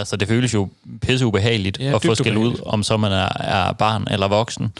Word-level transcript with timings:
Altså, 0.00 0.16
det 0.16 0.28
føles 0.28 0.54
jo 0.54 0.68
pisse 1.00 1.26
ubehageligt 1.26 1.78
Ja, 1.80 1.94
at 1.94 2.04
få 2.04 2.14
skæld 2.14 2.36
ud, 2.36 2.54
om 2.66 2.82
så 2.82 2.96
man 2.96 3.12
er, 3.12 3.28
er 3.40 3.72
barn 3.72 4.06
eller 4.10 4.28
voksen. 4.28 4.72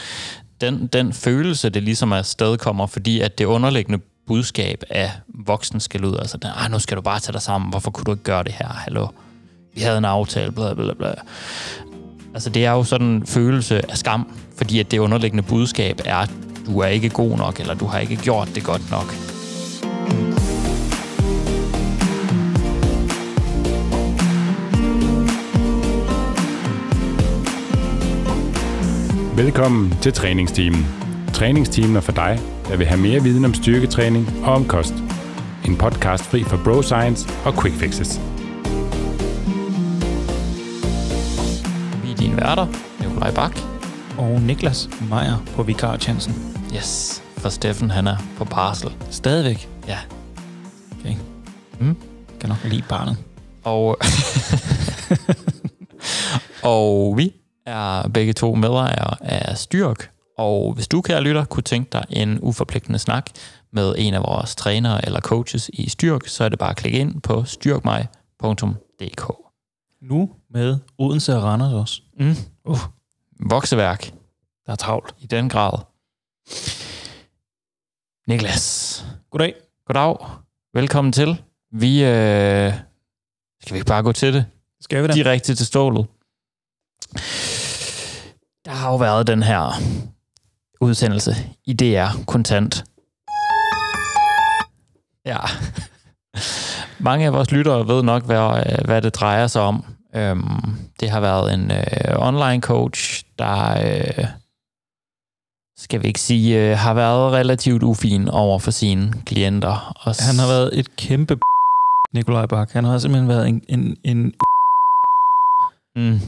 Den, 0.61 0.87
den 0.87 1.13
følelse, 1.13 1.71
det 1.71 1.83
ligesom 1.83 2.13
er 2.13 2.57
kommer, 2.61 2.87
fordi 2.87 3.21
at 3.21 3.39
det 3.39 3.45
underliggende 3.45 3.99
budskab 4.27 4.83
af 4.91 5.11
voksen 5.29 5.81
skal 5.81 6.05
ud, 6.05 6.17
altså, 6.19 6.37
den, 6.37 6.51
"Ej, 6.51 6.69
nu 6.69 6.79
skal 6.79 6.97
du 6.97 7.03
bare 7.03 7.21
tage 7.21 7.33
dig 7.33 7.43
sammen, 7.43 7.71
hvorfor 7.71 7.91
kunne 7.91 8.05
du 8.05 8.11
ikke 8.11 8.25
gøre 8.25 8.45
det 8.45 8.53
her, 8.53 8.69
hallo? 8.69 9.07
Vi 9.75 9.81
havde 9.81 9.99
en 9.99 10.05
aftale, 10.05 10.53
bla 10.53 10.75
bla 10.75 10.95
bla. 10.95 11.15
Altså, 12.35 12.51
det 12.51 12.65
er 12.65 12.71
jo 12.71 12.85
sådan 12.85 13.07
en 13.07 13.27
følelse 13.27 13.91
af 13.91 13.99
skam, 13.99 14.33
fordi 14.57 14.81
at 14.81 14.91
det 14.91 14.99
underliggende 14.99 15.43
budskab 15.43 16.01
er, 16.05 16.17
at 16.17 16.31
du 16.67 16.79
er 16.79 16.87
ikke 16.87 17.09
god 17.09 17.37
nok, 17.37 17.61
eller 17.61 17.75
du 17.75 17.87
har 17.87 17.99
ikke 17.99 18.17
gjort 18.17 18.49
det 18.55 18.65
godt 18.65 18.91
nok. 18.91 19.15
Velkommen 29.41 29.95
til 30.03 30.13
træningsteamen. 30.13 30.87
Træningsteamen 31.35 31.97
er 31.97 32.01
for 32.01 32.13
dig, 32.13 32.41
der 32.69 32.77
vil 32.77 32.87
have 32.87 33.01
mere 33.01 33.23
viden 33.23 33.45
om 33.45 33.55
styrketræning 33.55 34.29
og 34.45 34.53
om 34.53 34.69
kost. 34.69 34.95
En 35.65 35.79
podcast 35.79 36.25
fri 36.25 36.45
for 36.45 36.61
bro 36.65 36.83
science 36.83 37.29
og 37.45 37.63
quick 37.63 37.77
fixes. 37.77 38.21
Vi 42.03 42.11
er 42.11 42.17
dine 42.17 42.37
værter, 42.37 42.67
Nikolaj 43.01 43.35
Bak. 43.35 43.59
Og 44.19 44.41
Niklas 44.41 44.89
Meier 45.11 45.45
på 45.57 45.63
vikartjenesten. 45.63 46.35
Yes, 46.75 47.23
for 47.37 47.49
Steffen 47.49 47.91
han 47.91 48.07
er 48.07 48.17
på 48.39 48.45
barsel. 48.45 48.91
Stadigvæk. 49.11 49.69
Ja. 49.89 49.99
Okay. 51.01 51.15
Mm. 51.81 51.97
Kan 52.41 52.49
nok 52.49 52.65
lide 52.65 52.85
barnet. 52.89 53.17
Og, 53.65 53.85
og 56.63 57.15
vi 57.17 57.40
er 57.67 58.09
begge 58.09 58.33
to 58.33 58.55
medejere 58.55 59.25
af 59.25 59.59
Styrk. 59.59 60.11
Og 60.39 60.73
hvis 60.75 60.89
du, 60.89 61.01
kære 61.01 61.21
lytter, 61.21 61.45
kunne 61.45 61.63
tænke 61.63 61.89
dig 61.93 62.05
en 62.11 62.39
uforpligtende 62.43 62.99
snak 62.99 63.31
med 63.73 63.95
en 63.99 64.15
af 64.15 64.23
vores 64.23 64.57
trænere 64.57 65.05
eller 65.05 65.21
coaches 65.21 65.71
i 65.73 65.89
Styrk, 65.89 66.27
så 66.27 66.45
er 66.45 66.49
det 66.49 66.59
bare 66.59 66.71
at 66.71 66.77
klikke 66.77 66.99
ind 66.99 67.21
på 67.21 67.45
styrkmig.dk. 67.45 69.33
Nu 70.03 70.31
med 70.51 70.79
Odense 70.99 71.37
og 71.37 71.43
Randers 71.43 71.73
også. 71.73 72.03
Mm. 72.19 72.35
Uh, 72.65 72.79
Vokseværk 73.51 74.13
der 74.67 74.73
er 74.73 74.77
travlt. 74.77 75.15
i 75.19 75.27
den 75.27 75.49
grad. 75.49 75.79
Niklas, 78.29 79.05
Goddag. 79.31 79.55
goddag. 79.87 80.17
Velkommen 80.75 81.13
til. 81.13 81.43
Vi, 81.73 82.05
øh, 82.05 82.73
skal 83.61 83.73
vi 83.73 83.77
ikke 83.77 83.87
bare 83.87 84.03
gå 84.03 84.13
til 84.13 84.35
det? 84.35 84.47
Skal 84.81 85.03
vi 85.03 85.09
da? 85.09 85.13
direkte 85.13 85.55
til 85.55 85.67
stålet. 85.67 86.07
Der 88.65 88.71
har 88.71 88.91
jo 88.91 88.97
været 88.97 89.27
den 89.27 89.43
her 89.43 89.73
udsendelse 90.81 91.35
i 91.67 91.73
DR 91.73 92.25
Kontant. 92.27 92.85
Ja. 95.27 95.39
Mange 97.09 97.27
af 97.27 97.33
vores 97.33 97.51
lyttere 97.51 97.89
ved 97.89 98.03
nok, 98.03 98.25
hvad, 98.25 98.63
hvad 98.85 99.03
det 99.03 99.15
drejer 99.15 99.47
sig 99.47 99.63
om. 99.63 99.85
Øhm, 100.15 100.77
det 101.01 101.11
har 101.11 101.21
været 101.21 101.55
en 101.55 101.71
øh, 101.71 102.17
online 102.29 102.61
coach, 102.63 103.25
der, 103.39 103.71
øh, 103.87 104.25
skal 105.79 106.03
vi 106.03 106.07
ikke 106.07 106.21
sige, 106.21 106.71
øh, 106.71 106.79
har 106.79 106.95
været 106.95 107.33
relativt 107.33 107.83
ufin 107.83 108.29
over 108.29 108.59
for 108.59 108.71
sine 108.71 109.13
klienter. 109.27 109.93
Og 109.97 110.15
Han 110.19 110.39
har 110.39 110.47
været 110.47 110.79
et 110.79 110.97
kæmpe 110.97 111.39
Nikolaj 112.15 112.47
Bak. 112.47 112.71
Han 112.71 112.85
har 112.85 112.99
simpelthen 112.99 113.29
været 113.29 113.49
en, 113.49 113.63
en, 113.69 113.97
en 114.05 114.35
Mm. 115.97 116.21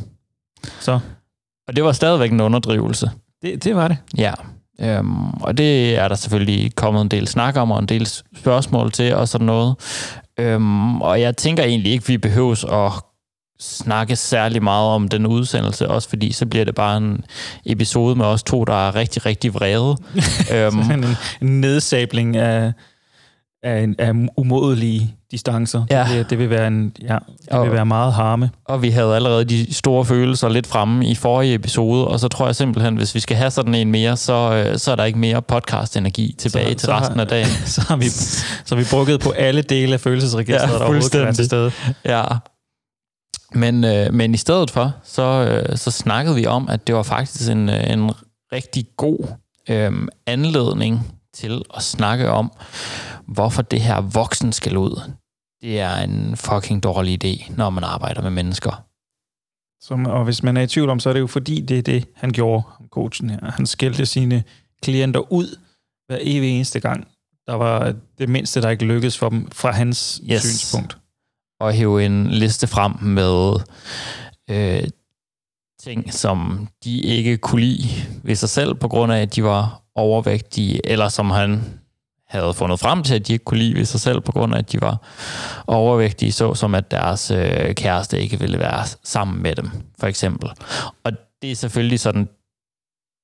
så 0.81 1.01
Og 1.69 1.77
det 1.77 1.85
var 1.85 1.93
stadigvæk 1.93 2.33
en 2.33 2.41
underdrivelse. 2.41 3.11
det, 3.43 3.65
det 3.65 3.77
var 3.77 3.89
det. 3.89 3.97
Ja, 4.19 4.33
øhm, 4.81 5.31
og 5.31 5.59
det 5.59 5.99
er 5.99 6.09
der 6.09 6.15
selvfølgelig 6.15 6.75
kommet 6.75 7.01
en 7.01 7.09
del 7.09 7.29
snak 7.29 7.57
om, 7.57 7.71
og 7.71 7.79
en 7.79 7.87
del 7.87 8.07
spørgsmål 8.37 8.93
til, 8.93 9.15
og 9.15 9.29
sådan 9.29 9.47
noget. 9.47 9.75
Øhm, 10.39 11.01
og 11.01 11.21
jeg 11.21 11.37
tænker 11.37 11.63
egentlig 11.63 11.93
ikke, 11.93 12.07
vi 12.07 12.19
behøves 12.19 12.65
at 12.65 12.93
snakke 13.61 14.17
særlig 14.17 14.63
meget 14.63 14.89
om 14.89 15.09
den 15.09 15.27
udsendelse, 15.27 15.89
også 15.89 16.09
fordi 16.09 16.33
så 16.33 16.47
bliver 16.47 16.65
det 16.65 16.75
bare 16.75 16.97
en 16.97 17.25
episode 17.67 18.17
med 18.17 18.27
os 18.27 18.43
to, 18.43 18.65
der 18.65 18.89
er 18.89 18.95
rigtig, 18.95 19.27
rigtig 19.27 19.55
vrede. 19.55 19.97
øhm, 20.55 20.91
en, 20.91 21.05
en 21.43 21.61
nedsabling 21.61 22.37
af, 22.37 22.73
af, 23.63 23.81
en, 23.83 23.95
af 23.99 24.13
umådelige 24.37 25.15
distancer. 25.31 25.85
Ja. 25.91 26.07
Det, 26.13 26.31
det 26.31 26.39
vil 26.39 26.51
være 26.51 26.67
en 26.67 26.93
ja, 27.03 27.19
det 27.45 27.49
Og- 27.53 27.65
vil 27.65 27.73
være 27.73 27.87
meget 27.87 28.13
harme. 28.13 28.51
og 28.65 28.83
vi 28.83 28.91
havde 28.91 29.15
allerede 29.17 29.45
de 29.45 29.75
store 29.75 30.05
følelser 30.05 30.49
lidt 30.49 30.67
fremme 30.67 31.07
i 31.07 31.15
forrige 31.15 31.55
episode, 31.55 32.09
og 32.09 32.21
så 32.21 32.29
tror 32.29 32.47
jeg 32.47 32.57
simpelthen, 32.57 32.97
hvis 32.97 33.15
vi 33.15 33.21
skal 33.21 33.37
have 33.37 33.51
sådan 33.51 33.75
en 33.75 33.91
mere, 33.91 34.17
så, 34.17 34.65
øh, 34.73 34.79
så 34.79 34.93
er 34.93 34.97
der 34.97 35.05
ikke 35.05 35.19
mere 35.19 35.43
podcast-energi 35.43 36.35
tilbage 36.39 36.69
Så- 36.69 36.79
til 36.79 36.81
så 36.87 36.93
har- 36.93 37.01
resten 37.01 37.21
af 37.21 37.27
dagen. 37.29 37.47
Så 37.67 37.81
har 37.89 37.97
vi, 37.97 38.09
så 38.09 38.45
har 38.69 38.77
vi 38.77 38.85
brugget 38.91 39.21
på 39.21 39.31
alle 39.31 39.63
dele 39.63 39.95
af 39.95 40.01
følelsesregistret, 40.01 40.61
Ja, 40.69 40.73
der 40.73 40.79
overhovedet 40.79 41.11
kan 41.13 41.21
være 41.21 41.33
til 41.33 41.45
stede. 41.45 41.73
Ja. 42.05 42.23
Men, 43.55 43.85
øh, 43.85 44.15
men 44.15 44.35
i 44.35 44.37
stedet 44.37 44.71
for, 44.71 44.93
så, 45.05 45.23
øh, 45.23 45.77
så 45.77 45.91
snakkede 45.91 46.35
vi 46.37 46.47
om, 46.47 46.69
at 46.69 46.87
det 46.87 46.95
var 46.95 47.03
faktisk 47.03 47.51
en, 47.51 47.69
øh, 47.69 47.91
en 47.91 48.11
rigtig 48.53 48.87
god 48.97 49.19
øh, 49.69 49.93
anledning 50.27 51.13
til 51.35 51.63
at 51.77 51.83
snakke 51.83 52.31
om, 52.31 52.53
hvorfor 53.27 53.63
det 53.63 53.81
her 53.81 54.01
voksen 54.01 54.53
skal 54.53 54.77
ud. 54.77 55.13
Det 55.63 55.81
er 55.81 55.97
en 55.97 56.37
fucking 56.37 56.83
dårlig 56.83 57.25
idé, 57.25 57.57
når 57.57 57.71
man 57.71 57.85
arbejder 57.85 58.23
med 58.23 58.31
mennesker. 58.31 58.85
Som, 59.81 60.07
og 60.07 60.25
hvis 60.25 60.43
man 60.43 60.57
er 60.57 60.63
i 60.63 60.67
tvivl 60.67 60.91
om, 60.91 61.01
så 61.01 61.09
er 61.09 61.13
det 61.13 61.21
jo 61.21 61.27
fordi, 61.27 61.61
det 61.61 61.79
er 61.79 61.83
det, 61.83 62.09
han 62.15 62.31
gjorde, 62.31 62.63
coachen 62.91 63.31
her. 63.31 63.51
Han 63.51 63.67
skældte 63.67 64.07
sine 64.07 64.45
klienter 64.83 65.33
ud 65.33 65.59
hver 66.07 66.19
evig 66.21 66.51
eneste 66.51 66.81
gang. 66.81 67.07
Der 67.47 67.55
var 67.55 67.95
det 68.19 68.29
mindste, 68.29 68.63
der 68.63 68.71
ikke 68.71 68.85
lykkedes 68.85 69.19
for 69.19 69.29
dem 69.29 69.51
fra 69.51 69.71
hans 69.71 70.23
yes. 70.31 70.43
synspunkt. 70.43 70.99
Og 71.61 71.73
hæve 71.73 72.07
en 72.07 72.27
liste 72.27 72.67
frem 72.67 72.93
med 73.03 73.61
øh, 74.51 74.89
ting, 75.81 76.13
som 76.13 76.69
de 76.85 77.01
ikke 77.01 77.37
kunne 77.37 77.61
lide 77.61 77.89
ved 78.23 78.35
sig 78.35 78.49
selv, 78.49 78.75
på 78.75 78.89
grund 78.89 79.13
af, 79.13 79.23
at 79.23 79.35
de 79.35 79.45
var 79.45 79.83
overvægtige, 79.95 80.87
eller 80.87 81.09
som 81.09 81.31
han 81.31 81.81
havde 82.33 82.55
fundet 82.55 82.81
frem 82.81 83.03
til, 83.03 83.15
at 83.15 83.27
de 83.27 83.33
ikke 83.33 83.45
kunne 83.45 83.59
lide 83.59 83.75
ved 83.75 83.85
sig 83.85 84.01
selv, 84.01 84.21
på 84.21 84.33
grund 84.33 84.55
af, 84.55 84.59
at 84.59 84.73
de 84.73 84.81
var 84.81 84.97
overvægtige, 85.67 86.33
så 86.33 86.55
som 86.55 86.75
at 86.75 86.91
deres 86.91 87.31
øh, 87.31 87.75
kæreste 87.75 88.21
ikke 88.21 88.41
ville 88.41 88.59
være 88.59 88.85
sammen 89.05 89.43
med 89.43 89.55
dem, 89.55 89.71
for 89.99 90.07
eksempel. 90.07 90.51
Og 91.05 91.13
det 91.43 91.51
er 91.51 91.57
selvfølgelig 91.57 92.01
sådan, 92.01 92.29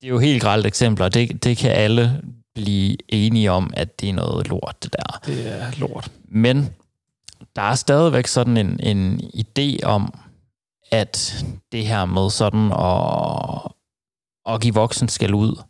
det 0.01 0.07
er 0.07 0.09
jo 0.09 0.19
helt 0.19 0.43
grelt 0.43 0.67
eksempler, 0.67 1.09
det, 1.09 1.45
det 1.45 1.57
kan 1.57 1.71
alle 1.71 2.23
blive 2.55 2.97
enige 3.09 3.51
om, 3.51 3.71
at 3.75 4.01
det 4.01 4.09
er 4.09 4.13
noget 4.13 4.49
lort, 4.49 4.77
det 4.83 4.93
der. 4.93 5.21
Det 5.27 5.53
er 5.53 5.71
lort. 5.79 6.11
Men 6.29 6.71
der 7.57 7.63
er 7.63 7.75
stadigvæk 7.75 8.27
sådan 8.27 8.57
en, 8.57 8.81
en 8.83 9.21
idé 9.35 9.85
om, 9.85 10.15
at 10.93 11.45
det 11.73 11.87
her 11.87 12.05
med 12.05 12.31
sådan 12.31 12.73
at, 12.73 13.73
at 14.55 14.61
give 14.61 14.75
voksen 14.75 15.09
skal 15.09 15.35
ud, 15.35 15.63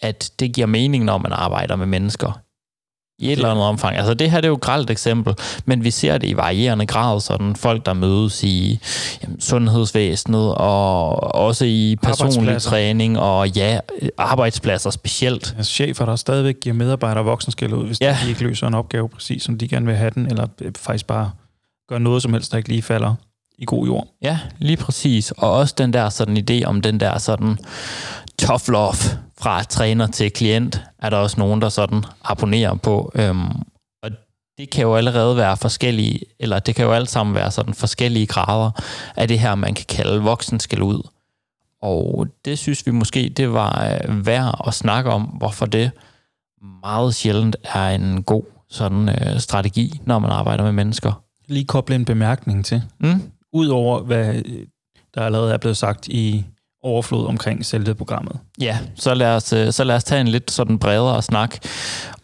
at 0.00 0.32
det 0.38 0.54
giver 0.54 0.66
mening, 0.66 1.04
når 1.04 1.18
man 1.18 1.32
arbejder 1.32 1.76
med 1.76 1.86
mennesker. 1.86 2.43
I 3.18 3.26
et 3.26 3.32
eller 3.32 3.50
andet 3.50 3.64
omfang. 3.64 3.96
Altså 3.96 4.14
det 4.14 4.30
her 4.30 4.40
det 4.40 4.44
er 4.44 4.48
jo 4.48 4.54
et 4.54 4.60
grelt 4.60 4.90
eksempel, 4.90 5.34
men 5.64 5.84
vi 5.84 5.90
ser 5.90 6.18
det 6.18 6.28
i 6.28 6.36
varierende 6.36 6.86
grad, 6.86 7.20
sådan 7.20 7.56
folk, 7.56 7.86
der 7.86 7.92
mødes 7.92 8.42
i 8.44 8.78
jamen, 9.22 9.40
sundhedsvæsenet, 9.40 10.54
og 10.54 11.34
også 11.34 11.64
i 11.64 11.96
personlig 12.02 12.62
træning, 12.62 13.18
og 13.18 13.48
ja, 13.48 13.78
arbejdspladser 14.18 14.90
specielt. 14.90 15.54
Altså 15.58 15.72
chefer, 15.72 16.04
der 16.04 16.16
stadigvæk 16.16 16.54
giver 16.60 16.74
medarbejdere 16.74 17.24
voksenskæld 17.24 17.72
ud, 17.72 17.86
hvis 17.86 18.00
Ja. 18.00 18.06
ja. 18.06 18.18
de 18.24 18.28
ikke 18.28 18.42
løser 18.42 18.66
en 18.66 18.74
opgave 18.74 19.08
præcis, 19.08 19.42
som 19.42 19.58
de 19.58 19.68
gerne 19.68 19.86
vil 19.86 19.96
have 19.96 20.10
den, 20.10 20.26
eller 20.26 20.46
øh, 20.60 20.72
faktisk 20.78 21.06
bare 21.06 21.30
gør 21.88 21.98
noget 21.98 22.22
som 22.22 22.32
helst, 22.32 22.52
der 22.52 22.58
ikke 22.58 22.68
lige 22.68 22.82
falder 22.82 23.14
i 23.58 23.64
god 23.66 23.86
jord. 23.86 24.06
Ja, 24.22 24.38
lige 24.58 24.76
præcis. 24.76 25.30
Og 25.30 25.52
også 25.52 25.74
den 25.78 25.92
der 25.92 26.08
sådan 26.08 26.36
idé 26.50 26.64
om 26.64 26.80
den 26.80 27.00
der 27.00 27.18
sådan 27.18 27.58
tough 28.38 28.68
love 28.68 28.94
fra 29.38 29.62
træner 29.62 30.06
til 30.06 30.32
klient, 30.32 30.82
er 30.98 31.10
der 31.10 31.16
også 31.16 31.40
nogen, 31.40 31.60
der 31.60 31.68
sådan 31.68 32.04
abonnerer 32.24 32.74
på. 32.74 33.12
Øhm, 33.14 33.48
og 34.02 34.10
det 34.58 34.70
kan 34.70 34.82
jo 34.82 34.96
allerede 34.96 35.36
være 35.36 35.56
forskellige, 35.56 36.20
eller 36.38 36.58
det 36.58 36.74
kan 36.74 36.84
jo 36.84 36.92
alt 36.92 37.10
sammen 37.10 37.34
være 37.34 37.50
sådan 37.50 37.74
forskellige 37.74 38.26
grader 38.26 38.70
af 39.16 39.28
det 39.28 39.38
her, 39.38 39.54
man 39.54 39.74
kan 39.74 39.84
kalde 39.88 40.22
voksen 40.22 40.60
skal 40.60 40.82
ud. 40.82 41.08
Og 41.82 42.26
det 42.44 42.58
synes 42.58 42.86
vi 42.86 42.90
måske, 42.90 43.28
det 43.28 43.52
var 43.52 43.84
øh, 43.84 44.26
værd 44.26 44.60
at 44.66 44.74
snakke 44.74 45.10
om, 45.10 45.22
hvorfor 45.22 45.66
det 45.66 45.90
meget 46.82 47.14
sjældent 47.14 47.56
er 47.64 47.90
en 47.90 48.22
god 48.22 48.44
sådan 48.68 49.08
øh, 49.08 49.40
strategi, 49.40 50.00
når 50.04 50.18
man 50.18 50.30
arbejder 50.30 50.64
med 50.64 50.72
mennesker. 50.72 51.22
Lige 51.46 51.64
koble 51.64 51.94
en 51.94 52.04
bemærkning 52.04 52.64
til. 52.64 52.82
Mm? 52.98 53.22
Udover 53.52 54.00
hvad 54.00 54.34
øh, 54.34 54.66
der 55.14 55.20
allerede 55.20 55.52
er 55.52 55.58
blevet 55.58 55.76
sagt 55.76 56.08
i 56.08 56.44
overflod 56.84 57.26
omkring 57.26 57.66
selve 57.66 57.94
programmet. 57.94 58.40
Ja, 58.60 58.78
så 58.94 59.14
lad 59.14 59.36
os, 59.36 59.52
øh, 59.52 59.72
så 59.72 59.84
lad 59.84 59.96
os 59.96 60.04
tage 60.04 60.20
en 60.20 60.28
lidt 60.28 60.50
sådan 60.50 60.78
bredere 60.78 61.22
snak 61.22 61.56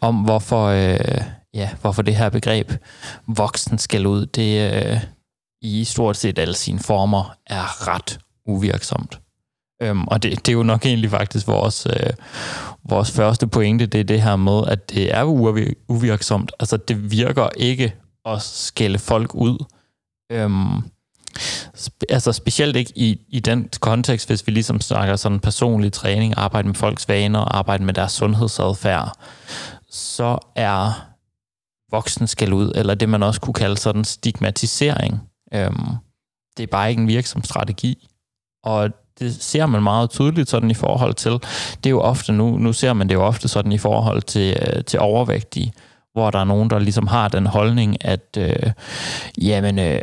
om, 0.01 0.15
hvorfor, 0.15 0.65
øh, 0.65 1.21
ja, 1.53 1.69
hvorfor 1.81 2.01
det 2.01 2.15
her 2.15 2.29
begreb 2.29 2.71
voksen 3.27 3.77
skal 3.77 4.07
ud, 4.07 4.25
det, 4.25 4.73
øh, 4.73 4.99
i 5.61 5.83
stort 5.83 6.17
set 6.17 6.39
alle 6.39 6.53
sine 6.55 6.79
former 6.79 7.35
er 7.47 7.87
ret 7.87 8.19
uvirksomt. 8.45 9.19
Øhm, 9.81 10.07
og 10.07 10.23
det, 10.23 10.45
det 10.45 10.49
er 10.49 10.53
jo 10.53 10.63
nok 10.63 10.85
egentlig 10.85 11.09
faktisk 11.09 11.47
vores, 11.47 11.87
øh, 11.89 12.09
vores 12.89 13.11
første 13.11 13.47
pointe, 13.47 13.85
det 13.85 13.99
er 13.99 14.03
det 14.03 14.21
her 14.21 14.35
med, 14.35 14.61
at 14.67 14.89
det 14.89 15.15
er 15.15 15.23
uvirksomt. 15.87 16.51
Altså 16.59 16.77
det 16.77 17.11
virker 17.11 17.49
ikke 17.57 17.93
at 18.25 18.41
skælde 18.41 18.99
folk 18.99 19.35
ud. 19.35 19.65
Øhm, 20.31 20.83
spe, 21.81 22.05
altså 22.09 22.31
specielt 22.31 22.75
ikke 22.75 22.91
i, 22.95 23.19
i 23.29 23.39
den 23.39 23.69
kontekst, 23.79 24.29
hvis 24.29 24.47
vi 24.47 24.51
ligesom 24.51 24.81
snakker 24.81 25.15
sådan 25.15 25.39
personlig 25.39 25.93
træning, 25.93 26.33
arbejde 26.37 26.67
med 26.67 26.75
folks 26.75 27.09
vaner, 27.09 27.39
arbejde 27.39 27.83
med 27.83 27.93
deres 27.93 28.11
sundhedsadfærd, 28.11 29.17
så 29.89 30.37
er 30.55 31.07
voksen 31.91 32.27
skal 32.27 32.53
ud, 32.53 32.71
eller 32.75 32.95
det 32.95 33.09
man 33.09 33.23
også 33.23 33.41
kunne 33.41 33.53
kalde 33.53 33.77
sådan 33.77 34.03
stigmatisering. 34.03 35.21
Øhm, 35.53 35.95
det 36.57 36.63
er 36.63 36.67
bare 36.67 36.89
ikke 36.89 37.01
en 37.01 37.07
virksom 37.07 37.43
strategi. 37.43 38.07
Og 38.63 38.89
det 39.19 39.43
ser 39.43 39.65
man 39.65 39.83
meget 39.83 40.09
tydeligt 40.09 40.49
sådan 40.49 40.71
i 40.71 40.73
forhold 40.73 41.13
til, 41.13 41.31
det 41.83 41.85
er 41.85 41.89
jo 41.89 42.01
ofte 42.01 42.33
nu, 42.33 42.57
nu 42.57 42.73
ser 42.73 42.93
man 42.93 43.09
det 43.09 43.15
jo 43.15 43.23
ofte 43.23 43.47
sådan 43.47 43.71
i 43.71 43.77
forhold 43.77 44.21
til, 44.21 44.57
øh, 44.61 44.83
til 44.83 44.99
overvægtige, 44.99 45.73
hvor 46.13 46.31
der 46.31 46.39
er 46.39 46.43
nogen, 46.43 46.69
der 46.69 46.79
ligesom 46.79 47.07
har 47.07 47.27
den 47.27 47.45
holdning, 47.45 48.05
at 48.05 48.37
øh, 48.37 48.71
jamen, 49.41 49.79
øh, 49.79 50.01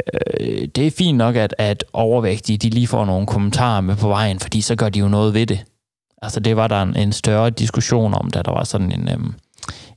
det 0.75 0.87
er 0.87 0.91
fint 0.99 1.19
nok, 1.19 1.37
at, 1.37 1.55
at 1.59 1.85
overvægtige, 1.93 2.59
de 2.59 2.71
lige 2.71 2.87
får 2.87 3.05
nogle 3.05 3.27
kommentarer 3.27 3.81
med 3.81 3.97
på 3.97 4.09
vejen, 4.09 4.39
fordi 4.39 4.61
så 4.61 4.77
gør 4.77 4.89
de 4.89 4.99
jo 4.99 5.09
noget 5.09 5.35
ved 5.35 5.47
det. 5.47 5.65
Altså 6.23 6.41
det 6.41 6.57
var 6.57 6.69
der 6.69 6.83
en, 6.83 6.97
en 6.97 7.13
større 7.13 7.51
diskussion 7.51 8.15
om, 8.15 8.31
da 8.31 8.43
der 8.43 8.53
var 8.53 8.65
sådan 8.65 8.93
en, 8.93 9.09
øh, 9.09 9.19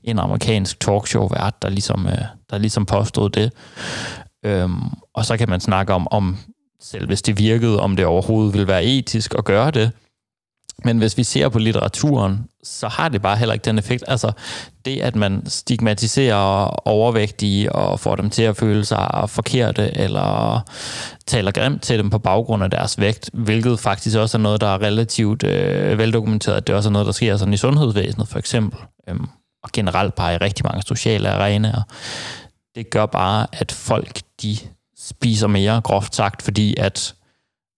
en 0.04 0.20
amerikansk 0.20 0.80
talkshow-vært, 0.80 1.62
der 1.62 1.70
ligesom, 1.70 2.08
øh, 2.08 2.22
der 2.50 2.58
ligesom 2.58 2.86
påstod 2.86 3.30
det. 3.30 3.54
Øhm, 4.46 4.82
og 5.14 5.26
så 5.26 5.38
kan 5.38 5.50
man 5.50 5.60
snakke 5.60 5.94
om, 5.94 6.08
om 6.12 6.38
selv 6.82 7.08
hvis 7.08 7.22
det 7.22 7.38
virkede, 7.38 7.80
om 7.80 7.96
det 7.96 8.06
overhovedet 8.06 8.54
vil 8.54 8.68
være 8.68 8.84
etisk 8.84 9.36
at 9.38 9.46
gøre 9.46 9.72
det. 9.72 9.92
Men 10.84 10.98
hvis 10.98 11.18
vi 11.18 11.24
ser 11.24 11.50
på 11.50 11.60
litteraturen, 11.60 12.48
så 12.64 12.88
har 12.88 13.10
det 13.10 13.22
bare 13.22 13.38
heller 13.38 13.54
ikke 13.54 13.66
den 13.66 13.78
effekt. 13.78 14.04
Altså 14.08 14.32
det, 14.86 15.02
at 15.02 15.16
man 15.16 15.44
stigmatiserer 15.46 16.66
overvægtige 16.88 17.72
og 17.72 18.00
får 18.00 18.16
dem 18.16 18.30
til 18.30 18.44
at 18.44 18.58
føle 18.58 18.86
sig 18.86 19.26
forkerte, 19.28 19.98
eller 19.98 20.62
taler 21.28 21.52
grimt 21.52 21.82
til 21.82 21.98
dem 21.98 22.10
på 22.10 22.20
baggrund 22.20 22.64
af 22.64 22.70
deres 22.70 23.00
vægt, 23.00 23.30
hvilket 23.34 23.80
faktisk 23.80 24.18
også 24.18 24.38
er 24.38 24.42
noget, 24.42 24.62
der 24.62 24.68
er 24.68 24.82
relativt 24.82 25.44
øh, 25.44 25.98
veldokumenteret. 25.98 26.68
Det 26.68 26.74
er 26.74 26.78
også 26.78 26.90
noget, 26.90 27.06
der 27.06 27.12
sker 27.12 27.38
sådan 27.38 27.54
i 27.54 27.58
sundhedsvæsenet 27.58 28.28
for 28.28 28.40
eksempel, 28.40 28.80
øhm, 29.10 29.28
og 29.64 29.70
generelt 29.74 30.16
bare 30.16 30.34
i 30.34 30.38
rigtig 30.38 30.66
mange 30.66 30.82
sociale 30.82 31.30
arenaer. 31.30 31.82
Det 32.76 32.90
gør 32.90 33.06
bare, 33.06 33.48
at 33.52 33.72
folk 33.72 34.20
de 34.42 34.58
spiser 34.98 35.48
mere, 35.48 35.82
groft 35.82 36.16
sagt, 36.16 36.42
fordi 36.42 36.76
at 36.78 37.14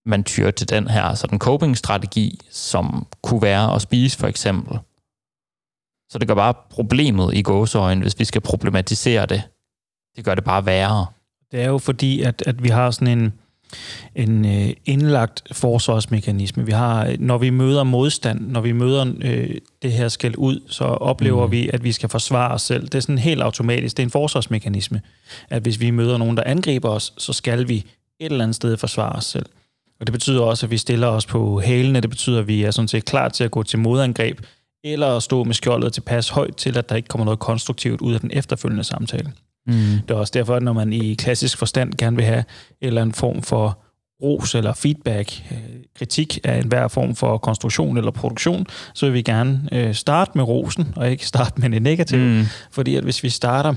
man 0.06 0.24
tyrer 0.24 0.52
til 0.52 0.70
den 0.70 0.88
her 0.88 1.14
sådan 1.14 1.40
coping-strategi, 1.40 2.40
som 2.52 3.08
kunne 3.22 3.42
være 3.42 3.76
at 3.76 3.82
spise 3.82 4.18
for 4.18 4.28
eksempel. 4.28 4.80
Så 6.10 6.20
det 6.20 6.28
gør 6.28 6.36
bare 6.36 6.54
problemet 6.70 7.34
i 7.34 7.42
gåseøjne, 7.42 8.02
hvis 8.02 8.20
vi 8.20 8.26
skal 8.26 8.42
problematisere 8.42 9.26
det. 9.26 9.42
Det 10.16 10.26
gør 10.26 10.36
det 10.36 10.44
bare 10.44 10.66
værre. 10.66 11.06
Det 11.52 11.62
er 11.62 11.68
jo 11.68 11.78
fordi, 11.78 12.22
at, 12.22 12.44
at 12.46 12.64
vi 12.64 12.70
har 12.70 12.92
sådan 12.92 13.20
en, 13.20 13.34
en 14.16 14.46
øh, 14.46 14.74
indlagt 14.86 15.44
forsvarsmekanisme. 15.52 16.66
Vi 16.66 16.72
har, 16.72 17.16
når 17.20 17.38
vi 17.38 17.50
møder 17.50 17.84
modstand, 17.84 18.40
når 18.52 18.62
vi 18.62 18.72
møder 18.72 19.14
øh, 19.22 19.56
det 19.82 19.92
her 19.92 20.08
skal 20.08 20.36
ud, 20.36 20.60
så 20.68 20.84
oplever 20.84 21.46
mm. 21.46 21.52
vi, 21.52 21.70
at 21.74 21.84
vi 21.84 21.92
skal 21.92 22.10
forsvare 22.10 22.52
os 22.52 22.62
selv. 22.62 22.84
Det 22.84 22.96
er 22.96 23.00
sådan 23.00 23.18
helt 23.18 23.42
automatisk. 23.42 23.98
Det 23.98 24.04
er 24.04 24.08
en 24.08 24.12
forsvarsmekanisme, 24.12 25.02
at 25.50 25.62
hvis 25.62 25.80
vi 25.80 25.92
møder 25.92 26.18
nogen, 26.18 26.38
der 26.38 26.44
angriber 26.46 26.90
os, 26.90 27.14
så 27.18 27.34
skal 27.34 27.68
vi 27.68 27.76
et 28.20 28.32
eller 28.32 28.44
andet 28.44 28.56
sted 28.56 28.78
forsvare 28.78 29.16
os 29.16 29.26
selv. 29.26 29.46
Og 30.04 30.08
det 30.08 30.14
betyder 30.14 30.42
også, 30.42 30.66
at 30.66 30.72
vi 30.72 30.78
stiller 30.78 31.08
os 31.08 31.26
på 31.26 31.60
hælene. 31.60 32.00
Det 32.00 32.10
betyder, 32.10 32.40
at 32.40 32.48
vi 32.48 32.64
er 32.64 32.72
sådan 32.72 32.88
set 32.88 33.06
klar 33.06 33.30
til 33.30 33.44
at 33.44 33.52
gå 33.52 33.64
til 33.64 33.80
modangreb, 33.80 34.40
eller 34.84 35.08
at 35.08 35.24
stå 35.24 35.44
med 35.44 35.54
skjoldet 35.54 35.94
tilpas 35.94 36.30
højt 36.30 36.56
til, 36.56 36.78
at 36.78 36.90
der 36.90 36.96
ikke 36.96 37.08
kommer 37.08 37.26
noget 37.26 37.40
konstruktivt 37.40 38.02
ud 38.02 38.14
af 38.14 38.20
den 38.20 38.32
efterfølgende 38.34 38.84
samtale. 38.84 39.32
Mm. 39.68 39.74
Det 39.74 40.12
er 40.12 40.16
også 40.16 40.32
derfor, 40.34 40.56
at 40.56 40.64
når 40.64 40.74
man 40.74 40.94
i 40.94 41.14
klassisk 41.14 41.58
forstand 41.58 41.94
gerne 41.94 42.16
vil 42.16 42.26
have 42.26 42.44
en 42.82 42.88
eller 42.88 43.02
anden 43.02 43.14
form 43.14 43.42
for 43.42 43.80
ros 44.24 44.56
eller 44.56 44.74
feedback, 44.74 45.44
øh, 45.52 45.58
kritik 45.98 46.40
af 46.44 46.60
enhver 46.60 46.88
form 46.88 47.16
for 47.16 47.38
konstruktion 47.38 47.98
eller 47.98 48.12
produktion, 48.12 48.66
så 48.94 49.06
vil 49.06 49.14
vi 49.14 49.22
gerne 49.22 49.70
øh, 49.72 49.94
starte 49.94 50.32
med 50.36 50.44
rosen, 50.44 50.94
og 50.96 51.12
ikke 51.12 51.28
starte 51.28 51.62
med 51.62 51.70
det 51.70 51.82
negative. 51.82 52.40
Mm. 52.40 52.46
Fordi 52.72 52.96
at 52.96 53.04
hvis 53.04 53.24
vi 53.24 53.30
starter 53.30 53.74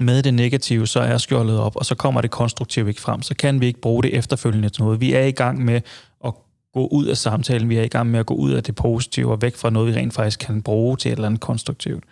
med 0.00 0.22
det 0.22 0.34
negative, 0.34 0.86
så 0.86 1.00
er 1.00 1.18
skjoldet 1.18 1.58
op, 1.58 1.76
og 1.76 1.86
så 1.86 1.94
kommer 1.94 2.20
det 2.20 2.30
konstruktive 2.30 2.88
ikke 2.88 3.00
frem. 3.00 3.22
Så 3.22 3.34
kan 3.34 3.60
vi 3.60 3.66
ikke 3.66 3.80
bruge 3.80 4.02
det 4.02 4.14
efterfølgende 4.14 4.68
til 4.68 4.82
noget. 4.82 5.00
Vi 5.00 5.12
er 5.12 5.24
i 5.24 5.30
gang 5.30 5.64
med 5.64 5.80
at 6.24 6.34
gå 6.74 6.86
ud 6.86 7.06
af 7.06 7.16
samtalen, 7.16 7.68
vi 7.68 7.76
er 7.76 7.82
i 7.82 7.88
gang 7.88 8.10
med 8.10 8.20
at 8.20 8.26
gå 8.26 8.34
ud 8.34 8.50
af 8.50 8.62
det 8.62 8.74
positive 8.74 9.32
og 9.32 9.42
væk 9.42 9.56
fra 9.56 9.70
noget, 9.70 9.94
vi 9.94 9.98
rent 9.98 10.14
faktisk 10.14 10.38
kan 10.38 10.62
bruge 10.62 10.96
til 10.96 11.08
et 11.08 11.16
eller 11.16 11.26
andet 11.26 11.40
konstruktivt. 11.40 12.04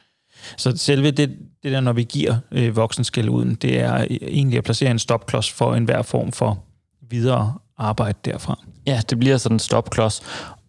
Så 0.56 0.76
selve 0.76 1.11
det, 1.11 1.37
det 1.62 1.73
der, 1.73 1.81
når 1.81 1.93
vi 1.93 2.02
giver 2.02 2.37
øh, 2.52 2.76
voksenskæld 2.76 3.29
uden, 3.29 3.55
det 3.55 3.81
er 3.81 4.00
øh, 4.00 4.06
egentlig 4.11 4.58
at 4.58 4.64
placere 4.64 4.91
en 4.91 4.99
stopklods 4.99 5.52
for 5.52 5.75
enhver 5.75 6.02
form 6.02 6.32
for 6.32 6.64
videre 7.11 7.55
arbejde 7.79 8.19
derfra. 8.25 8.58
Ja, 8.87 9.00
det 9.11 9.19
bliver 9.19 9.37
sådan 9.37 9.55
en 9.55 9.61
stopklods. 9.61 10.23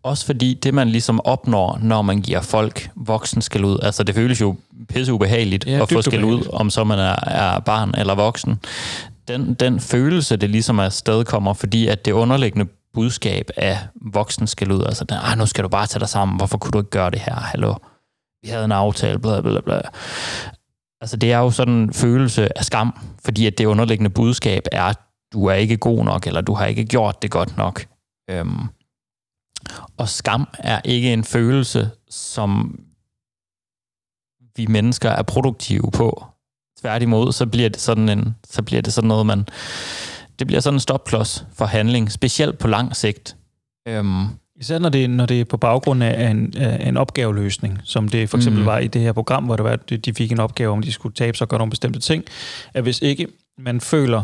Også 0.04 0.26
fordi 0.26 0.54
det, 0.54 0.74
man 0.74 0.90
ligesom 0.90 1.26
opnår, 1.26 1.80
når 1.82 2.02
man 2.02 2.22
giver 2.22 2.42
folk 2.42 2.90
voksen 2.96 3.42
skal 3.42 3.66
ud, 3.66 3.80
altså 3.84 4.04
det 4.04 4.16
føles 4.16 4.42
jo 4.42 4.56
pisse 4.90 5.14
ubehageligt 5.14 5.66
ja, 5.68 5.82
at 5.82 5.92
få 5.92 6.02
skal 6.02 6.24
ud, 6.24 6.48
om 6.54 6.70
så 6.70 6.84
man 6.84 7.00
er, 7.00 7.16
er 7.28 7.60
barn 7.60 7.94
eller 7.98 8.16
voksen. 8.16 8.60
Den, 9.28 9.54
den 9.54 9.80
følelse, 9.80 10.38
det 10.38 10.50
ligesom 10.50 10.80
er 10.80 10.90
sted 10.90 11.26
kommer, 11.26 11.54
fordi 11.54 11.88
at 11.88 12.06
det 12.06 12.12
underliggende 12.12 12.68
budskab 12.94 13.50
af 13.58 13.78
voksen 14.02 14.48
skal 14.48 14.72
ud, 14.72 14.84
altså 14.84 15.06
ah, 15.10 15.38
nu 15.38 15.46
skal 15.46 15.64
du 15.64 15.70
bare 15.70 15.88
tage 15.88 16.00
dig 16.00 16.10
sammen, 16.10 16.38
hvorfor 16.38 16.58
kunne 16.58 16.72
du 16.72 16.78
ikke 16.78 16.90
gøre 16.90 17.12
det 17.12 17.20
her, 17.20 17.36
hallo? 17.36 17.74
Vi 18.44 18.50
havde 18.50 18.66
en 18.66 18.72
aftale, 18.72 19.20
bla 19.20 19.42
bla 19.42 19.62
bla. 19.62 19.82
Altså 21.02 21.18
det 21.18 21.32
er 21.32 21.38
jo 21.38 21.52
sådan 21.52 21.74
en 21.74 21.94
følelse 21.94 22.58
af 22.58 22.66
skam, 22.66 23.00
fordi 23.26 23.46
at 23.46 23.58
det 23.58 23.66
underliggende 23.66 24.10
budskab 24.10 24.64
er, 24.72 24.84
at 24.84 24.98
du 25.34 25.46
er 25.46 25.54
ikke 25.54 25.78
god 25.78 26.06
nok, 26.06 26.28
eller 26.28 26.42
du 26.42 26.54
har 26.54 26.66
ikke 26.66 26.86
gjort 26.86 27.22
det 27.22 27.32
godt 27.32 27.58
nok. 27.58 27.86
Øhm, 28.30 28.68
og 29.98 30.10
skam 30.10 30.48
er 30.60 30.82
ikke 30.86 31.14
en 31.14 31.24
følelse, 31.24 31.90
som 32.10 32.80
vi 34.56 34.66
mennesker 34.66 35.10
er 35.10 35.24
produktive 35.24 35.92
på. 35.94 36.26
Tværtimod, 36.82 37.32
så 37.32 37.46
bliver 37.46 37.70
det 37.70 37.82
sådan 37.82 38.10
en, 38.10 38.36
så 38.50 38.62
bliver 38.64 38.82
det 38.82 38.94
sådan 38.94 39.08
noget, 39.08 39.26
man, 39.26 39.46
det 40.40 40.48
bliver 40.48 40.60
sådan 40.60 40.76
en 40.76 40.80
stopklods 40.80 41.46
for 41.54 41.66
handling, 41.66 42.12
specielt 42.12 42.58
på 42.58 42.68
lang 42.68 42.96
sigt. 42.96 43.36
Øhm, 43.88 44.28
Især 44.60 44.80
når 44.80 44.90
det, 44.90 45.10
når 45.10 45.26
det 45.26 45.42
er 45.42 45.46
på 45.46 45.58
baggrund 45.58 46.04
af 46.04 46.30
en, 46.30 46.54
af 46.58 46.88
en 46.88 46.98
opgaveløsning, 46.98 47.80
som 47.84 48.08
det 48.08 48.30
for 48.30 48.38
eksempel 48.38 48.62
mm. 48.62 48.66
var 48.66 48.78
i 48.78 48.88
det 48.88 49.02
her 49.02 49.14
program, 49.14 49.44
hvor 49.44 49.56
det 49.56 49.66
var, 49.66 49.72
at 49.72 50.06
de 50.06 50.14
fik 50.14 50.32
en 50.32 50.40
opgave, 50.40 50.72
om 50.72 50.82
de 50.82 50.92
skulle 50.92 51.16
tabe 51.16 51.38
sig 51.38 51.46
og 51.46 51.50
gøre 51.50 51.58
nogle 51.58 51.70
bestemte 51.70 52.00
ting, 52.00 52.24
at 52.74 52.84
hvis 52.84 53.02
ikke 53.02 53.28
man 53.58 53.82
føler, 53.82 54.24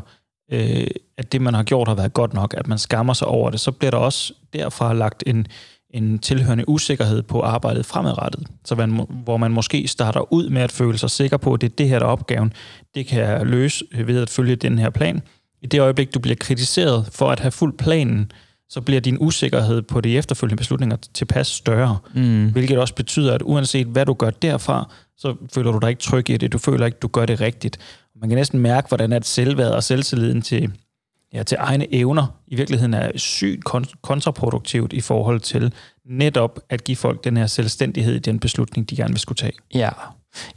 øh, 0.51 0.87
at 1.17 1.31
det, 1.31 1.41
man 1.41 1.53
har 1.53 1.63
gjort, 1.63 1.87
har 1.87 1.95
været 1.95 2.13
godt 2.13 2.33
nok, 2.33 2.53
at 2.57 2.67
man 2.67 2.77
skammer 2.77 3.13
sig 3.13 3.27
over 3.27 3.49
det, 3.49 3.59
så 3.59 3.71
bliver 3.71 3.91
der 3.91 3.97
også 3.97 4.33
derfra 4.53 4.93
lagt 4.93 5.23
en, 5.27 5.47
en 5.89 6.19
tilhørende 6.19 6.69
usikkerhed 6.69 7.21
på 7.21 7.41
arbejdet 7.41 7.85
fremadrettet. 7.85 8.47
Så 8.65 8.75
man, 8.75 9.07
hvor 9.09 9.37
man 9.37 9.51
måske 9.51 9.87
starter 9.87 10.33
ud 10.33 10.49
med 10.49 10.61
at 10.61 10.71
føle 10.71 10.97
sig 10.97 11.11
sikker 11.11 11.37
på, 11.37 11.53
at 11.53 11.61
det 11.61 11.71
er 11.71 11.75
det 11.75 11.89
her, 11.89 11.99
der 11.99 12.05
er 12.05 12.09
opgaven. 12.09 12.53
Det 12.95 13.05
kan 13.07 13.21
jeg 13.21 13.45
løse 13.45 13.85
ved 14.05 14.21
at 14.21 14.29
følge 14.29 14.55
den 14.55 14.79
her 14.79 14.89
plan. 14.89 15.21
I 15.61 15.67
det 15.67 15.81
øjeblik, 15.81 16.13
du 16.13 16.19
bliver 16.19 16.35
kritiseret 16.35 17.09
for 17.11 17.31
at 17.31 17.39
have 17.39 17.51
fuldt 17.51 17.77
planen, 17.77 18.31
så 18.69 18.81
bliver 18.81 19.01
din 19.01 19.17
usikkerhed 19.19 19.81
på 19.81 20.01
de 20.01 20.17
efterfølgende 20.17 20.57
beslutninger 20.57 20.97
tilpas 21.13 21.47
større. 21.47 21.97
Mm. 22.13 22.51
Hvilket 22.51 22.77
også 22.77 22.95
betyder, 22.95 23.33
at 23.33 23.41
uanset 23.45 23.87
hvad 23.87 24.05
du 24.05 24.13
gør 24.13 24.29
derfra, 24.29 24.89
så 25.17 25.35
føler 25.53 25.71
du 25.71 25.77
dig 25.77 25.89
ikke 25.89 26.01
tryg 26.01 26.29
i 26.29 26.37
det. 26.37 26.53
Du 26.53 26.57
føler 26.57 26.85
ikke, 26.85 26.97
du 27.01 27.07
gør 27.07 27.25
det 27.25 27.41
rigtigt. 27.41 27.77
Man 28.21 28.29
kan 28.29 28.37
næsten 28.37 28.59
mærke, 28.59 28.87
hvordan 28.87 29.13
at 29.13 29.25
selvværd 29.25 29.71
og 29.71 29.83
selvtilliden 29.83 30.41
til, 30.41 30.71
ja, 31.33 31.43
til 31.43 31.57
egne 31.59 31.93
evner 31.93 32.27
i 32.47 32.55
virkeligheden 32.55 32.93
er 32.93 33.11
sygt 33.17 33.63
kontraproduktivt 34.01 34.93
i 34.93 35.01
forhold 35.01 35.39
til 35.39 35.73
netop 36.05 36.59
at 36.69 36.83
give 36.83 36.97
folk 36.97 37.23
den 37.23 37.37
her 37.37 37.47
selvstændighed 37.47 38.15
i 38.15 38.19
den 38.19 38.39
beslutning, 38.39 38.89
de 38.89 38.95
gerne 38.95 39.13
vil 39.13 39.19
skulle 39.19 39.37
tage. 39.37 39.53
Ja, 39.73 39.89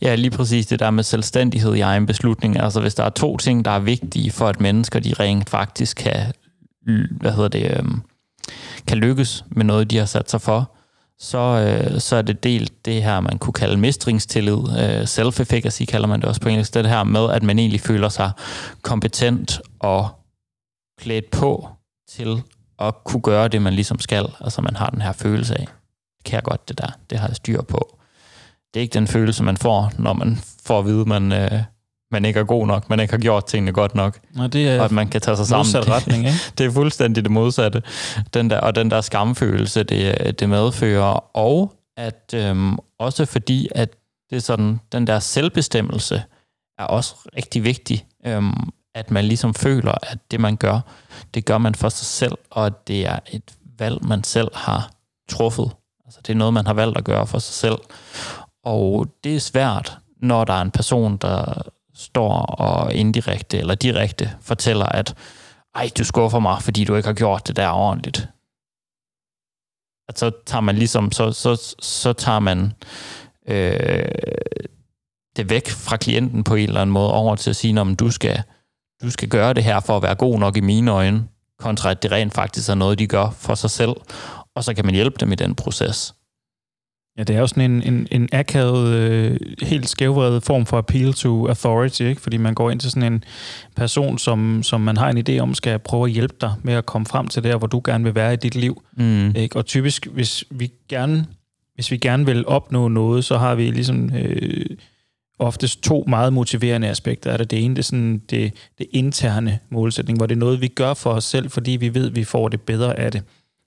Ja, 0.02 0.14
lige 0.14 0.30
præcis 0.30 0.66
det 0.66 0.80
der 0.80 0.90
med 0.90 1.04
selvstændighed 1.04 1.74
i 1.74 1.80
egen 1.80 2.06
beslutning. 2.06 2.60
Altså 2.60 2.80
hvis 2.80 2.94
der 2.94 3.04
er 3.04 3.10
to 3.10 3.36
ting, 3.36 3.64
der 3.64 3.70
er 3.70 3.78
vigtige 3.78 4.30
for, 4.30 4.48
at 4.48 4.60
mennesker 4.60 5.00
de 5.00 5.14
rent 5.20 5.50
faktisk 5.50 5.96
kan, 5.96 6.32
Øh, 6.88 7.08
hvad 7.10 7.32
hedder 7.32 7.48
det, 7.48 7.78
øhm, 7.78 8.02
kan 8.86 8.98
lykkes 8.98 9.44
med 9.50 9.64
noget, 9.64 9.90
de 9.90 9.98
har 9.98 10.04
sat 10.04 10.30
sig 10.30 10.40
for, 10.40 10.74
så, 11.18 11.38
øh, 11.38 12.00
så 12.00 12.16
er 12.16 12.22
det 12.22 12.44
delt 12.44 12.84
det 12.84 13.02
her, 13.02 13.20
man 13.20 13.38
kunne 13.38 13.52
kalde 13.52 13.76
mestringstillid. 13.76 14.58
Øh, 14.58 15.02
self-efficacy 15.02 15.84
kalder 15.84 16.06
man 16.06 16.20
det 16.20 16.28
også 16.28 16.40
på 16.40 16.48
engelsk. 16.48 16.74
Det 16.74 16.88
her 16.88 17.04
med, 17.04 17.30
at 17.30 17.42
man 17.42 17.58
egentlig 17.58 17.80
føler 17.80 18.08
sig 18.08 18.30
kompetent 18.82 19.60
og 19.78 20.08
klædt 21.00 21.30
på 21.30 21.68
til 22.08 22.42
at 22.78 22.94
kunne 23.04 23.22
gøre 23.22 23.48
det, 23.48 23.62
man 23.62 23.74
ligesom 23.74 23.98
skal. 23.98 24.26
Altså 24.40 24.62
man 24.62 24.76
har 24.76 24.90
den 24.90 25.00
her 25.00 25.12
følelse 25.12 25.54
af, 25.54 25.66
kan 26.24 26.34
jeg 26.34 26.42
godt 26.42 26.68
det 26.68 26.78
der, 26.78 26.90
det 27.10 27.18
har 27.18 27.26
jeg 27.26 27.36
styr 27.36 27.62
på. 27.62 27.98
Det 28.74 28.80
er 28.80 28.82
ikke 28.82 28.94
den 28.94 29.06
følelse, 29.06 29.44
man 29.44 29.56
får, 29.56 29.92
når 29.98 30.12
man 30.12 30.38
får 30.64 30.78
at 30.78 30.86
vide, 30.86 31.04
man, 31.04 31.32
øh, 31.32 31.62
man 32.10 32.24
ikke 32.24 32.40
er 32.40 32.44
god 32.44 32.66
nok, 32.66 32.90
man 32.90 33.00
ikke 33.00 33.12
har 33.12 33.18
gjort 33.18 33.46
tingene 33.46 33.72
godt 33.72 33.94
nok, 33.94 34.18
Og 34.38 34.52
det 34.52 34.68
er 34.68 34.78
og 34.78 34.84
at 34.84 34.92
man 34.92 35.08
kan 35.08 35.20
tage 35.20 35.36
sig 35.36 35.46
sammen. 35.46 35.88
retning, 35.88 36.26
ikke? 36.26 36.38
det 36.58 36.66
er 36.66 36.70
fuldstændig 36.70 37.24
det 37.24 37.32
modsatte. 37.32 37.82
Den 38.34 38.50
der, 38.50 38.60
og 38.60 38.74
den 38.74 38.90
der 38.90 39.00
skamfølelse, 39.00 39.82
det, 39.82 40.40
det 40.40 40.48
medfører. 40.48 41.36
Og 41.36 41.72
at 41.96 42.34
øhm, 42.34 42.76
også 42.98 43.24
fordi, 43.24 43.68
at 43.74 43.88
det 44.30 44.36
er 44.36 44.40
sådan, 44.40 44.80
den 44.92 45.06
der 45.06 45.18
selvbestemmelse 45.18 46.22
er 46.78 46.84
også 46.84 47.14
rigtig 47.36 47.64
vigtig. 47.64 48.06
Øhm, 48.26 48.70
at 48.94 49.10
man 49.10 49.24
ligesom 49.24 49.54
føler, 49.54 49.94
at 50.02 50.18
det 50.30 50.40
man 50.40 50.56
gør, 50.56 50.80
det 51.34 51.44
gør 51.44 51.58
man 51.58 51.74
for 51.74 51.88
sig 51.88 52.06
selv, 52.06 52.38
og 52.50 52.66
at 52.66 52.88
det 52.88 53.06
er 53.06 53.18
et 53.32 53.42
valg, 53.78 54.04
man 54.04 54.24
selv 54.24 54.48
har 54.54 54.90
truffet. 55.30 55.70
Altså 56.04 56.20
det 56.26 56.32
er 56.32 56.36
noget, 56.36 56.54
man 56.54 56.66
har 56.66 56.74
valgt 56.74 56.98
at 56.98 57.04
gøre 57.04 57.26
for 57.26 57.38
sig 57.38 57.54
selv. 57.54 57.78
Og 58.64 59.06
det 59.24 59.36
er 59.36 59.40
svært, 59.40 59.98
når 60.22 60.44
der 60.44 60.52
er 60.52 60.62
en 60.62 60.70
person, 60.70 61.16
der 61.16 61.62
står 61.98 62.32
og 62.42 62.94
indirekte 62.94 63.58
eller 63.58 63.74
direkte 63.74 64.30
fortæller, 64.40 64.86
at 64.86 65.14
ej, 65.74 65.90
du 65.98 66.04
skuffer 66.04 66.38
mig, 66.38 66.62
fordi 66.62 66.84
du 66.84 66.94
ikke 66.94 67.06
har 67.06 67.14
gjort 67.14 67.48
det 67.48 67.56
der 67.56 67.68
ordentligt. 67.68 68.28
At 70.08 70.18
så 70.18 70.30
tager 70.46 70.60
man 70.60 70.76
ligesom, 70.76 71.12
så, 71.12 71.32
så, 71.32 71.74
så 71.78 72.12
tager 72.12 72.38
man 72.38 72.72
øh, 73.48 74.04
det 75.36 75.50
væk 75.50 75.68
fra 75.68 75.96
klienten 75.96 76.44
på 76.44 76.54
en 76.54 76.68
eller 76.68 76.80
anden 76.80 76.92
måde 76.92 77.12
over 77.12 77.36
til 77.36 77.50
at 77.50 77.56
sige, 77.56 77.80
om 77.80 77.96
du 77.96 78.10
skal, 78.10 78.42
du 79.02 79.10
skal 79.10 79.28
gøre 79.28 79.54
det 79.54 79.64
her 79.64 79.80
for 79.80 79.96
at 79.96 80.02
være 80.02 80.14
god 80.14 80.38
nok 80.38 80.56
i 80.56 80.60
mine 80.60 80.90
øjne, 80.90 81.28
kontra 81.58 81.90
at 81.90 82.02
det 82.02 82.12
rent 82.12 82.34
faktisk 82.34 82.70
er 82.70 82.74
noget, 82.74 82.98
de 82.98 83.06
gør 83.06 83.30
for 83.30 83.54
sig 83.54 83.70
selv, 83.70 83.92
og 84.54 84.64
så 84.64 84.74
kan 84.74 84.84
man 84.84 84.94
hjælpe 84.94 85.16
dem 85.20 85.32
i 85.32 85.34
den 85.34 85.54
proces. 85.54 86.14
Ja, 87.18 87.22
det 87.22 87.36
er 87.36 87.40
jo 87.40 87.46
sådan 87.46 87.70
en, 87.70 87.82
en, 87.82 88.08
en 88.10 88.28
akavet, 88.32 88.94
øh, 88.94 89.36
helt 89.62 89.88
skævvredet 89.88 90.42
form 90.42 90.66
for 90.66 90.78
appeal 90.78 91.12
to 91.12 91.48
authority, 91.48 92.02
ikke? 92.02 92.20
fordi 92.20 92.36
man 92.36 92.54
går 92.54 92.70
ind 92.70 92.80
til 92.80 92.90
sådan 92.90 93.12
en 93.12 93.24
person, 93.76 94.18
som, 94.18 94.62
som 94.62 94.80
man 94.80 94.96
har 94.96 95.10
en 95.10 95.28
idé 95.28 95.38
om, 95.38 95.54
skal 95.54 95.78
prøve 95.78 96.04
at 96.04 96.10
hjælpe 96.10 96.34
dig 96.40 96.54
med 96.62 96.74
at 96.74 96.86
komme 96.86 97.06
frem 97.06 97.28
til 97.28 97.42
der, 97.44 97.56
hvor 97.56 97.66
du 97.66 97.80
gerne 97.84 98.04
vil 98.04 98.14
være 98.14 98.32
i 98.32 98.36
dit 98.36 98.54
liv. 98.54 98.82
Mm. 98.96 99.36
Ikke? 99.36 99.56
Og 99.56 99.66
typisk, 99.66 100.06
hvis 100.06 100.44
vi 100.50 100.72
gerne 100.88 101.26
hvis 101.78 101.90
vi 101.90 101.96
gerne 101.96 102.26
vil 102.26 102.46
opnå 102.46 102.88
noget, 102.88 103.24
så 103.24 103.38
har 103.38 103.54
vi 103.54 103.70
ligesom 103.70 104.14
øh, 104.14 104.66
oftest 105.38 105.82
to 105.82 106.04
meget 106.08 106.32
motiverende 106.32 106.88
aspekter. 106.88 107.30
Er 107.30 107.36
det 107.36 107.50
det 107.50 107.64
ene, 107.64 107.74
det 107.74 107.78
er 107.78 107.84
sådan 107.84 108.22
det, 108.30 108.52
det 108.78 108.86
interne 108.90 109.58
målsætning, 109.70 110.18
hvor 110.18 110.26
det 110.26 110.34
er 110.34 110.38
noget, 110.38 110.60
vi 110.60 110.68
gør 110.68 110.94
for 110.94 111.10
os 111.10 111.24
selv, 111.24 111.50
fordi 111.50 111.70
vi 111.70 111.94
ved, 111.94 112.10
vi 112.10 112.24
får 112.24 112.48
det 112.48 112.60
bedre 112.60 112.98
af 112.98 113.12
det. 113.12 113.22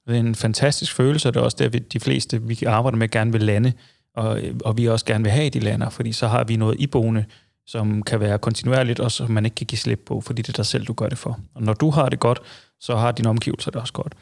Det 0.08 0.16
er 0.16 0.20
en 0.20 0.36
fantastisk 0.36 0.94
følelse, 0.96 1.30
og 1.30 1.34
det 1.34 1.40
er 1.40 1.44
også 1.44 1.58
der, 1.60 1.70
vi, 1.70 1.80
de 1.80 2.00
fleste, 2.00 2.42
vi 2.42 2.64
arbejder 2.68 2.98
med, 2.98 3.10
gerne 3.10 3.32
vil 3.32 3.42
lande, 3.42 3.74
og, 4.16 4.42
og 4.66 4.78
vi 4.78 4.88
også 4.88 5.06
gerne 5.06 5.24
vil 5.24 5.32
have, 5.32 5.50
de 5.50 5.60
lander, 5.60 5.90
fordi 5.90 6.12
så 6.12 6.28
har 6.28 6.44
vi 6.44 6.56
noget 6.56 6.76
iboende, 6.80 7.26
som 7.66 8.04
kan 8.04 8.20
være 8.20 8.38
kontinuerligt, 8.38 9.00
og 9.00 9.12
som 9.12 9.32
man 9.32 9.46
ikke 9.46 9.56
kan 9.56 9.68
give 9.68 9.80
slip 9.80 10.02
på, 10.06 10.22
fordi 10.22 10.42
det 10.42 10.50
er 10.50 10.54
dig 10.54 10.66
selv, 10.66 10.86
du 10.86 10.94
gør 10.94 11.10
det 11.10 11.18
for. 11.18 11.40
Og 11.56 11.64
når 11.64 11.74
du 11.74 11.90
har 11.90 12.10
det 12.10 12.20
godt, 12.20 12.40
så 12.80 12.96
har 12.96 13.12
dine 13.12 13.30
omgivelser 13.30 13.72
det 13.72 13.82
også 13.82 13.94
godt. 13.94 14.16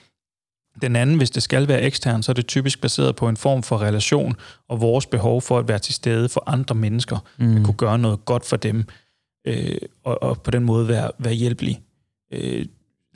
Den 0.81 0.95
anden, 0.95 1.17
hvis 1.17 1.29
det 1.29 1.43
skal 1.43 1.67
være 1.67 1.81
ekstern, 1.81 2.24
så 2.24 2.31
er 2.31 2.33
det 2.33 2.48
typisk 2.48 2.81
baseret 2.81 3.15
på 3.15 3.29
en 3.29 3.38
form 3.38 3.63
for 3.63 3.81
relation 3.81 4.36
og 4.67 4.81
vores 4.81 5.05
behov 5.05 5.41
for 5.41 5.59
at 5.59 5.67
være 5.67 5.79
til 5.79 5.93
stede 5.93 6.29
for 6.29 6.43
andre 6.48 6.75
mennesker, 6.75 7.17
mm. 7.38 7.57
at 7.57 7.63
kunne 7.63 7.77
gøre 7.77 8.00
noget 8.00 8.25
godt 8.25 8.45
for 8.45 8.57
dem, 8.57 8.86
øh, 9.48 9.77
og, 10.03 10.24
og 10.24 10.41
på 10.41 10.51
den 10.51 10.63
måde 10.63 10.88
være, 10.88 11.12
være 11.17 11.33
hjælpelig. 11.33 11.81
Øh, 12.33 12.65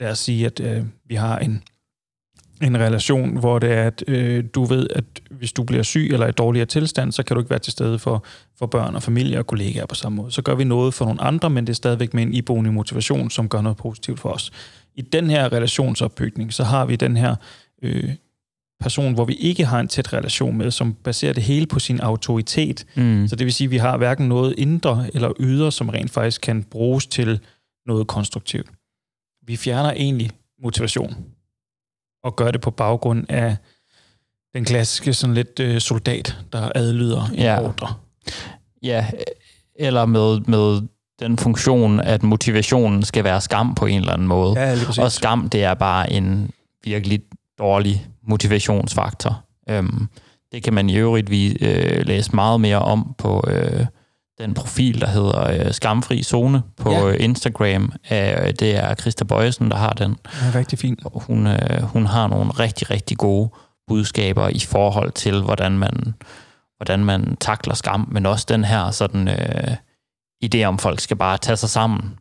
lad 0.00 0.10
os 0.10 0.18
sige, 0.18 0.46
at 0.46 0.60
øh, 0.60 0.84
vi 1.06 1.14
har 1.14 1.38
en, 1.38 1.62
en 2.62 2.78
relation, 2.78 3.38
hvor 3.38 3.58
det 3.58 3.72
er, 3.72 3.82
at 3.82 4.04
øh, 4.06 4.44
du 4.54 4.64
ved, 4.64 4.86
at 4.90 5.04
hvis 5.30 5.52
du 5.52 5.62
bliver 5.62 5.82
syg 5.82 6.08
eller 6.12 6.26
i 6.26 6.32
dårligere 6.32 6.66
tilstand, 6.66 7.12
så 7.12 7.22
kan 7.22 7.34
du 7.34 7.40
ikke 7.40 7.50
være 7.50 7.58
til 7.58 7.72
stede 7.72 7.98
for, 7.98 8.24
for 8.58 8.66
børn 8.66 8.94
og 8.94 9.02
familie 9.02 9.38
og 9.38 9.46
kollegaer 9.46 9.86
på 9.86 9.94
samme 9.94 10.16
måde. 10.16 10.32
Så 10.32 10.42
gør 10.42 10.54
vi 10.54 10.64
noget 10.64 10.94
for 10.94 11.04
nogle 11.04 11.22
andre, 11.22 11.50
men 11.50 11.66
det 11.66 11.72
er 11.72 11.74
stadigvæk 11.74 12.14
med 12.14 12.22
en 12.22 12.34
iboende 12.34 12.72
motivation, 12.72 13.30
som 13.30 13.48
gør 13.48 13.60
noget 13.60 13.76
positivt 13.76 14.20
for 14.20 14.28
os. 14.28 14.52
I 14.94 15.02
den 15.02 15.30
her 15.30 15.52
relationsopbygning, 15.52 16.52
så 16.52 16.64
har 16.64 16.86
vi 16.86 16.96
den 16.96 17.16
her 17.16 17.36
øh, 17.82 18.10
person, 18.80 19.14
hvor 19.14 19.24
vi 19.24 19.34
ikke 19.34 19.64
har 19.64 19.80
en 19.80 19.88
tæt 19.88 20.12
relation 20.12 20.56
med, 20.56 20.70
som 20.70 20.94
baserer 20.94 21.32
det 21.32 21.42
hele 21.42 21.66
på 21.66 21.78
sin 21.78 22.00
autoritet. 22.00 22.86
Mm. 22.96 23.28
Så 23.28 23.36
det 23.36 23.44
vil 23.44 23.52
sige, 23.52 23.66
at 23.66 23.70
vi 23.70 23.76
har 23.76 23.96
hverken 23.96 24.28
noget 24.28 24.54
indre 24.58 25.06
eller 25.14 25.32
ydre, 25.40 25.72
som 25.72 25.88
rent 25.88 26.10
faktisk 26.10 26.40
kan 26.40 26.62
bruges 26.62 27.06
til 27.06 27.40
noget 27.86 28.06
konstruktivt. 28.06 28.66
Vi 29.46 29.56
fjerner 29.56 29.90
egentlig 29.90 30.30
motivation 30.62 31.33
og 32.24 32.36
gør 32.36 32.50
det 32.50 32.60
på 32.60 32.70
baggrund 32.70 33.24
af 33.28 33.56
den 34.54 34.64
klassiske 34.64 35.14
sådan 35.14 35.34
lidt 35.34 35.60
øh, 35.60 35.80
soldat, 35.80 36.36
der 36.52 36.70
adlyder 36.74 37.24
en 37.26 37.34
Ja. 37.34 37.62
ordre. 37.62 37.94
Ja, 38.82 39.06
eller 39.78 40.06
med, 40.06 40.40
med 40.40 40.80
den 41.20 41.38
funktion, 41.38 42.00
at 42.00 42.22
motivationen 42.22 43.02
skal 43.02 43.24
være 43.24 43.40
skam 43.40 43.74
på 43.74 43.86
en 43.86 43.98
eller 44.00 44.12
anden 44.12 44.28
måde. 44.28 44.60
Ja. 44.60 44.76
Og 44.98 45.12
skam, 45.12 45.48
det 45.48 45.64
er 45.64 45.74
bare 45.74 46.12
en 46.12 46.50
virkelig 46.84 47.20
dårlig 47.58 48.06
motivationsfaktor. 48.28 49.44
Øhm, 49.70 50.08
det 50.52 50.62
kan 50.62 50.74
man 50.74 50.90
i 50.90 50.96
øvrigt 50.96 51.30
vi, 51.30 51.56
øh, 51.60 52.06
læse 52.06 52.34
meget 52.34 52.60
mere 52.60 52.78
om 52.78 53.14
på 53.18 53.44
øh, 53.48 53.86
den 54.38 54.54
profil, 54.54 55.00
der 55.00 55.06
hedder 55.06 55.66
øh, 55.66 55.72
Skamfri 55.72 56.22
Zone 56.22 56.62
på 56.76 56.90
Ja. 56.92 57.06
ja. 57.06 57.12
Instagram. 57.14 57.92
Øh, 58.12 58.52
det 58.60 58.76
er 58.76 58.94
Christa 58.94 59.24
Bøjesen, 59.24 59.70
der 59.70 59.76
har 59.76 59.92
den. 59.92 60.16
Ja, 60.42 60.58
rigtig 60.58 60.78
fint. 60.78 61.00
Hun, 61.14 61.46
øh, 61.46 61.82
hun 61.82 62.06
har 62.06 62.26
nogle 62.26 62.50
rigtig, 62.50 62.90
rigtig 62.90 63.16
gode 63.18 63.50
budskaber 63.88 64.48
i 64.48 64.58
forhold 64.60 65.12
til, 65.12 65.42
hvordan 65.42 65.78
man, 65.78 66.14
hvordan 66.76 67.04
man 67.04 67.36
takler 67.40 67.74
skam, 67.74 68.08
men 68.12 68.26
også 68.26 68.46
den 68.48 68.64
her 68.64 68.90
sådan, 68.90 69.28
øh, 69.28 69.76
idé 70.44 70.64
om, 70.64 70.78
folk 70.78 71.00
skal 71.00 71.16
bare 71.16 71.38
tage 71.38 71.56
sig 71.56 71.70
sammen, 71.70 72.14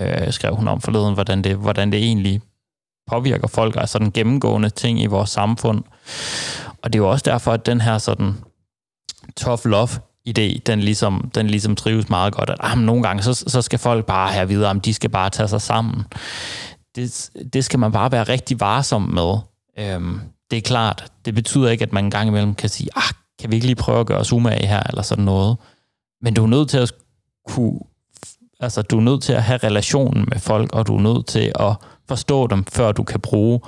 øh, 0.00 0.32
skrev 0.32 0.54
hun 0.56 0.68
om 0.68 0.80
forleden, 0.80 1.14
hvordan 1.14 1.44
det, 1.44 1.56
hvordan 1.56 1.92
det 1.92 1.98
egentlig 2.02 2.40
påvirker 3.10 3.48
folk, 3.48 3.76
altså 3.76 3.98
den 3.98 4.12
gennemgående 4.12 4.70
ting 4.70 5.02
i 5.02 5.06
vores 5.06 5.30
samfund. 5.30 5.82
Og 6.82 6.92
det 6.92 6.98
er 6.98 7.02
jo 7.02 7.10
også 7.10 7.22
derfor, 7.26 7.52
at 7.52 7.66
den 7.66 7.80
her 7.80 7.98
sådan 7.98 8.34
tough 9.36 9.60
love 9.64 9.88
idé, 10.28 10.58
den 10.66 10.80
ligesom, 10.80 11.30
den 11.34 11.46
ligesom 11.46 11.76
trives 11.76 12.08
meget 12.08 12.34
godt, 12.34 12.50
at 12.50 12.56
ah, 12.60 12.78
nogle 12.78 13.02
gange, 13.02 13.22
så, 13.22 13.34
så 13.34 13.62
skal 13.62 13.78
folk 13.78 14.06
bare 14.06 14.32
have 14.32 14.48
videre, 14.48 14.70
om 14.70 14.80
de 14.80 14.94
skal 14.94 15.10
bare 15.10 15.30
tage 15.30 15.48
sig 15.48 15.60
sammen. 15.60 16.04
Det, 16.96 17.30
det 17.52 17.64
skal 17.64 17.78
man 17.78 17.92
bare 17.92 18.12
være 18.12 18.24
rigtig 18.24 18.60
varsom 18.60 19.02
med. 19.02 19.34
Øhm, 19.78 20.20
det 20.50 20.56
er 20.56 20.60
klart, 20.60 21.12
det 21.24 21.34
betyder 21.34 21.70
ikke, 21.70 21.82
at 21.82 21.92
man 21.92 22.04
en 22.04 22.10
gang 22.10 22.28
imellem 22.28 22.54
kan 22.54 22.68
sige, 22.68 22.88
ah, 22.96 23.12
kan 23.40 23.50
vi 23.50 23.56
ikke 23.56 23.66
lige 23.66 23.76
prøve 23.76 24.00
at 24.00 24.06
gøre 24.06 24.18
os 24.18 24.32
umage 24.32 24.66
her, 24.66 24.82
eller 24.82 25.02
sådan 25.02 25.24
noget. 25.24 25.56
Men 26.22 26.34
du 26.34 26.42
er 26.42 26.48
nødt 26.48 26.68
til 26.68 26.78
at 26.78 26.92
kunne, 27.48 27.80
altså 28.60 28.82
du 28.82 28.96
er 28.96 29.02
nødt 29.02 29.22
til 29.22 29.32
at 29.32 29.42
have 29.42 29.58
relationen 29.58 30.24
med 30.28 30.38
folk, 30.38 30.72
og 30.72 30.86
du 30.86 30.96
er 30.96 31.00
nødt 31.00 31.26
til 31.26 31.52
at 31.54 31.74
forstå 32.08 32.46
dem, 32.46 32.64
før 32.64 32.92
du 32.92 33.02
kan 33.02 33.20
bruge 33.20 33.60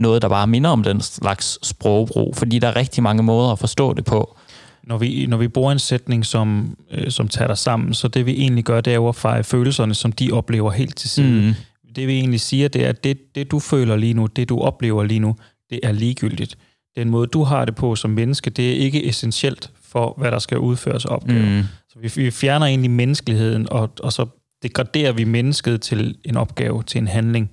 noget, 0.00 0.22
der 0.22 0.28
bare 0.28 0.46
minder 0.46 0.70
om 0.70 0.82
den 0.82 1.00
slags 1.00 1.68
sprogbrug, 1.68 2.36
fordi 2.36 2.58
der 2.58 2.68
er 2.68 2.76
rigtig 2.76 3.02
mange 3.02 3.22
måder 3.22 3.52
at 3.52 3.58
forstå 3.58 3.92
det 3.92 4.04
på. 4.04 4.36
Når 4.84 4.98
vi, 4.98 5.26
når 5.26 5.36
vi 5.36 5.48
bruger 5.48 5.72
en 5.72 5.78
sætning, 5.78 6.26
som, 6.26 6.76
øh, 6.90 7.10
som 7.10 7.28
tager 7.28 7.46
dig 7.46 7.58
sammen, 7.58 7.94
så 7.94 8.08
det 8.08 8.26
vi 8.26 8.32
egentlig 8.32 8.64
gør, 8.64 8.80
det 8.80 8.90
er 8.90 8.94
jo 8.94 9.08
at 9.08 9.16
feje 9.16 9.44
følelserne, 9.44 9.94
som 9.94 10.12
de 10.12 10.32
oplever 10.32 10.70
helt 10.70 10.96
til 10.96 11.10
side. 11.10 11.46
Mm. 11.48 11.54
Det 11.94 12.06
vi 12.06 12.12
egentlig 12.12 12.40
siger, 12.40 12.68
det 12.68 12.84
er, 12.84 12.88
at 12.88 13.04
det, 13.04 13.34
det 13.34 13.50
du 13.50 13.58
føler 13.58 13.96
lige 13.96 14.14
nu, 14.14 14.26
det 14.26 14.48
du 14.48 14.60
oplever 14.60 15.04
lige 15.04 15.20
nu, 15.20 15.36
det 15.70 15.80
er 15.82 15.92
ligegyldigt. 15.92 16.58
Den 16.96 17.10
måde, 17.10 17.26
du 17.26 17.42
har 17.42 17.64
det 17.64 17.74
på 17.74 17.96
som 17.96 18.10
menneske, 18.10 18.50
det 18.50 18.72
er 18.72 18.76
ikke 18.76 19.08
essentielt 19.08 19.70
for, 19.82 20.14
hvad 20.18 20.30
der 20.30 20.38
skal 20.38 20.58
udføres 20.58 21.04
opgaver. 21.04 21.60
Mm. 21.60 21.64
Så 21.88 21.98
vi, 21.98 22.22
vi 22.24 22.30
fjerner 22.30 22.66
egentlig 22.66 22.90
menneskeligheden, 22.90 23.72
og, 23.72 23.90
og 24.02 24.12
så 24.12 24.26
degraderer 24.62 25.12
vi 25.12 25.24
mennesket 25.24 25.80
til 25.80 26.16
en 26.24 26.36
opgave, 26.36 26.82
til 26.82 26.98
en 26.98 27.08
handling, 27.08 27.50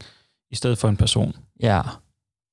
i 0.52 0.56
stedet 0.56 0.78
for 0.78 0.90
en 0.90 0.98
person. 0.98 1.36
Ja, 1.64 1.82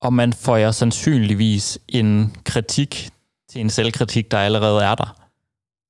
og 0.02 0.12
man 0.12 0.32
får 0.32 0.56
jo 0.56 0.72
sandsynligvis 0.72 1.78
en 1.88 2.36
kritik 2.44 3.10
til 3.50 3.60
en 3.60 3.70
selvkritik, 3.70 4.30
der 4.30 4.38
allerede 4.38 4.84
er 4.84 4.94
der. 4.94 5.16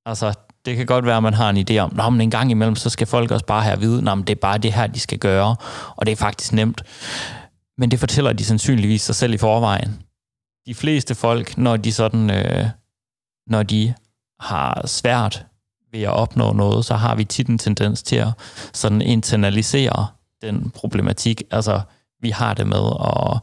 Altså, 0.07 0.35
det 0.65 0.77
kan 0.77 0.87
godt 0.87 1.07
være, 1.07 1.17
at 1.17 1.23
man 1.23 1.35
har 1.35 1.51
en 1.51 1.67
idé 1.71 1.79
om, 1.79 1.95
Nå, 1.95 2.11
men 2.11 2.21
en 2.21 2.31
gang 2.31 2.51
imellem, 2.51 2.77
så 2.77 2.91
skal 2.91 3.07
folk 3.07 3.31
også 3.31 3.47
bare 3.47 3.63
have 3.63 3.73
at 3.73 3.81
vide, 3.81 4.03
Nå, 4.03 4.15
men 4.15 4.27
det 4.27 4.35
er 4.37 4.41
bare 4.41 4.59
det 4.59 4.73
her, 4.73 4.87
de 4.87 5.01
skal 5.01 5.19
gøre, 5.19 5.57
og 5.97 6.07
det 6.07 6.13
er 6.13 6.17
faktisk 6.17 6.53
nemt. 6.53 6.83
Men 7.79 7.91
det 7.91 8.01
fortæller 8.01 8.33
de 8.33 8.45
sandsynligvis 8.45 9.03
sig 9.03 9.15
selv 9.15 9.35
i 9.35 9.39
forvejen. 9.39 10.03
De 10.67 10.75
fleste 10.75 11.15
folk, 11.15 11.59
når 11.59 11.77
de 11.77 11.93
sådan, 11.93 12.31
øh, 12.31 12.67
når 13.47 13.63
de 13.63 13.95
har 14.41 14.87
svært 14.87 15.47
ved 15.93 16.03
at 16.03 16.11
opnå 16.11 16.53
noget, 16.53 16.85
så 16.85 16.95
har 16.95 17.15
vi 17.15 17.25
tit 17.25 17.49
en 17.49 17.59
tendens 17.59 18.03
til 18.03 18.17
at 18.17 18.29
sådan 18.73 19.03
internalisere 19.03 20.07
den 20.43 20.71
problematik. 20.71 21.43
Altså, 21.51 21.81
vi 22.21 22.31
har 22.31 22.55
det 22.55 22.67
med 22.67 22.93
at 23.01 23.39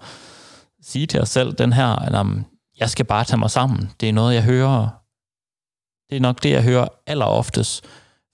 sige 0.81 1.07
til 1.07 1.21
os 1.21 1.29
selv, 1.29 1.53
den 1.53 1.73
her, 1.73 1.87
at 1.87 2.25
jeg 2.81 2.89
skal 2.89 3.05
bare 3.05 3.23
tage 3.23 3.37
mig 3.39 3.51
sammen. 3.51 3.91
Det 3.99 4.09
er 4.09 4.13
noget, 4.13 4.35
jeg 4.35 4.43
hører. 4.43 4.87
Det 6.09 6.15
er 6.15 6.21
nok 6.21 6.43
det, 6.43 6.49
jeg 6.49 6.63
hører 6.63 6.87
alleroftest 7.07 7.85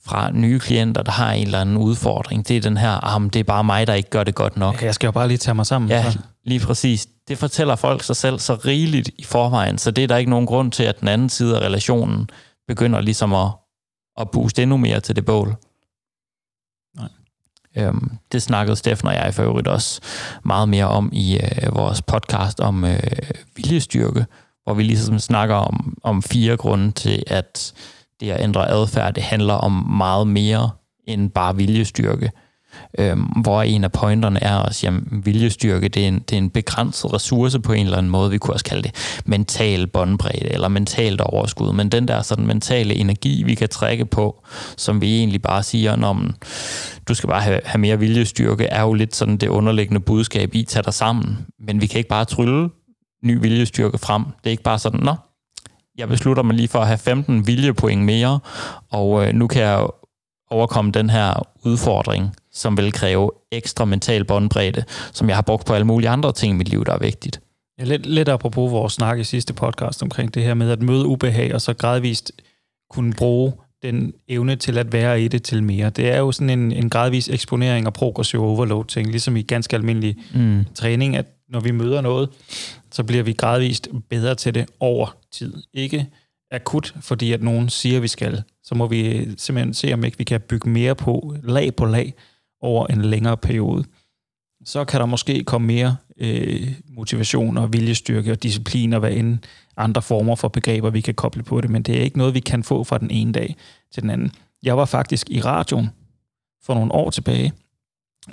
fra 0.06 0.32
nye 0.32 0.60
klienter, 0.60 1.04
der 1.04 1.12
har 1.12 1.32
en 1.32 1.46
eller 1.46 1.62
anden 1.62 1.78
udfordring. 1.78 2.48
Det 2.48 2.58
er 2.58 2.62
den 2.62 2.78
her, 2.78 3.16
ah, 3.16 3.22
det 3.34 3.36
er 3.36 3.44
bare 3.44 3.64
mig, 3.64 3.88
der 3.88 3.94
ikke 3.94 4.10
gør 4.10 4.24
det 4.24 4.36
godt 4.36 4.58
nok. 4.58 4.84
Jeg 4.84 4.96
skal 4.96 5.08
jo 5.08 5.12
bare 5.12 5.28
lige 5.28 5.38
tage 5.38 5.56
mig 5.56 5.66
sammen. 5.66 5.90
Ja, 5.92 6.12
Så. 6.12 6.20
lige 6.46 6.60
præcis. 6.60 7.08
Det 7.28 7.38
fortæller 7.38 7.76
folk 7.76 8.04
sig 8.04 8.16
selv 8.16 8.40
så 8.40 8.56
rigeligt 8.56 9.10
i 9.18 9.24
forvejen, 9.24 9.78
så 9.78 9.92
det 9.92 10.04
er 10.04 10.08
der 10.08 10.18
ikke 10.18 10.30
nogen 10.30 10.46
grund 10.46 10.72
til, 10.72 10.84
at 10.84 11.00
den 11.00 11.08
anden 11.08 11.30
side 11.30 11.58
af 11.58 11.66
relationen 11.66 12.30
begynder 12.68 13.02
ligesom 13.02 13.34
at, 13.34 13.48
at 14.18 14.32
booste 14.32 14.64
endnu 14.64 14.78
mere 14.78 15.00
til 15.00 15.16
det 15.16 15.26
bål. 15.26 15.56
Øhm, 17.78 18.12
det 18.32 18.42
snakkede 18.42 18.76
Steffen 18.76 19.08
og 19.08 19.14
jeg 19.14 19.34
for 19.34 19.44
øvrigt 19.44 19.68
også 19.68 20.02
meget 20.46 20.70
mere 20.70 20.88
om 20.88 21.10
i 21.14 21.38
øh, 21.38 21.76
vores 21.76 22.02
podcast 22.02 22.60
om 22.60 22.86
øh, 22.86 23.00
viljestyrke, 23.56 24.26
hvor 24.64 24.74
vi 24.74 24.84
ligesom 24.84 25.20
snakker 25.20 25.56
om, 25.56 25.98
om 26.04 26.24
fire 26.24 26.58
grunde 26.58 26.92
til, 26.92 27.24
at 27.28 27.74
det 28.20 28.32
at 28.32 28.44
ændre 28.44 28.70
adfærd, 28.70 29.14
det 29.14 29.24
handler 29.24 29.54
om 29.54 29.72
meget 29.72 30.28
mere 30.28 30.70
end 31.08 31.32
bare 31.32 31.56
viljestyrke. 31.56 32.32
Øhm, 33.00 33.22
hvor 33.22 33.62
en 33.62 33.84
af 33.84 33.92
pointerne 33.92 34.44
er 34.44 34.56
også, 34.56 34.88
at 34.88 34.94
viljestyrke 35.26 35.88
det 35.88 36.04
er, 36.04 36.08
en, 36.08 36.20
det 36.20 36.34
er 36.34 36.38
en 36.38 36.50
begrænset 36.50 37.14
ressource 37.14 37.60
på 37.60 37.74
en 37.74 37.86
eller 37.86 37.98
anden 37.98 38.10
måde. 38.10 38.32
Vi 38.32 38.38
kunne 38.38 38.54
også 38.54 38.66
kalde 38.66 38.84
det 38.84 39.22
mental 39.26 39.88
båndbredde 39.88 40.52
eller 40.52 40.68
mentalt 40.68 41.22
overskud. 41.22 41.74
Men 41.74 41.90
den 41.90 42.08
der 42.08 42.22
sådan 42.22 42.48
mentale 42.48 42.94
energi, 42.96 43.44
vi 43.44 43.56
kan 43.56 43.70
trække 43.70 44.06
på, 44.06 44.44
som 44.78 45.02
vi 45.02 45.18
egentlig 45.18 45.42
bare 45.42 45.64
siger, 45.64 45.96
når 45.96 46.22
du 47.08 47.14
skal 47.14 47.30
bare 47.30 47.42
have, 47.42 47.60
have 47.66 47.80
mere 47.80 48.00
viljestyrke, 48.00 48.66
er 48.66 48.82
jo 48.82 48.94
lidt 48.94 49.16
sådan 49.16 49.38
det 49.38 49.48
underliggende 49.48 50.00
budskab 50.00 50.56
i, 50.56 50.64
tag 50.64 50.86
dig 50.86 50.94
sammen. 50.94 51.38
Men 51.60 51.82
vi 51.82 51.88
kan 51.88 51.98
ikke 51.98 52.10
bare 52.10 52.26
trylle 52.26 52.70
ny 53.24 53.42
viljestyrke 53.42 53.98
frem. 53.98 54.24
Det 54.24 54.46
er 54.46 54.52
ikke 54.52 54.64
bare 54.64 54.80
sådan, 54.80 55.00
nå, 55.00 55.16
jeg 55.98 56.08
beslutter 56.08 56.44
mig 56.44 56.56
lige 56.56 56.68
for 56.68 56.80
at 56.80 56.88
have 56.88 56.98
15 56.98 57.48
viljepoint 57.48 58.02
mere, 58.02 58.40
og 58.92 59.28
øh, 59.28 59.34
nu 59.34 59.48
kan 59.48 59.62
jeg 59.62 59.88
overkomme 60.50 60.92
den 60.92 61.10
her 61.10 61.48
udfordring, 61.66 62.36
som 62.58 62.78
vil 62.78 62.92
kræve 62.92 63.32
ekstra 63.52 63.86
mental 63.86 64.26
båndbredde, 64.26 64.84
som 65.14 65.28
jeg 65.30 65.38
har 65.38 65.42
brugt 65.42 65.66
på 65.66 65.74
alle 65.74 65.88
mulige 65.88 66.10
andre 66.10 66.32
ting 66.32 66.54
i 66.54 66.58
mit 66.58 66.70
liv, 66.70 66.86
der 66.86 66.94
er 66.94 67.00
vigtigt. 67.00 67.40
Ja, 67.80 67.84
lidt, 67.84 68.06
lidt 68.06 68.30
apropos 68.30 68.72
vores 68.72 68.94
snak 68.94 69.20
i 69.20 69.24
sidste 69.24 69.54
podcast 69.54 70.04
omkring 70.04 70.34
det 70.34 70.44
her 70.44 70.54
med 70.54 70.72
at 70.72 70.82
møde 70.82 71.06
ubehag, 71.06 71.54
og 71.54 71.62
så 71.62 71.74
gradvist 71.74 72.32
kunne 72.90 73.14
bruge 73.14 73.54
den 73.82 74.14
evne 74.28 74.56
til 74.56 74.78
at 74.78 74.94
være 74.94 75.22
i 75.22 75.28
det 75.28 75.44
til 75.44 75.64
mere. 75.64 75.90
Det 75.90 76.10
er 76.10 76.18
jo 76.18 76.32
sådan 76.32 76.50
en, 76.50 76.72
en 76.72 76.90
gradvis 76.90 77.30
eksponering 77.30 77.88
og 77.88 77.94
progressiv 77.94 78.44
overload 78.44 78.86
ting, 78.86 79.10
ligesom 79.10 79.38
i 79.38 79.42
ganske 79.42 79.76
almindelig 79.76 80.16
mm. 80.34 80.66
træning, 80.76 81.16
at 81.16 81.26
når 81.50 81.60
vi 81.60 81.72
møder 81.72 82.02
noget, 82.02 82.30
så 82.92 83.04
bliver 83.04 83.24
vi 83.24 83.34
gradvist 83.34 83.88
bedre 84.10 84.36
til 84.36 84.56
det 84.56 84.66
over 84.80 85.16
tid. 85.32 85.54
Ikke 85.74 86.08
akut, 86.52 86.94
fordi 87.02 87.32
at 87.32 87.42
nogen 87.42 87.70
siger, 87.70 87.96
at 87.96 88.04
vi 88.04 88.08
skal. 88.08 88.44
Så 88.64 88.76
må 88.76 88.88
vi 88.88 89.30
simpelthen 89.38 89.74
se, 89.74 89.94
om 89.94 90.04
ikke 90.04 90.18
vi 90.18 90.24
kan 90.24 90.42
bygge 90.42 90.70
mere 90.70 90.96
på, 90.96 91.36
lag 91.44 91.76
på 91.76 91.86
lag, 91.86 92.14
over 92.62 92.88
en 92.88 93.02
længere 93.02 93.38
periode. 93.38 93.84
Så 94.66 94.86
kan 94.86 95.00
der 95.00 95.06
måske 95.06 95.44
komme 95.44 95.68
mere 95.68 95.96
øh, 96.18 96.74
motivation 96.90 97.58
og 97.58 97.74
viljestyrke 97.74 98.32
og 98.32 98.44
disciplin 98.44 98.94
og 98.94 99.00
hvad 99.00 99.12
end 99.12 99.38
andre 99.78 100.02
former 100.02 100.36
for 100.36 100.48
begreber, 100.48 100.90
vi 100.90 101.02
kan 101.02 101.14
koble 101.14 101.44
på 101.44 101.62
det, 101.62 101.70
men 101.70 101.84
det 101.84 101.98
er 101.98 102.02
ikke 102.02 102.18
noget, 102.18 102.34
vi 102.34 102.40
kan 102.40 102.64
få 102.64 102.84
fra 102.84 102.98
den 102.98 103.12
ene 103.12 103.32
dag 103.32 103.56
til 103.92 104.04
den 104.04 104.10
anden. 104.10 104.32
Jeg 104.64 104.78
var 104.78 104.86
faktisk 104.86 105.30
i 105.30 105.42
radioen 105.42 105.90
for 106.64 106.74
nogle 106.74 106.92
år 106.92 107.10
tilbage, 107.10 107.54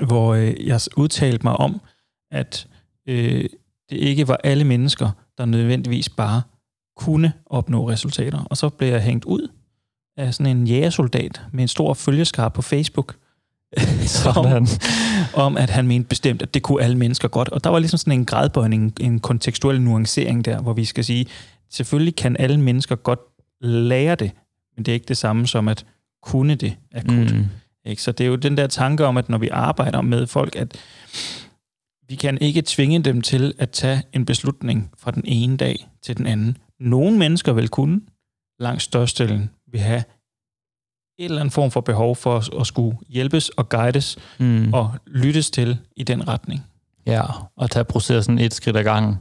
hvor 0.06 0.34
øh, 0.34 0.66
jeg 0.66 0.80
udtalte 0.96 1.46
mig 1.46 1.56
om, 1.56 1.80
at 2.30 2.68
øh, 3.08 3.44
det 3.90 3.96
ikke 3.96 4.28
var 4.28 4.40
alle 4.44 4.64
mennesker, 4.64 5.10
der 5.38 5.44
nødvendigvis 5.44 6.08
bare 6.08 6.42
kunne 6.96 7.32
opnå 7.46 7.90
resultater. 7.90 8.44
Og 8.44 8.56
så 8.56 8.68
blev 8.68 8.88
jeg 8.88 9.02
hængt 9.02 9.24
ud 9.24 9.48
af 10.16 10.34
sådan 10.34 10.56
en 10.56 10.66
jægersoldat 10.66 11.42
med 11.52 11.62
en 11.64 11.68
stor 11.68 11.94
følgeskar 11.94 12.48
på 12.48 12.62
Facebook, 12.62 13.16
om, 14.36 14.66
om, 15.34 15.56
at 15.56 15.70
han 15.70 15.86
mente 15.86 16.08
bestemt, 16.08 16.42
at 16.42 16.54
det 16.54 16.62
kunne 16.62 16.82
alle 16.82 16.98
mennesker 16.98 17.28
godt. 17.28 17.48
Og 17.48 17.64
der 17.64 17.70
var 17.70 17.78
ligesom 17.78 17.98
sådan 17.98 18.12
en 18.12 18.24
gradbøjning, 18.24 18.92
en 19.00 19.20
kontekstuel 19.20 19.80
nuancering 19.80 20.44
der, 20.44 20.60
hvor 20.60 20.72
vi 20.72 20.84
skal 20.84 21.04
sige, 21.04 21.26
selvfølgelig 21.70 22.16
kan 22.16 22.36
alle 22.38 22.60
mennesker 22.60 22.96
godt 22.96 23.20
lære 23.60 24.14
det, 24.14 24.30
men 24.76 24.84
det 24.84 24.92
er 24.92 24.94
ikke 24.94 25.08
det 25.08 25.16
samme 25.16 25.46
som 25.46 25.68
at 25.68 25.86
kunne 26.22 26.54
det 26.54 26.76
akut. 26.94 27.34
Mm. 27.34 27.44
Ikke? 27.84 28.02
Så 28.02 28.12
det 28.12 28.24
er 28.24 28.28
jo 28.28 28.36
den 28.36 28.56
der 28.56 28.66
tanke 28.66 29.06
om, 29.06 29.16
at 29.16 29.28
når 29.28 29.38
vi 29.38 29.48
arbejder 29.48 30.00
med 30.00 30.26
folk, 30.26 30.56
at 30.56 30.76
vi 32.08 32.14
kan 32.14 32.38
ikke 32.40 32.62
tvinge 32.66 32.98
dem 32.98 33.22
til 33.22 33.54
at 33.58 33.70
tage 33.70 34.02
en 34.12 34.24
beslutning 34.24 34.90
fra 34.98 35.10
den 35.10 35.22
ene 35.24 35.56
dag 35.56 35.88
til 36.02 36.16
den 36.16 36.26
anden. 36.26 36.56
Nogle 36.80 37.18
mennesker 37.18 37.52
vil 37.52 37.68
kunne, 37.68 38.00
langt 38.58 38.82
størstedelen 38.82 39.50
vil 39.72 39.80
have 39.80 40.04
et 41.18 41.24
eller 41.24 41.40
andet 41.40 41.54
form 41.54 41.70
for 41.70 41.80
behov 41.80 42.16
for 42.16 42.36
at, 42.36 42.50
at 42.60 42.66
skulle 42.66 42.96
hjælpes 43.08 43.48
og 43.48 43.68
guides 43.68 44.16
mm. 44.38 44.74
og 44.74 44.92
lyttes 45.06 45.50
til 45.50 45.78
i 45.96 46.02
den 46.02 46.28
retning. 46.28 46.64
Ja, 47.06 47.22
og 47.56 47.70
tage 47.70 47.84
processen 47.84 48.38
et 48.38 48.54
skridt 48.54 48.76
ad 48.76 48.84
gangen. 48.84 49.18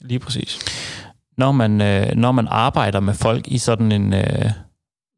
Lige 0.00 0.18
præcis. 0.18 0.58
Når 1.36 1.52
man, 1.52 1.80
øh, 1.80 2.14
når 2.14 2.32
man 2.32 2.48
arbejder 2.50 3.00
med 3.00 3.14
folk 3.14 3.48
i 3.48 3.58
sådan 3.58 3.92
en, 3.92 4.14
øh, 4.14 4.50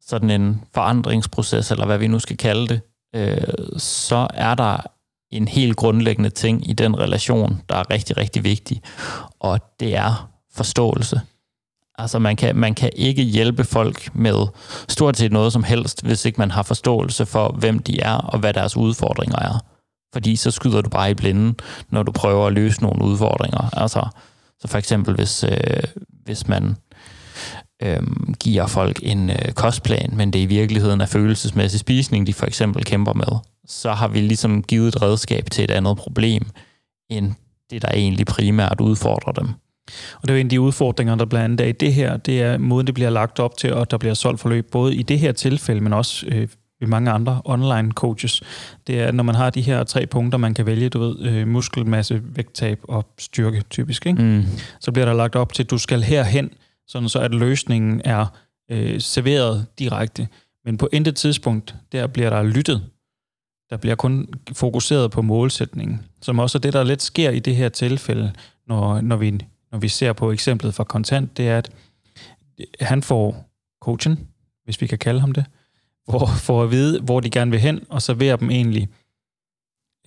sådan 0.01 0.29
en 0.29 0.61
forandringsproces, 0.73 1.71
eller 1.71 1.85
hvad 1.85 1.97
vi 1.97 2.07
nu 2.07 2.19
skal 2.19 2.37
kalde 2.37 2.67
det, 2.67 2.81
øh, 3.15 3.77
så 3.77 4.27
er 4.33 4.55
der 4.55 4.77
en 5.31 5.47
helt 5.47 5.75
grundlæggende 5.75 6.29
ting 6.29 6.69
i 6.69 6.73
den 6.73 6.99
relation, 6.99 7.61
der 7.69 7.75
er 7.75 7.89
rigtig, 7.89 8.17
rigtig 8.17 8.43
vigtig, 8.43 8.81
og 9.39 9.59
det 9.79 9.95
er 9.95 10.29
forståelse. 10.53 11.21
Altså 12.01 12.19
man 12.19 12.35
kan, 12.35 12.55
man 12.55 12.75
kan 12.75 12.89
ikke 12.95 13.23
hjælpe 13.23 13.63
folk 13.63 14.15
med 14.15 14.47
stort 14.89 15.17
set 15.17 15.31
noget 15.31 15.53
som 15.53 15.63
helst, 15.63 16.05
hvis 16.05 16.25
ikke 16.25 16.37
man 16.41 16.51
har 16.51 16.63
forståelse 16.63 17.25
for, 17.25 17.55
hvem 17.59 17.79
de 17.79 17.99
er 17.99 18.13
og 18.13 18.39
hvad 18.39 18.53
deres 18.53 18.77
udfordringer 18.77 19.39
er. 19.39 19.65
Fordi 20.13 20.35
så 20.35 20.51
skyder 20.51 20.81
du 20.81 20.89
bare 20.89 21.11
i 21.11 21.13
blinden, 21.13 21.55
når 21.89 22.03
du 22.03 22.11
prøver 22.11 22.47
at 22.47 22.53
løse 22.53 22.81
nogle 22.81 23.05
udfordringer. 23.05 23.69
Altså, 23.73 24.07
så 24.59 24.67
for 24.67 24.77
eksempel 24.77 25.15
hvis, 25.15 25.43
øh, 25.43 25.83
hvis 26.23 26.47
man 26.47 26.75
øh, 27.83 28.03
giver 28.39 28.67
folk 28.67 28.99
en 29.03 29.29
øh, 29.29 29.51
kostplan, 29.55 30.11
men 30.13 30.33
det 30.33 30.39
i 30.39 30.45
virkeligheden 30.45 31.01
er 31.01 31.05
følelsesmæssig 31.05 31.79
spisning, 31.79 32.27
de 32.27 32.33
for 32.33 32.45
eksempel 32.45 32.85
kæmper 32.85 33.13
med, 33.13 33.39
så 33.67 33.93
har 33.93 34.07
vi 34.07 34.21
ligesom 34.21 34.63
givet 34.63 34.95
et 34.95 35.01
redskab 35.01 35.51
til 35.51 35.63
et 35.63 35.71
andet 35.71 35.97
problem, 35.97 36.49
end 37.09 37.33
det, 37.69 37.81
der 37.81 37.91
egentlig 37.93 38.25
primært 38.25 38.81
udfordrer 38.81 39.31
dem. 39.31 39.49
Og 40.15 40.21
det 40.21 40.29
er 40.29 40.33
jo 40.33 40.39
en 40.39 40.45
af 40.45 40.49
de 40.49 40.61
udfordringer, 40.61 41.15
der 41.15 41.25
blandt 41.25 41.43
andet 41.43 41.61
er 41.61 41.69
i 41.69 41.71
det 41.71 41.93
her, 41.93 42.17
det 42.17 42.41
er 42.41 42.57
måden, 42.57 42.87
det 42.87 42.95
bliver 42.95 43.09
lagt 43.09 43.39
op 43.39 43.57
til, 43.57 43.73
og 43.73 43.91
der 43.91 43.97
bliver 43.97 44.13
solgt 44.13 44.39
forløb, 44.39 44.71
både 44.71 44.95
i 44.95 45.03
det 45.03 45.19
her 45.19 45.31
tilfælde, 45.31 45.81
men 45.81 45.93
også 45.93 46.25
øh, 46.27 46.47
ved 46.79 46.87
mange 46.87 47.11
andre 47.11 47.41
online 47.45 47.91
coaches. 47.91 48.41
Det 48.87 48.99
er, 48.99 49.11
når 49.11 49.23
man 49.23 49.35
har 49.35 49.49
de 49.49 49.61
her 49.61 49.83
tre 49.83 50.05
punkter, 50.05 50.37
man 50.37 50.53
kan 50.53 50.65
vælge, 50.65 50.89
du 50.89 50.99
ved, 50.99 51.19
øh, 51.19 51.47
muskelmasse, 51.47 52.21
vægttab 52.23 52.79
og 52.83 53.05
styrke, 53.19 53.63
typisk, 53.69 54.05
ikke? 54.05 54.21
Mm. 54.21 54.43
så 54.79 54.91
bliver 54.91 55.05
der 55.05 55.13
lagt 55.13 55.35
op 55.35 55.53
til, 55.53 55.63
at 55.63 55.69
du 55.69 55.77
skal 55.77 56.01
herhen, 56.01 56.49
sådan 56.87 57.09
så 57.09 57.19
at 57.19 57.35
løsningen 57.35 58.01
er 58.05 58.25
øh, 58.71 59.01
serveret 59.01 59.65
direkte. 59.79 60.27
Men 60.65 60.77
på 60.77 60.89
intet 60.93 61.15
tidspunkt, 61.15 61.75
der 61.91 62.07
bliver 62.07 62.29
der 62.29 62.43
lyttet. 62.43 62.81
Der 63.69 63.77
bliver 63.77 63.95
kun 63.95 64.27
fokuseret 64.53 65.11
på 65.11 65.21
målsætningen, 65.21 66.01
som 66.21 66.39
også 66.39 66.57
er 66.57 66.59
det, 66.59 66.73
der 66.73 66.83
lidt 66.83 67.01
sker 67.01 67.29
i 67.29 67.39
det 67.39 67.55
her 67.55 67.69
tilfælde, 67.69 68.31
når, 68.67 69.01
når 69.01 69.15
vi 69.15 69.39
når 69.71 69.79
vi 69.79 69.87
ser 69.87 70.13
på 70.13 70.31
eksemplet 70.31 70.73
fra 70.73 70.83
kontant, 70.83 71.37
det 71.37 71.47
er, 71.47 71.57
at 71.57 71.71
han 72.79 73.03
får 73.03 73.49
coachen, 73.81 74.27
hvis 74.63 74.81
vi 74.81 74.87
kan 74.87 74.97
kalde 74.97 75.19
ham 75.19 75.31
det, 75.31 75.45
for, 76.09 76.25
for 76.25 76.63
at 76.63 76.71
vide, 76.71 77.01
hvor 77.01 77.19
de 77.19 77.29
gerne 77.29 77.51
vil 77.51 77.59
hen, 77.59 77.85
og 77.89 78.01
servere 78.01 78.37
dem 78.37 78.49
egentlig 78.49 78.89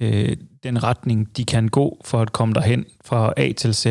øh, 0.00 0.36
den 0.62 0.82
retning, 0.82 1.36
de 1.36 1.44
kan 1.44 1.68
gå 1.68 2.00
for 2.04 2.20
at 2.20 2.32
komme 2.32 2.54
derhen 2.54 2.84
fra 3.04 3.32
A 3.36 3.52
til 3.52 3.74
Z, 3.74 3.86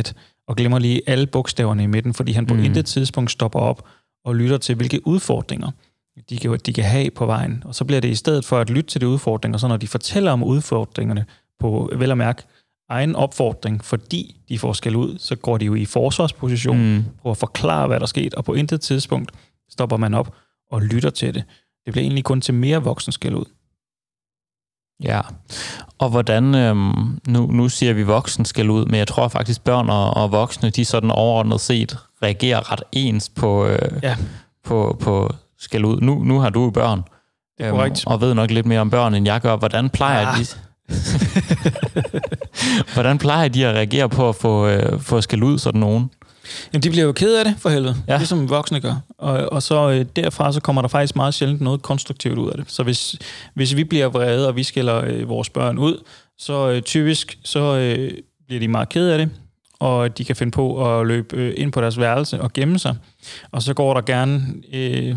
og 0.47 0.55
glemmer 0.55 0.79
lige 0.79 1.01
alle 1.07 1.27
bogstaverne 1.27 1.83
i 1.83 1.87
midten, 1.87 2.13
fordi 2.13 2.31
han 2.31 2.45
på 2.45 2.53
mm. 2.53 2.63
intet 2.63 2.85
tidspunkt 2.85 3.31
stopper 3.31 3.59
op 3.59 3.87
og 4.25 4.35
lytter 4.35 4.57
til, 4.57 4.75
hvilke 4.75 5.07
udfordringer 5.07 5.71
de 6.29 6.37
kan, 6.37 6.59
de 6.65 6.73
kan 6.73 6.83
have 6.83 7.11
på 7.11 7.25
vejen. 7.25 7.63
Og 7.65 7.75
så 7.75 7.85
bliver 7.85 8.01
det 8.01 8.07
i 8.07 8.15
stedet 8.15 8.45
for 8.45 8.59
at 8.59 8.69
lytte 8.69 8.89
til 8.89 9.01
de 9.01 9.07
udfordringer, 9.07 9.57
så 9.57 9.67
når 9.67 9.77
de 9.77 9.87
fortæller 9.87 10.31
om 10.31 10.43
udfordringerne 10.43 11.25
på 11.59 11.93
vel 11.95 12.11
at 12.11 12.17
mærke 12.17 12.43
egen 12.89 13.15
opfordring, 13.15 13.85
fordi 13.85 14.35
de 14.49 14.59
får 14.59 14.73
skæld 14.73 14.95
ud, 14.95 15.17
så 15.17 15.35
går 15.35 15.57
de 15.57 15.65
jo 15.65 15.75
i 15.75 15.85
forsvarsposition, 15.85 16.95
mm. 16.95 17.05
på 17.23 17.31
at 17.31 17.37
forklare, 17.37 17.87
hvad 17.87 17.99
der 17.99 18.03
er 18.03 18.07
sket, 18.07 18.33
og 18.33 18.45
på 18.45 18.53
intet 18.53 18.81
tidspunkt 18.81 19.31
stopper 19.69 19.97
man 19.97 20.13
op 20.13 20.35
og 20.71 20.81
lytter 20.81 21.09
til 21.09 21.33
det. 21.33 21.43
Det 21.85 21.93
bliver 21.93 22.03
egentlig 22.03 22.23
kun 22.23 22.41
til 22.41 22.53
mere 22.53 22.83
voksen 22.83 23.11
skæld 23.11 23.35
ud. 23.35 23.45
Ja, 25.03 25.21
og 25.97 26.09
hvordan, 26.09 26.55
øhm, 26.55 27.19
nu, 27.27 27.47
nu 27.51 27.69
siger 27.69 27.93
vi 27.93 28.03
voksen 28.03 28.45
skal 28.45 28.69
ud, 28.69 28.85
men 28.85 28.95
jeg 28.95 29.07
tror 29.07 29.27
faktisk 29.27 29.63
børn 29.63 29.89
og, 29.89 30.13
og 30.13 30.31
voksne, 30.31 30.69
de 30.69 30.85
sådan 30.85 31.11
overordnet 31.11 31.61
set 31.61 31.97
reagerer 32.23 32.71
ret 32.71 32.83
ens 32.91 33.29
på, 33.29 33.65
øh, 33.65 33.91
ja. 34.03 34.17
på, 34.63 34.97
på 35.01 35.33
skal 35.57 35.85
ud. 35.85 36.01
Nu, 36.01 36.23
nu 36.23 36.39
har 36.39 36.49
du 36.49 36.69
børn, 36.69 37.03
det 37.57 37.65
er 37.65 37.79
øhm, 37.79 37.93
og 38.05 38.21
ved 38.21 38.33
nok 38.33 38.51
lidt 38.51 38.65
mere 38.65 38.79
om 38.79 38.89
børn, 38.89 39.13
end 39.13 39.25
jeg 39.25 39.41
gør. 39.41 39.55
Hvordan 39.55 39.89
plejer 39.89 40.27
ja. 40.27 40.35
de 40.37 40.45
Hvordan 42.93 43.17
plejer 43.17 43.47
de 43.47 43.67
at 43.67 43.75
reagere 43.75 44.09
på 44.09 44.29
at 44.29 44.35
få, 44.35 44.67
øh, 44.67 44.99
få 44.99 45.21
skæld 45.21 45.43
ud 45.43 45.57
sådan 45.57 45.81
nogen? 45.81 46.09
Jamen, 46.73 46.83
de 46.83 46.89
bliver 46.89 47.05
jo 47.05 47.11
ked 47.11 47.35
af 47.35 47.45
det, 47.45 47.55
for 47.57 47.69
helvede. 47.69 47.95
Ja. 48.07 48.17
Ligesom 48.17 48.49
voksne 48.49 48.79
gør. 48.79 48.95
Og, 49.17 49.53
og 49.53 49.63
så 49.63 49.89
øh, 49.91 50.05
derfra, 50.15 50.51
så 50.51 50.61
kommer 50.61 50.81
der 50.81 50.89
faktisk 50.89 51.15
meget 51.15 51.33
sjældent 51.33 51.61
noget 51.61 51.81
konstruktivt 51.81 52.37
ud 52.37 52.49
af 52.49 52.57
det. 52.57 52.71
Så 52.71 52.83
hvis, 52.83 53.15
hvis 53.53 53.75
vi 53.75 53.83
bliver 53.83 54.07
vrede, 54.07 54.47
og 54.47 54.55
vi 54.55 54.63
skælder 54.63 55.03
øh, 55.05 55.29
vores 55.29 55.49
børn 55.49 55.77
ud, 55.77 56.03
så 56.37 56.69
øh, 56.69 56.81
typisk, 56.81 57.37
så 57.43 57.75
øh, 57.77 58.11
bliver 58.47 58.59
de 58.59 58.67
meget 58.67 58.89
ked 58.89 59.09
af 59.09 59.17
det, 59.17 59.29
og 59.79 60.17
de 60.17 60.25
kan 60.25 60.35
finde 60.35 60.51
på 60.51 60.99
at 60.99 61.07
løbe 61.07 61.37
øh, 61.37 61.53
ind 61.57 61.71
på 61.71 61.81
deres 61.81 61.99
værelse 61.99 62.41
og 62.41 62.53
gemme 62.53 62.79
sig. 62.79 62.95
Og 63.51 63.61
så 63.61 63.73
går 63.73 63.93
der 63.93 64.01
gerne 64.01 64.41
øh, 64.73 65.15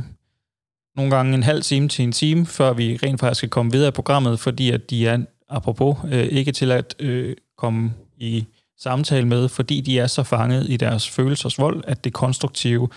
nogle 0.96 1.11
gange 1.11 1.35
en 1.35 1.42
halv 1.42 1.62
time 1.62 1.88
til 1.88 2.03
en 2.03 2.12
time, 2.12 2.46
før 2.46 2.72
vi 2.72 2.99
rent 3.03 3.20
faktisk 3.20 3.38
skal 3.38 3.49
komme 3.49 3.72
videre 3.72 3.88
i 3.88 3.90
programmet, 3.90 4.40
fordi 4.40 4.70
at 4.70 4.90
de 4.90 5.07
er, 5.07 5.18
apropos, 5.48 5.96
øh, 6.04 6.24
ikke 6.24 6.52
til 6.52 6.72
at 6.72 6.94
øh, 6.98 7.37
komme 7.56 7.92
i 8.16 8.46
samtale 8.78 9.26
med, 9.26 9.48
fordi 9.48 9.80
de 9.80 9.98
er 9.98 10.06
så 10.06 10.22
fanget 10.22 10.70
i 10.70 10.76
deres 10.76 11.09
følelsers 11.09 11.59
vold, 11.59 11.85
at 11.87 12.04
det 12.04 12.12
konstruktive 12.12 12.88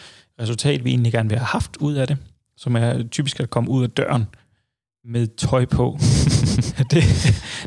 resultat, 0.42 0.84
vi 0.84 0.90
egentlig 0.90 1.12
gerne 1.12 1.30
vil 1.30 1.38
have 1.38 1.46
haft 1.46 1.78
ud 1.78 1.94
af 1.94 2.08
det, 2.08 2.18
som 2.58 2.76
er 2.76 3.04
typisk 3.04 3.40
at 3.40 3.50
komme 3.50 3.70
ud 3.70 3.84
af 3.84 3.90
døren 3.90 4.26
med 5.06 5.28
tøj 5.28 5.66
på, 5.66 5.98
det, 6.92 7.04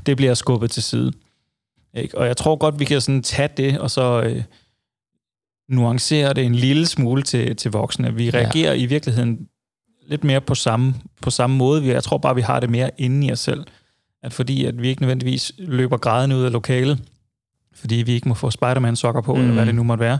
det 0.06 0.16
bliver 0.16 0.34
skubbet 0.34 0.70
til 0.70 0.82
side. 0.82 1.12
Ikke? 1.94 2.18
Og 2.18 2.26
jeg 2.26 2.36
tror 2.36 2.56
godt, 2.56 2.78
vi 2.78 2.84
kan 2.84 3.00
sådan 3.00 3.22
tage 3.22 3.48
det, 3.56 3.78
og 3.78 3.90
så 3.90 4.22
øh, 4.22 4.42
nuancere 5.68 6.34
det 6.34 6.44
en 6.44 6.54
lille 6.54 6.86
smule 6.86 7.22
til, 7.22 7.56
til 7.56 7.70
voksne. 7.70 8.14
Vi 8.14 8.30
reagerer 8.30 8.74
ja. 8.74 8.80
i 8.80 8.86
virkeligheden 8.86 9.48
lidt 10.06 10.24
mere 10.24 10.40
på 10.40 10.54
samme, 10.54 10.94
på 11.20 11.30
samme 11.30 11.56
måde. 11.56 11.86
Jeg 11.86 12.04
tror 12.04 12.18
bare, 12.18 12.34
vi 12.34 12.40
har 12.40 12.60
det 12.60 12.70
mere 12.70 12.90
inde 12.98 13.26
i 13.26 13.32
os 13.32 13.40
selv. 13.40 13.64
At 14.22 14.32
fordi 14.32 14.64
at 14.64 14.82
vi 14.82 14.88
ikke 14.88 15.02
nødvendigvis 15.02 15.52
løber 15.58 15.96
grædende 15.96 16.36
ud 16.36 16.42
af 16.42 16.52
lokalet, 16.52 17.02
fordi 17.74 17.94
vi 17.94 18.12
ikke 18.12 18.28
må 18.28 18.34
få 18.34 18.50
Spider-Man-sokker 18.50 19.20
på, 19.20 19.34
mm. 19.34 19.40
eller 19.40 19.54
hvad 19.54 19.66
det 19.66 19.74
nu 19.74 19.82
måtte 19.82 20.04
være, 20.04 20.18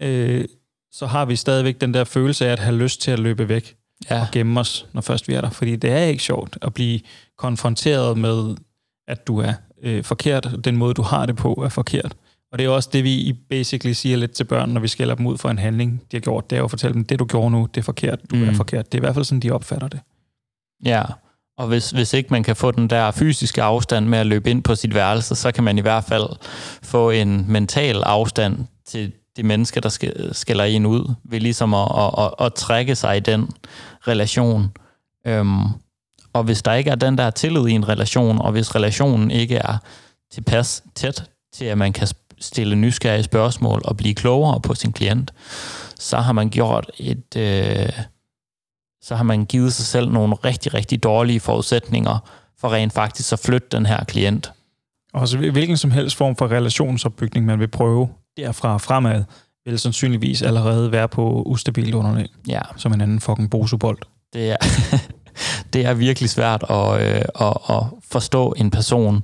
øh, 0.00 0.44
så 0.92 1.06
har 1.06 1.24
vi 1.24 1.36
stadigvæk 1.36 1.80
den 1.80 1.94
der 1.94 2.04
følelse 2.04 2.46
af 2.46 2.52
at 2.52 2.58
have 2.58 2.76
lyst 2.76 3.00
til 3.00 3.10
at 3.10 3.18
løbe 3.18 3.48
væk 3.48 3.76
ja. 4.10 4.20
og 4.20 4.26
gemme 4.32 4.60
os, 4.60 4.86
når 4.92 5.00
først 5.00 5.28
vi 5.28 5.34
er 5.34 5.40
der. 5.40 5.50
Fordi 5.50 5.76
det 5.76 5.90
er 5.90 5.98
ikke 5.98 6.22
sjovt 6.22 6.58
at 6.62 6.74
blive 6.74 7.00
konfronteret 7.38 8.18
med, 8.18 8.56
at 9.08 9.26
du 9.26 9.38
er 9.38 9.52
øh, 9.82 10.04
forkert, 10.04 10.56
den 10.64 10.76
måde, 10.76 10.94
du 10.94 11.02
har 11.02 11.26
det 11.26 11.36
på, 11.36 11.62
er 11.64 11.68
forkert. 11.68 12.16
Og 12.52 12.58
det 12.58 12.64
er 12.64 12.70
også 12.70 12.90
det, 12.92 13.04
vi 13.04 13.36
basically 13.48 13.92
siger 13.92 14.16
lidt 14.16 14.32
til 14.32 14.44
børn, 14.44 14.70
når 14.70 14.80
vi 14.80 14.88
skælder 14.88 15.14
dem 15.14 15.26
ud 15.26 15.38
for 15.38 15.48
en 15.48 15.58
handling, 15.58 16.02
de 16.10 16.16
har 16.16 16.20
gjort. 16.20 16.50
Det 16.50 16.56
er 16.56 16.60
jo 16.60 16.64
at 16.64 16.70
fortælle 16.70 16.94
dem, 16.94 17.04
det 17.04 17.18
du 17.18 17.24
gjorde 17.24 17.50
nu, 17.50 17.68
det 17.74 17.80
er 17.80 17.84
forkert, 17.84 18.30
du 18.30 18.36
mm. 18.36 18.48
er 18.48 18.52
forkert. 18.52 18.92
Det 18.92 18.98
er 18.98 19.02
i 19.02 19.04
hvert 19.04 19.14
fald 19.14 19.24
sådan, 19.24 19.40
de 19.40 19.50
opfatter 19.50 19.88
det. 19.88 20.00
Ja, 20.84 21.02
og 21.58 21.66
hvis, 21.66 21.90
hvis 21.90 22.12
ikke 22.12 22.28
man 22.30 22.42
kan 22.42 22.56
få 22.56 22.70
den 22.70 22.90
der 22.90 23.10
fysiske 23.10 23.62
afstand 23.62 24.06
med 24.06 24.18
at 24.18 24.26
løbe 24.26 24.50
ind 24.50 24.62
på 24.62 24.74
sit 24.74 24.94
værelse, 24.94 25.34
så 25.34 25.52
kan 25.52 25.64
man 25.64 25.78
i 25.78 25.80
hvert 25.80 26.04
fald 26.04 26.28
få 26.82 27.10
en 27.10 27.44
mental 27.48 28.02
afstand 28.02 28.66
til 28.86 29.12
de 29.36 29.42
mennesker, 29.42 29.80
der 29.80 30.28
skælder 30.32 30.64
en 30.64 30.86
ud, 30.86 31.14
ved 31.24 31.40
ligesom 31.40 31.74
at, 31.74 31.88
at, 31.98 32.10
at, 32.18 32.46
at 32.46 32.54
trække 32.54 32.94
sig 32.96 33.16
i 33.16 33.20
den 33.20 33.50
relation. 34.08 34.72
Øhm, 35.26 35.64
og 36.32 36.42
hvis 36.44 36.62
der 36.62 36.74
ikke 36.74 36.90
er 36.90 36.94
den 36.94 37.18
der 37.18 37.30
tillid 37.30 37.66
i 37.66 37.72
en 37.72 37.88
relation, 37.88 38.38
og 38.38 38.52
hvis 38.52 38.74
relationen 38.74 39.30
ikke 39.30 39.56
er 39.56 39.76
tilpas 40.32 40.82
tæt 40.94 41.24
til, 41.52 41.64
at 41.64 41.78
man 41.78 41.92
kan 41.92 42.08
stille 42.40 42.76
nysgerrige 42.76 43.22
spørgsmål 43.22 43.82
og 43.84 43.96
blive 43.96 44.14
klogere 44.14 44.60
på 44.60 44.74
sin 44.74 44.92
klient, 44.92 45.32
så 45.98 46.16
har 46.16 46.32
man 46.32 46.50
gjort 46.50 46.90
et... 46.98 47.36
Øh, 47.36 47.88
så 49.02 49.14
har 49.14 49.24
man 49.24 49.44
givet 49.44 49.72
sig 49.72 49.86
selv 49.86 50.10
nogle 50.10 50.34
rigtig, 50.34 50.74
rigtig 50.74 51.02
dårlige 51.02 51.40
forudsætninger 51.40 52.18
for 52.58 52.72
rent 52.72 52.92
faktisk 52.92 53.32
at 53.32 53.38
flytte 53.38 53.68
den 53.72 53.86
her 53.86 54.04
klient. 54.04 54.52
Og 55.12 55.28
så 55.28 55.38
hvilken 55.38 55.76
som 55.76 55.90
helst 55.90 56.16
form 56.16 56.36
for 56.36 56.48
relationsopbygning, 56.48 57.46
man 57.46 57.58
vil 57.58 57.68
prøve 57.68 58.08
derfra 58.36 58.78
fremad, 58.78 59.24
vil 59.64 59.78
sandsynligvis 59.78 60.42
allerede 60.42 60.92
være 60.92 61.08
på 61.08 61.42
ustabilt 61.46 61.94
underlag. 61.94 62.28
Ja. 62.48 62.60
Som 62.76 62.92
en 62.92 63.00
anden 63.00 63.20
fucking 63.20 63.50
bosobold. 63.50 63.98
Det 64.32 64.50
er, 64.50 64.56
det 65.72 65.86
er 65.86 65.94
virkelig 65.94 66.30
svært 66.30 66.64
at, 66.70 67.00
øh, 67.00 67.24
at, 67.40 67.56
at 67.68 67.82
forstå 68.10 68.54
en 68.56 68.70
person, 68.70 69.22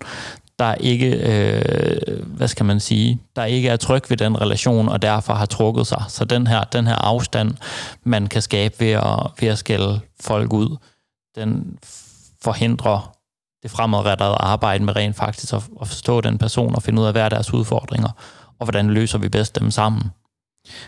der 0.58 0.74
ikke, 0.74 1.10
øh, 1.16 2.26
hvad 2.26 2.48
skal 2.48 2.66
man 2.66 2.80
sige, 2.80 3.20
der 3.36 3.44
ikke 3.44 3.68
er 3.68 3.76
tryg 3.76 4.10
ved 4.10 4.16
den 4.16 4.40
relation, 4.40 4.88
og 4.88 5.02
derfor 5.02 5.32
har 5.32 5.46
trukket 5.46 5.86
sig. 5.86 6.04
Så 6.08 6.24
den 6.24 6.46
her, 6.46 6.64
den 6.64 6.86
her 6.86 6.94
afstand, 6.94 7.54
man 8.04 8.26
kan 8.26 8.42
skabe 8.42 8.74
ved 8.80 8.90
at, 8.90 9.30
ved 9.40 9.48
at 9.48 9.58
skælde 9.58 10.00
folk 10.20 10.52
ud, 10.52 10.76
den 11.36 11.78
forhindrer 12.42 13.16
det 13.62 13.70
fremadrettede 13.70 14.30
arbejde 14.30 14.84
med 14.84 14.96
rent 14.96 15.16
faktisk 15.16 15.52
at, 15.52 15.62
at 15.80 15.88
forstå 15.88 16.20
den 16.20 16.38
person 16.38 16.74
og 16.74 16.82
finde 16.82 17.02
ud 17.02 17.06
af, 17.06 17.12
hvad 17.12 17.22
er 17.22 17.28
deres 17.28 17.54
udfordringer, 17.54 18.08
og 18.58 18.66
hvordan 18.66 18.90
løser 18.90 19.18
vi 19.18 19.28
bedst 19.28 19.60
dem 19.60 19.70
sammen. 19.70 20.10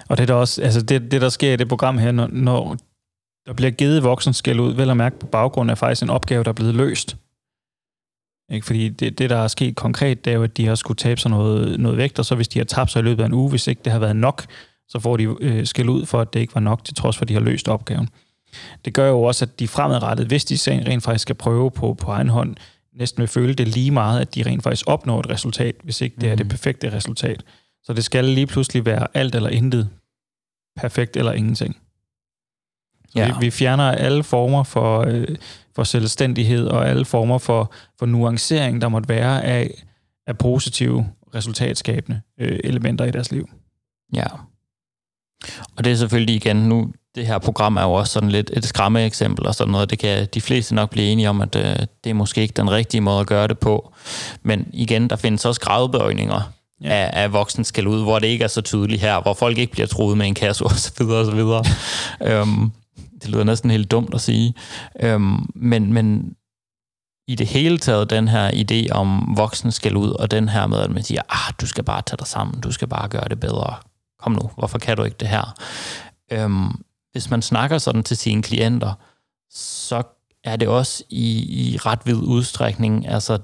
Og 0.08 0.18
det, 0.18 0.28
der 0.28 0.34
også, 0.34 0.62
altså 0.62 0.82
det, 0.82 1.10
det 1.10 1.20
der 1.20 1.28
sker 1.28 1.52
i 1.52 1.56
det 1.56 1.68
program 1.68 1.98
her, 1.98 2.12
når, 2.12 2.28
når 2.32 2.76
der 3.46 3.52
bliver 3.52 3.70
givet 3.70 4.02
voksenskæld 4.02 4.60
ud, 4.60 4.74
vel 4.74 4.90
at 4.90 4.96
mærke 4.96 5.18
på 5.18 5.26
baggrund 5.26 5.70
af 5.70 5.78
faktisk 5.78 6.02
en 6.02 6.10
opgave, 6.10 6.44
der 6.44 6.48
er 6.48 6.54
blevet 6.54 6.74
løst. 6.74 7.16
Ikke? 8.52 8.66
Fordi 8.66 8.88
det, 8.88 9.18
det, 9.18 9.30
der 9.30 9.36
er 9.36 9.48
sket 9.48 9.76
konkret, 9.76 10.24
det 10.24 10.30
er 10.30 10.34
jo, 10.34 10.42
at 10.42 10.56
de 10.56 10.66
har 10.66 10.74
skulle 10.74 10.96
tabe 10.96 11.20
sig 11.20 11.30
noget, 11.30 11.80
noget 11.80 11.98
vægt, 11.98 12.18
og 12.18 12.24
så 12.24 12.34
hvis 12.34 12.48
de 12.48 12.58
har 12.58 12.64
tabt 12.64 12.90
sig 12.90 13.00
i 13.00 13.02
løbet 13.02 13.22
af 13.22 13.26
en 13.26 13.34
uge, 13.34 13.50
hvis 13.50 13.66
ikke 13.66 13.82
det 13.84 13.92
har 13.92 13.98
været 13.98 14.16
nok, 14.16 14.46
så 14.88 14.98
får 14.98 15.16
de 15.16 15.36
øh, 15.40 15.66
skæld 15.66 15.88
ud 15.88 16.06
for, 16.06 16.20
at 16.20 16.32
det 16.32 16.40
ikke 16.40 16.54
var 16.54 16.60
nok, 16.60 16.84
til 16.84 16.94
trods 16.94 17.16
for, 17.16 17.22
at 17.22 17.28
de 17.28 17.34
har 17.34 17.40
løst 17.40 17.68
opgaven. 17.68 18.08
Det 18.84 18.94
gør 18.94 19.08
jo 19.08 19.22
også, 19.22 19.44
at 19.44 19.58
de 19.58 19.68
fremadrettet, 19.68 20.26
hvis 20.26 20.44
de 20.44 20.58
rent 20.66 21.02
faktisk 21.02 21.22
skal 21.22 21.34
prøve 21.34 21.70
på, 21.70 21.94
på 21.94 22.10
egen 22.10 22.28
hånd, 22.28 22.56
næsten 22.94 23.20
vil 23.20 23.28
føle 23.28 23.54
det 23.54 23.68
lige 23.68 23.90
meget, 23.90 24.20
at 24.20 24.34
de 24.34 24.42
rent 24.42 24.62
faktisk 24.62 24.84
opnår 24.86 25.20
et 25.20 25.30
resultat, 25.30 25.74
hvis 25.82 26.00
ikke 26.00 26.16
det 26.20 26.30
er 26.30 26.34
det 26.34 26.46
mhm. 26.46 26.50
perfekte 26.50 26.92
resultat. 26.92 27.44
Så 27.82 27.92
det 27.92 28.04
skal 28.04 28.24
lige 28.24 28.46
pludselig 28.46 28.86
være 28.86 29.06
alt 29.14 29.34
eller 29.34 29.48
intet, 29.48 29.88
perfekt 30.76 31.16
eller 31.16 31.32
ingenting. 31.32 31.76
Så 33.08 33.18
ja. 33.18 33.26
vi, 33.26 33.32
vi 33.40 33.50
fjerner 33.50 33.92
alle 33.92 34.24
former 34.24 34.62
for, 34.62 35.00
øh, 35.00 35.36
for 35.78 35.84
selvstændighed 35.84 36.66
og 36.66 36.88
alle 36.88 37.04
former 37.04 37.38
for, 37.38 37.72
for 37.98 38.06
nuancering, 38.06 38.80
der 38.80 38.88
måtte 38.88 39.08
være 39.08 39.44
af, 39.44 39.70
af 40.26 40.38
positive 40.38 41.06
resultatskabende 41.34 42.20
øh, 42.40 42.60
elementer 42.64 43.04
i 43.04 43.10
deres 43.10 43.32
liv. 43.32 43.48
Ja. 44.14 44.24
Og 45.76 45.84
det 45.84 45.92
er 45.92 45.96
selvfølgelig 45.96 46.36
igen 46.36 46.56
nu, 46.56 46.92
det 47.14 47.26
her 47.26 47.38
program 47.38 47.76
er 47.76 47.82
jo 47.82 47.92
også 47.92 48.12
sådan 48.12 48.28
lidt 48.28 48.50
et 48.56 48.64
skræmme 48.64 49.04
eksempel 49.04 49.46
og 49.46 49.54
sådan 49.54 49.72
noget. 49.72 49.90
Det 49.90 49.98
kan 49.98 50.28
de 50.34 50.40
fleste 50.40 50.74
nok 50.74 50.90
blive 50.90 51.06
enige 51.06 51.28
om, 51.28 51.40
at 51.40 51.56
øh, 51.56 51.76
det 52.04 52.10
er 52.10 52.14
måske 52.14 52.40
ikke 52.40 52.54
den 52.56 52.70
rigtige 52.70 53.00
måde 53.00 53.20
at 53.20 53.26
gøre 53.26 53.48
det 53.48 53.58
på. 53.58 53.92
Men 54.42 54.70
igen, 54.72 55.10
der 55.10 55.16
findes 55.16 55.44
også 55.44 55.60
gradbøjninger 55.60 56.52
ja. 56.82 56.88
af, 56.88 57.22
af 57.22 57.32
voksen 57.32 57.64
skal 57.64 57.86
ud, 57.86 58.02
hvor 58.02 58.18
det 58.18 58.26
ikke 58.26 58.44
er 58.44 58.48
så 58.48 58.60
tydeligt 58.60 59.00
her, 59.00 59.22
hvor 59.22 59.34
folk 59.34 59.58
ikke 59.58 59.72
bliver 59.72 59.86
troet 59.86 60.18
med 60.18 60.26
en 60.26 60.34
kasse 60.34 60.64
og 60.64 60.70
så 60.70 60.92
videre 60.98 61.20
og 61.20 61.26
så 61.26 61.32
videre. 61.32 61.64
øhm, 62.40 62.72
det 63.22 63.28
lyder 63.28 63.44
næsten 63.44 63.70
helt 63.70 63.90
dumt 63.90 64.14
at 64.14 64.20
sige. 64.20 64.54
Øhm, 65.00 65.50
men, 65.54 65.92
men 65.92 66.36
i 67.28 67.34
det 67.34 67.46
hele 67.46 67.78
taget 67.78 68.10
den 68.10 68.28
her 68.28 68.50
idé 68.50 68.92
om 68.92 69.34
voksen 69.36 69.72
skal 69.72 69.96
ud, 69.96 70.10
og 70.10 70.30
den 70.30 70.48
her 70.48 70.66
med, 70.66 70.78
at 70.78 70.90
man 70.90 71.02
siger, 71.02 71.22
ah, 71.28 71.54
du 71.60 71.66
skal 71.66 71.84
bare 71.84 72.02
tage 72.02 72.16
dig 72.16 72.26
sammen, 72.26 72.60
du 72.60 72.72
skal 72.72 72.88
bare 72.88 73.08
gøre 73.08 73.28
det 73.28 73.40
bedre. 73.40 73.76
Kom 74.18 74.32
nu, 74.32 74.50
hvorfor 74.58 74.78
kan 74.78 74.96
du 74.96 75.04
ikke 75.04 75.16
det 75.20 75.28
her? 75.28 75.54
Øhm, 76.32 76.84
hvis 77.12 77.30
man 77.30 77.42
snakker 77.42 77.78
sådan 77.78 78.02
til 78.02 78.16
sine 78.16 78.42
klienter, 78.42 78.94
så 79.50 80.02
er 80.44 80.56
det 80.56 80.68
også 80.68 81.04
i, 81.10 81.72
i 81.72 81.76
ret 81.76 82.06
vid 82.06 82.14
udstrækning, 82.14 83.08
altså 83.08 83.38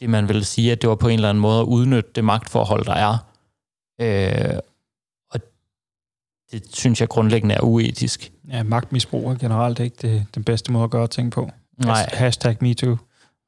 det 0.00 0.10
man 0.10 0.28
vil 0.28 0.44
sige, 0.44 0.72
at 0.72 0.82
det 0.82 0.90
var 0.90 0.96
på 0.96 1.08
en 1.08 1.14
eller 1.14 1.28
anden 1.28 1.42
måde 1.42 1.60
at 1.60 1.64
udnytte 1.64 2.10
det 2.14 2.24
magtforhold, 2.24 2.84
der 2.84 2.94
er. 2.94 3.18
Øh, 4.00 4.58
det 6.52 6.76
synes 6.76 7.00
jeg 7.00 7.08
grundlæggende 7.08 7.54
er 7.54 7.60
uetisk. 7.60 8.32
Ja, 8.48 8.62
magtmisbrug 8.62 9.30
er 9.30 9.34
generelt 9.34 9.78
ikke 9.78 9.96
det, 10.02 10.26
den 10.34 10.44
bedste 10.44 10.72
måde 10.72 10.84
at 10.84 10.90
gøre 10.90 11.06
ting 11.06 11.32
på. 11.32 11.50
Nej. 11.84 12.08
Hashtag 12.12 12.56
MeToo. 12.60 12.96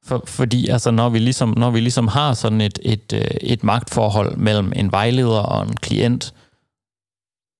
For, 0.05 0.23
fordi 0.25 0.67
altså, 0.67 0.91
når, 0.91 1.09
vi 1.09 1.19
ligesom, 1.19 1.53
når 1.57 1.71
vi 1.71 1.79
ligesom 1.79 2.07
har 2.07 2.33
sådan 2.33 2.61
et, 2.61 2.79
et, 2.81 3.13
øh, 3.13 3.21
et 3.41 3.63
magtforhold 3.63 4.37
mellem 4.37 4.73
en 4.75 4.91
vejleder 4.91 5.39
og 5.39 5.67
en 5.67 5.75
klient, 5.75 6.33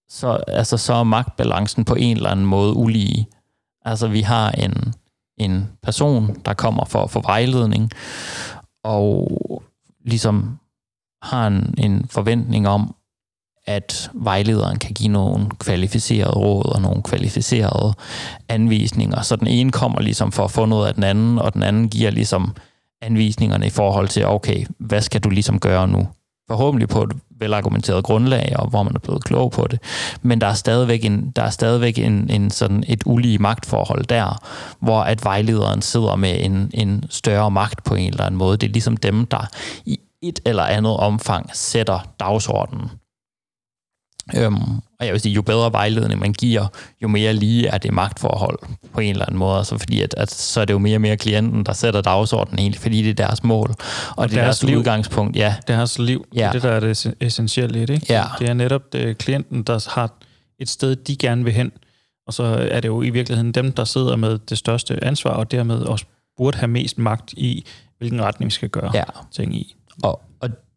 så, 0.10 0.44
altså, 0.48 0.78
så 0.78 0.94
er 0.94 1.04
magtbalancen 1.04 1.86
på 1.86 1.96
en 1.96 2.18
eller 2.18 2.30
anden 2.30 2.46
måde 2.46 2.74
ulige. 2.74 3.28
Altså 3.86 4.08
vi 4.08 4.22
har 4.22 4.52
en, 4.52 4.94
en 5.38 5.70
person, 5.84 6.42
der 6.46 6.54
kommer 6.54 6.86
for 6.86 7.08
få 7.08 7.22
vejledning, 7.22 7.92
og 8.84 9.32
ligesom 10.06 10.60
har 11.22 11.48
en, 11.48 11.76
en 11.78 12.08
forventning 12.10 12.68
om, 12.68 12.96
at 13.66 14.12
vejlederen 14.14 14.80
kan 14.80 14.94
give 14.94 15.10
nogle 15.10 15.50
kvalificerede 15.60 16.34
råd 16.34 16.76
og 16.76 16.82
nogle 16.82 17.04
kvalificerede 17.04 17.94
anvisninger. 18.50 19.22
Så 19.22 19.36
den 19.36 19.48
ene 19.48 19.72
kommer 19.72 20.02
ligesom 20.02 20.32
for 20.32 20.44
at 20.44 20.52
få 20.52 20.66
noget 20.66 20.88
af 20.88 20.94
den 20.94 21.04
anden, 21.04 21.40
og 21.40 21.54
den 21.54 21.64
anden 21.64 21.90
giver 21.90 22.12
ligesom 22.12 22.56
anvisningerne 23.02 23.68
i 23.68 23.70
forhold 23.70 24.08
til, 24.08 24.28
okay, 24.28 24.66
hvad 24.80 25.02
skal 25.02 25.22
du 25.22 25.30
ligesom 25.30 25.60
gøre 25.60 25.88
nu? 25.88 26.08
Forhåbentlig 26.48 26.90
på 26.90 27.04
et 27.04 27.12
velargumenteret 27.40 28.04
grundlag, 28.04 28.54
og 28.56 28.70
hvor 28.70 28.84
man 28.84 28.96
er 28.96 29.00
blevet 29.00 29.24
klog 29.24 29.52
på 29.52 29.68
det. 29.72 29.80
Men 30.22 30.42
der 30.42 30.48
er 30.48 30.54
stadigvæk, 30.54 31.06
en, 31.06 31.32
der 31.36 31.44
er 31.44 31.50
stadigvæk 31.50 31.98
en, 31.98 32.30
en 32.30 32.52
sådan 32.52 32.84
et 32.88 33.02
ulige 33.06 33.38
magtforhold 33.38 34.06
der, 34.06 34.42
hvor 34.80 35.02
at 35.02 35.24
vejlederen 35.24 35.82
sidder 35.82 36.16
med 36.16 36.36
en, 36.40 36.72
en 36.74 37.04
større 37.10 37.52
magt 37.52 37.84
på 37.84 37.96
en 37.96 38.08
eller 38.08 38.24
anden 38.24 38.38
måde. 38.38 38.58
Det 38.58 38.68
er 38.68 38.72
ligesom 38.72 38.98
dem, 38.98 39.26
der 39.26 39.48
i 39.86 40.00
et 40.22 40.40
eller 40.46 40.64
andet 40.64 40.98
omfang 40.98 41.50
sætter 41.54 42.00
dagsordenen. 42.20 42.90
Øhm, 44.36 44.56
og 45.00 45.06
jeg 45.06 45.14
vil 45.14 45.22
sige, 45.22 45.34
jo 45.34 45.42
bedre 45.42 45.72
vejledning 45.72 46.20
man 46.20 46.34
giver, 46.34 46.68
jo 47.02 47.08
mere 47.08 47.34
lige 47.34 47.68
er 47.68 47.78
det 47.78 47.94
magtforhold 47.94 48.60
på 48.94 49.00
en 49.00 49.10
eller 49.10 49.26
anden 49.26 49.40
måde. 49.40 49.58
Altså 49.58 49.78
fordi 49.78 50.02
at, 50.02 50.14
at 50.18 50.32
så 50.32 50.62
er 50.62 50.66
det 50.66 50.74
jo 50.74 50.80
mere 50.80 50.98
og 50.98 51.02
mere 51.02 51.18
klienten, 51.18 51.64
der 51.64 51.74
sætter 51.74 52.02
dagsordenen 52.02 52.60
egentlig, 52.60 52.82
fordi 52.82 53.02
det 53.02 53.10
er 53.10 53.26
deres 53.28 53.44
mål. 53.44 53.70
Og, 53.70 53.76
og 54.18 54.30
det 54.30 54.38
er 54.38 54.42
deres, 54.44 54.60
deres 54.60 54.70
liv. 54.70 54.78
udgangspunkt, 54.78 55.36
ja. 55.36 55.56
Deres 55.68 56.00
liv, 56.00 56.26
ja. 56.36 56.40
det 56.40 56.46
er 56.48 56.52
det, 56.52 56.64
der 56.64 56.70
er 56.72 56.80
det 56.80 57.14
essentielle 57.22 57.84
i 57.84 57.86
det. 57.86 57.94
Ikke? 57.94 58.14
Ja. 58.14 58.24
Det 58.40 58.50
er 58.50 58.54
netop 58.54 58.94
det, 58.94 59.18
klienten, 59.18 59.64
der 59.64 59.90
har 59.96 60.12
et 60.60 60.70
sted, 60.70 60.96
de 60.96 61.16
gerne 61.16 61.44
vil 61.44 61.54
hen. 61.54 61.72
Og 62.28 62.34
så 62.34 62.44
er 62.72 62.80
det 62.80 62.88
jo 62.88 63.02
i 63.02 63.10
virkeligheden 63.10 63.52
dem, 63.52 63.72
der 63.72 63.84
sidder 63.84 64.16
med 64.16 64.40
det 64.50 64.58
største 64.58 65.04
ansvar, 65.04 65.32
og 65.32 65.52
dermed 65.52 65.78
også 65.82 66.06
burde 66.38 66.58
have 66.58 66.68
mest 66.68 66.98
magt 66.98 67.34
i, 67.34 67.66
hvilken 67.98 68.22
retning 68.22 68.46
vi 68.48 68.54
skal 68.54 68.70
gøre 68.70 68.92
Ja. 68.94 69.04
ting 69.32 69.56
i. 69.56 69.76
Og 70.04 70.22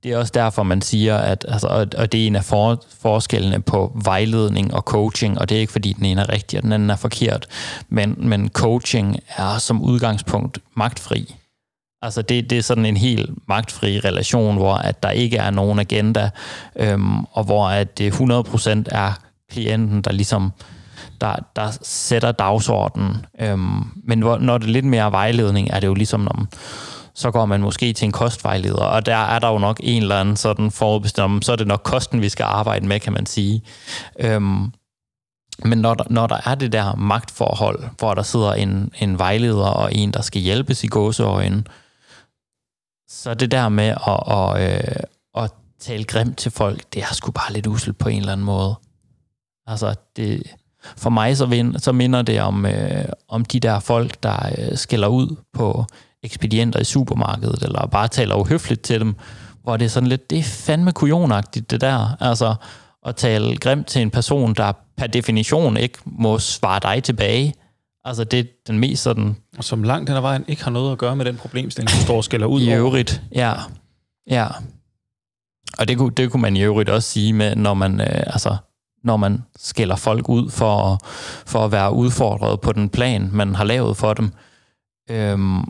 det 0.07 0.15
er 0.15 0.19
også 0.19 0.33
derfor, 0.35 0.63
man 0.63 0.83
siger, 0.83 1.17
at 1.17 1.45
altså, 1.49 1.67
og, 1.67 1.87
og 1.97 2.13
det 2.13 2.23
er 2.23 2.27
en 2.27 2.37
af 2.37 2.45
for, 2.45 2.83
forskellene 3.01 3.63
på 3.63 3.93
vejledning 4.05 4.75
og 4.75 4.83
coaching, 4.83 5.39
og 5.39 5.49
det 5.49 5.57
er 5.57 5.61
ikke 5.61 5.73
fordi 5.73 5.93
den 5.93 6.05
ene 6.05 6.21
er 6.21 6.33
rigtig, 6.33 6.59
og 6.59 6.63
den 6.63 6.73
anden 6.73 6.91
er 6.91 6.97
forkert, 6.97 7.47
men, 7.89 8.15
men 8.19 8.49
coaching 8.49 9.17
er 9.37 9.59
som 9.59 9.83
udgangspunkt 9.83 10.59
magtfri. 10.77 11.35
Altså 12.03 12.23
det, 12.23 12.51
det 12.51 12.59
er 12.59 12.63
sådan 12.63 12.87
en 12.87 12.97
helt 12.97 13.31
magtfri 13.49 14.01
relation, 14.01 14.57
hvor 14.57 14.75
at 14.75 15.03
der 15.03 15.11
ikke 15.11 15.37
er 15.37 15.51
nogen 15.51 15.79
agenda, 15.79 16.31
øhm, 16.77 17.25
og 17.25 17.45
hvor 17.45 17.69
at 17.69 17.99
det 17.99 18.13
100% 18.13 18.85
er 18.87 19.13
klienten, 19.51 20.03
der 20.03 20.13
ligesom 20.13 20.53
der, 21.21 21.37
der 21.57 21.79
sætter 21.83 22.33
dagsordenen. 22.33 23.27
Øhm, 23.41 23.85
men 24.05 24.21
hvor, 24.21 24.39
når 24.39 24.59
det 24.59 24.67
er 24.67 24.73
lidt 24.73 24.85
mere 24.85 25.13
vejledning, 25.13 25.69
er 25.71 25.81
det 25.81 25.87
jo 25.87 25.95
ligesom, 25.95 26.21
når, 26.21 26.47
så 27.17 27.31
går 27.31 27.47
man 27.47 27.61
måske 27.61 27.93
til 27.93 28.07
en 28.07 28.13
kostvejleder, 28.13 28.85
og 28.85 29.07
der 29.07 29.17
er 29.17 29.39
der 29.39 29.49
jo 29.49 29.59
nok 29.59 29.81
en 29.83 30.03
eller 30.03 30.21
anden 30.21 30.37
sådan 30.37 30.71
forudbestemt, 30.71 31.45
så 31.45 31.53
er 31.53 31.57
det 31.57 31.67
nok 31.67 31.81
kosten, 31.85 32.21
vi 32.21 32.29
skal 32.29 32.45
arbejde 32.45 32.87
med, 32.87 33.01
kan 33.01 33.13
man 33.13 33.27
sige. 33.27 33.63
Øhm, 34.19 34.73
men 35.65 35.79
når 35.79 35.95
der, 35.95 36.05
når 36.11 36.27
der 36.27 36.41
er 36.45 36.55
det 36.55 36.73
der 36.73 36.95
magtforhold, 36.95 37.85
hvor 37.99 38.15
der 38.15 38.23
sidder 38.23 38.53
en, 38.53 38.93
en 39.01 39.19
vejleder 39.19 39.67
og 39.67 39.95
en, 39.95 40.11
der 40.13 40.23
skal 40.23 40.41
hjælpes 40.41 40.85
i 40.85 40.87
gåseøjne, 40.87 41.65
så 43.09 43.35
det 43.35 43.51
der 43.51 43.69
med 43.69 43.95
at, 44.07 44.23
at, 44.37 44.73
øh, 44.73 45.03
at 45.45 45.51
tale 45.81 46.05
grimt 46.05 46.39
til 46.39 46.51
folk, 46.51 46.85
det 46.95 47.03
er 47.03 47.15
sgu 47.15 47.31
bare 47.31 47.53
lidt 47.53 47.67
uselt 47.67 47.99
på 47.99 48.09
en 48.09 48.19
eller 48.19 48.33
anden 48.33 48.47
måde. 48.47 48.75
Altså, 49.67 49.95
det, 50.17 50.43
for 50.97 51.11
mig 51.11 51.37
så, 51.37 51.47
vind, 51.47 51.79
så 51.79 51.93
minder 51.93 52.23
det 52.23 52.41
om, 52.41 52.67
øh, 52.67 53.05
om 53.29 53.45
de 53.45 53.61
der 53.61 53.79
folk, 53.79 54.23
der 54.23 54.53
øh, 54.59 54.77
skiller 54.77 55.09
ud 55.09 55.37
på 55.53 55.87
ekspedienter 56.27 56.81
i 56.81 56.85
supermarkedet, 56.85 57.63
eller 57.63 57.87
bare 57.87 58.09
taler 58.09 58.35
uhøfligt 58.35 58.83
til 58.83 59.01
dem, 59.01 59.15
hvor 59.63 59.77
det 59.77 59.85
er 59.85 59.89
sådan 59.89 60.09
lidt, 60.09 60.31
det 60.31 60.39
er 60.39 60.43
fandme 60.43 60.93
kujonagtigt 60.93 61.71
det 61.71 61.81
der. 61.81 62.17
Altså, 62.21 62.55
at 63.07 63.17
tale 63.17 63.57
grimt 63.57 63.87
til 63.87 64.03
en 64.03 64.11
person, 64.11 64.55
der 64.55 64.73
per 64.97 65.07
definition 65.07 65.77
ikke 65.77 65.99
må 66.05 66.39
svare 66.39 66.81
dig 66.83 67.03
tilbage. 67.03 67.55
Altså, 68.05 68.25
det 68.25 68.39
er 68.39 68.45
den 68.67 68.79
mest 68.79 69.03
sådan 69.03 69.37
Og 69.59 69.65
som 69.65 69.83
langt 69.83 70.11
hen 70.11 70.17
ad 70.17 70.21
vejen 70.23 70.45
ikke 70.49 70.65
har 70.65 70.71
noget 70.71 70.93
at 70.93 70.99
gøre 70.99 71.17
med 71.17 71.25
den 71.25 71.37
problemstilling, 71.37 71.91
du 71.91 72.05
står 72.05 72.17
og 72.17 72.25
skælder 72.25 72.47
ud 72.47 72.63
i 72.63 72.69
over. 72.69 72.79
øvrigt, 72.79 73.23
ja. 73.35 73.53
Ja. 74.31 74.47
Og 75.79 75.89
det 75.89 75.99
kunne, 75.99 76.13
det 76.17 76.31
kunne 76.31 76.43
man 76.43 76.57
i 76.57 76.63
øvrigt 76.63 76.91
også 76.91 77.09
sige 77.09 77.33
med, 77.33 77.57
når 77.57 77.75
man, 77.75 78.01
øh, 78.01 78.23
altså, 78.27 78.57
når 79.05 79.17
man 79.17 79.43
skælder 79.59 79.97
folk 79.97 80.29
ud 80.29 80.51
for, 80.51 80.99
for 81.47 81.65
at 81.65 81.73
være 81.73 81.93
udfordret 81.93 82.61
på 82.61 82.73
den 82.73 82.89
plan, 82.89 83.29
man 83.33 83.55
har 83.55 83.65
lavet 83.65 83.97
for 83.97 84.15
dem. 84.15 84.33
Øhm, 85.11 85.65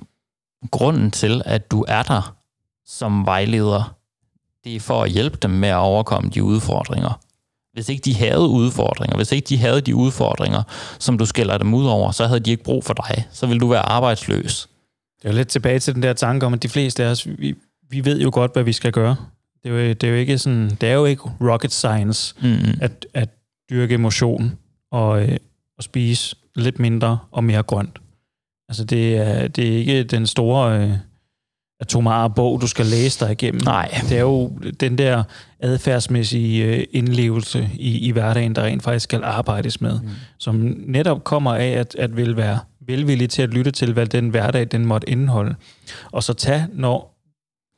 grunden 0.70 1.10
til, 1.10 1.42
at 1.44 1.70
du 1.70 1.84
er 1.88 2.02
der 2.02 2.36
som 2.86 3.26
vejleder, 3.26 3.94
det 4.64 4.76
er 4.76 4.80
for 4.80 5.02
at 5.02 5.10
hjælpe 5.10 5.36
dem 5.42 5.50
med 5.50 5.68
at 5.68 5.76
overkomme 5.76 6.30
de 6.30 6.42
udfordringer. 6.44 7.20
Hvis 7.72 7.88
ikke 7.88 8.02
de 8.02 8.14
havde 8.14 8.48
udfordringer, 8.48 9.16
hvis 9.16 9.32
ikke 9.32 9.46
de 9.46 9.58
havde 9.58 9.80
de 9.80 9.96
udfordringer, 9.96 10.62
som 10.98 11.18
du 11.18 11.26
skælder 11.26 11.58
dem 11.58 11.74
ud 11.74 11.86
over, 11.86 12.10
så 12.10 12.26
havde 12.26 12.40
de 12.40 12.50
ikke 12.50 12.64
brug 12.64 12.84
for 12.84 12.94
dig. 12.94 13.28
Så 13.32 13.46
ville 13.46 13.60
du 13.60 13.68
være 13.68 13.82
arbejdsløs. 13.82 14.68
Det 15.22 15.28
er 15.28 15.32
lidt 15.32 15.48
tilbage 15.48 15.78
til 15.78 15.94
den 15.94 16.02
der 16.02 16.12
tanke 16.12 16.46
om, 16.46 16.54
at 16.54 16.62
de 16.62 16.68
fleste 16.68 17.04
af 17.04 17.10
os, 17.10 17.26
vi, 17.38 17.54
vi 17.90 18.04
ved 18.04 18.20
jo 18.20 18.30
godt, 18.32 18.52
hvad 18.52 18.62
vi 18.62 18.72
skal 18.72 18.92
gøre. 18.92 19.16
Det 19.62 19.72
er 19.72 19.74
jo, 19.74 19.88
det 19.88 20.04
er 20.04 20.08
jo 20.08 20.16
ikke 20.16 20.38
sådan, 20.38 20.70
det 20.80 20.88
er 20.88 20.92
jo 20.92 21.04
ikke 21.04 21.22
rocket 21.40 21.72
science 21.72 22.34
Mm. 22.42 22.78
at, 22.80 23.06
at 23.14 23.28
dyrke 23.70 23.94
emotion 23.94 24.58
og, 24.90 25.22
øh, 25.22 25.36
og 25.78 25.84
spise 25.84 26.36
lidt 26.54 26.78
mindre 26.78 27.18
og 27.30 27.44
mere 27.44 27.62
grønt. 27.62 27.98
Altså 28.68 28.84
det 28.84 29.16
er, 29.16 29.48
det 29.48 29.72
er 29.72 29.78
ikke 29.78 30.04
den 30.04 30.26
store 30.26 30.80
øh, 30.80 30.92
atomare 31.80 32.30
bog, 32.30 32.60
du 32.60 32.66
skal 32.66 32.86
læse 32.86 33.24
dig 33.24 33.32
igennem. 33.32 33.60
Nej. 33.64 34.00
Det 34.08 34.16
er 34.16 34.20
jo 34.20 34.58
den 34.80 34.98
der 34.98 35.22
adfærdsmæssige 35.60 36.64
øh, 36.64 36.84
indlevelse 36.90 37.70
i, 37.74 37.98
i 38.08 38.10
hverdagen, 38.10 38.54
der 38.54 38.62
rent 38.62 38.82
faktisk 38.82 39.04
skal 39.04 39.24
arbejdes 39.24 39.80
med, 39.80 40.00
mm. 40.00 40.08
som 40.38 40.54
netop 40.86 41.24
kommer 41.24 41.54
af 41.54 41.68
at, 41.68 41.94
at 41.94 42.16
vil 42.16 42.36
være 42.36 42.58
velvillig 42.86 43.30
til 43.30 43.42
at 43.42 43.48
lytte 43.48 43.70
til, 43.70 43.92
hvad 43.92 44.06
den 44.06 44.28
hverdag 44.28 44.64
den 44.64 44.86
måtte 44.86 45.10
indeholde. 45.10 45.54
Og 46.12 46.22
så 46.22 46.32
tage, 46.32 46.66
når 46.72 47.16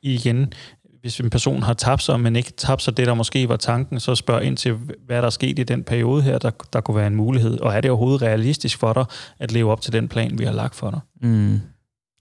igen, 0.03 0.53
hvis 1.01 1.19
en 1.19 1.29
person 1.29 1.63
har 1.63 1.73
tabt 1.73 2.03
sig, 2.03 2.19
men 2.19 2.35
ikke 2.35 2.51
tabt 2.51 2.81
sig 2.81 2.97
det, 2.97 3.07
der 3.07 3.13
måske 3.13 3.49
var 3.49 3.57
tanken, 3.57 3.99
så 3.99 4.15
spørg 4.15 4.43
ind 4.43 4.57
til, 4.57 4.73
hvad 5.05 5.17
der 5.17 5.25
er 5.25 5.29
sket 5.29 5.59
i 5.59 5.63
den 5.63 5.83
periode 5.83 6.21
her, 6.21 6.37
der, 6.37 6.51
der 6.73 6.81
kunne 6.81 6.97
være 6.97 7.07
en 7.07 7.15
mulighed. 7.15 7.59
Og 7.59 7.73
er 7.73 7.81
det 7.81 7.91
overhovedet 7.91 8.21
realistisk 8.21 8.79
for 8.79 8.93
dig 8.93 9.05
at 9.39 9.51
leve 9.51 9.71
op 9.71 9.81
til 9.81 9.93
den 9.93 10.07
plan, 10.07 10.39
vi 10.39 10.45
har 10.45 10.51
lagt 10.51 10.75
for 10.75 10.89
dig? 10.89 10.99
Mm. 11.21 11.59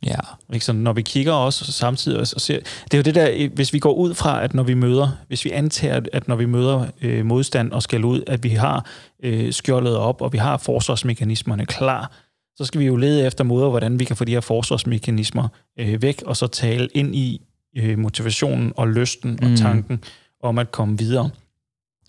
Ja. 0.07 0.19
Ikke? 0.53 0.64
Så 0.64 0.73
når 0.73 0.93
vi 0.93 1.03
kigger 1.03 1.33
også 1.33 1.73
samtidig 1.73 2.21
og 2.21 2.27
ser, 2.27 2.59
det 2.85 2.95
er 2.95 2.99
jo 2.99 3.03
det 3.03 3.14
der, 3.14 3.49
hvis 3.49 3.73
vi 3.73 3.79
går 3.79 3.93
ud 3.93 4.14
fra, 4.14 4.45
at 4.45 4.55
når 4.55 4.62
vi 4.62 4.75
møder, 4.75 5.09
hvis 5.29 5.45
vi 5.45 5.51
antager, 5.51 6.01
at 6.12 6.29
når 6.29 6.37
vi 6.37 6.47
møder 6.47 6.87
øh, 7.03 7.27
modstand 7.27 7.73
og 7.73 7.83
skal 7.83 8.05
ud, 8.05 8.23
at 8.27 8.43
vi 8.43 8.49
har 8.49 8.87
øh, 9.23 9.53
skjoldet 9.53 9.97
op, 9.97 10.23
og 10.23 10.33
vi 10.33 10.38
har 10.38 10.57
forsvarsmekanismerne 10.57 11.67
klar, 11.67 12.12
så 12.57 12.64
skal 12.64 12.81
vi 12.81 12.87
jo 12.87 12.97
lede 12.97 13.27
efter 13.27 13.45
måder, 13.45 13.69
hvordan 13.69 13.99
vi 13.99 14.05
kan 14.05 14.17
få 14.17 14.25
de 14.25 14.33
her 14.33 14.41
forsvarsmekanismer 14.41 15.49
øh, 15.79 16.03
væk, 16.03 16.23
og 16.27 16.37
så 16.37 16.47
tale 16.47 16.88
ind 16.95 17.14
i 17.14 17.43
øh, 17.79 17.99
motivationen 17.99 18.73
og 18.77 18.88
lysten 18.88 19.38
og 19.43 19.51
Mm. 19.51 19.57
tanken 19.57 20.05
om 20.43 20.59
at 20.59 20.73
komme 20.73 20.99
videre. 20.99 21.31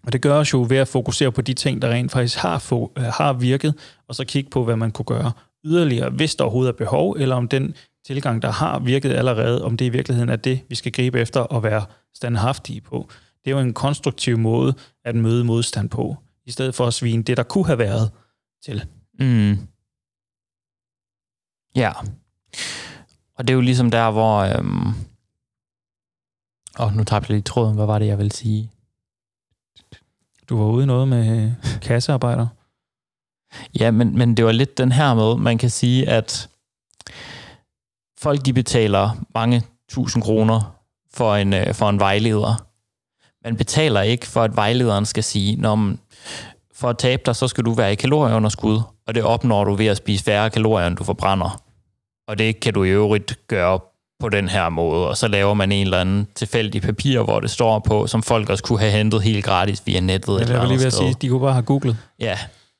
Og 0.03 0.13
det 0.13 0.21
gør 0.21 0.39
os 0.39 0.53
jo 0.53 0.65
ved 0.69 0.77
at 0.77 0.87
fokusere 0.87 1.31
på 1.31 1.41
de 1.41 1.53
ting, 1.53 1.81
der 1.81 1.89
rent 1.89 2.11
faktisk 2.11 2.37
har, 2.37 2.59
få, 2.59 2.91
øh, 2.97 3.03
har 3.03 3.33
virket, 3.33 3.75
og 4.07 4.15
så 4.15 4.25
kigge 4.25 4.49
på, 4.49 4.63
hvad 4.63 4.75
man 4.75 4.91
kunne 4.91 5.05
gøre 5.05 5.31
yderligere, 5.65 6.09
hvis 6.09 6.35
der 6.35 6.43
overhovedet 6.43 6.73
er 6.73 6.77
behov, 6.77 7.15
eller 7.19 7.35
om 7.35 7.47
den 7.47 7.75
tilgang, 8.05 8.41
der 8.41 8.51
har 8.51 8.79
virket 8.79 9.13
allerede, 9.13 9.63
om 9.63 9.77
det 9.77 9.85
i 9.85 9.89
virkeligheden 9.89 10.29
er 10.29 10.35
det, 10.35 10.59
vi 10.69 10.75
skal 10.75 10.91
gribe 10.91 11.19
efter 11.19 11.39
og 11.39 11.63
være 11.63 11.85
standhaftige 12.15 12.81
på. 12.81 13.09
Det 13.45 13.51
er 13.51 13.55
jo 13.55 13.59
en 13.59 13.73
konstruktiv 13.73 14.37
måde 14.37 14.73
at 15.05 15.15
møde 15.15 15.43
modstand 15.43 15.89
på, 15.89 16.17
i 16.45 16.51
stedet 16.51 16.75
for 16.75 16.87
at 16.87 16.93
svine 16.93 17.23
det, 17.23 17.37
der 17.37 17.43
kunne 17.43 17.65
have 17.65 17.79
været 17.79 18.11
til. 18.65 18.85
Mm. 19.19 19.57
Ja. 21.75 21.91
Og 23.37 23.47
det 23.47 23.49
er 23.49 23.55
jo 23.55 23.61
ligesom 23.61 23.91
der, 23.91 24.11
hvor... 24.11 24.39
Øhm... 24.39 25.08
Åh, 26.79 26.95
nu 26.95 27.03
tabte 27.03 27.31
jeg 27.31 27.35
lige 27.35 27.43
tråden. 27.43 27.75
Hvad 27.75 27.85
var 27.85 27.99
det, 27.99 28.07
jeg 28.07 28.17
ville 28.17 28.31
sige? 28.31 28.71
Du 30.49 30.57
var 30.57 30.65
ude 30.65 30.83
i 30.83 30.87
noget 30.87 31.07
med 31.07 31.45
øh, 31.45 31.51
kassearbejder. 31.81 32.47
Ja, 33.79 33.91
men, 33.91 34.17
men 34.17 34.37
det 34.37 34.45
var 34.45 34.51
lidt 34.51 34.77
den 34.77 34.91
her 34.91 35.13
med, 35.13 35.35
man 35.35 35.57
kan 35.57 35.69
sige, 35.69 36.09
at 36.09 36.49
folk 38.19 38.45
de 38.45 38.53
betaler 38.53 39.25
mange 39.35 39.63
tusind 39.89 40.23
kroner 40.23 40.75
for 41.13 41.35
en, 41.35 41.53
øh, 41.53 41.73
for 41.73 41.89
en 41.89 41.99
vejleder. 41.99 42.65
Man 43.43 43.57
betaler 43.57 44.01
ikke 44.01 44.27
for, 44.27 44.43
at 44.43 44.55
vejlederen 44.55 45.05
skal 45.05 45.23
sige, 45.23 45.55
Nå, 45.55 45.75
men 45.75 45.99
for 46.73 46.89
at 46.89 46.97
tabe 46.97 47.21
dig, 47.25 47.35
så 47.35 47.47
skal 47.47 47.65
du 47.65 47.73
være 47.73 47.91
i 47.91 47.95
kalorieunderskud, 47.95 48.81
og 49.07 49.15
det 49.15 49.23
opnår 49.23 49.63
du 49.63 49.75
ved 49.75 49.87
at 49.87 49.97
spise 49.97 50.23
færre 50.23 50.49
kalorier, 50.49 50.87
end 50.87 50.97
du 50.97 51.03
forbrænder. 51.03 51.63
Og 52.27 52.37
det 52.37 52.59
kan 52.59 52.73
du 52.73 52.83
i 52.83 52.89
øvrigt 52.89 53.39
gøre 53.47 53.79
på 54.19 54.29
den 54.29 54.49
her 54.49 54.69
måde, 54.69 55.07
og 55.07 55.17
så 55.17 55.27
laver 55.27 55.53
man 55.53 55.71
en 55.71 55.87
eller 55.87 56.01
anden 56.01 56.27
tilfældig 56.35 56.81
papir, 56.81 57.21
hvor 57.21 57.39
det 57.39 57.49
står 57.49 57.79
på, 57.79 58.07
som 58.07 58.23
folk 58.23 58.49
også 58.49 58.63
kunne 58.63 58.79
have 58.79 58.91
hentet 58.91 59.21
helt 59.21 59.45
gratis 59.45 59.81
via 59.85 59.99
nettet. 59.99 60.35
et 60.35 60.39
Jeg 60.39 60.47
eller 60.47 60.59
var 60.59 60.67
lige 60.67 60.79
ved 60.79 60.85
at 60.85 60.93
sige, 60.93 61.15
de 61.21 61.29
kunne 61.29 61.39
bare 61.39 61.53
have 61.53 61.63
googlet. 61.63 61.97
Ja, 62.19 62.37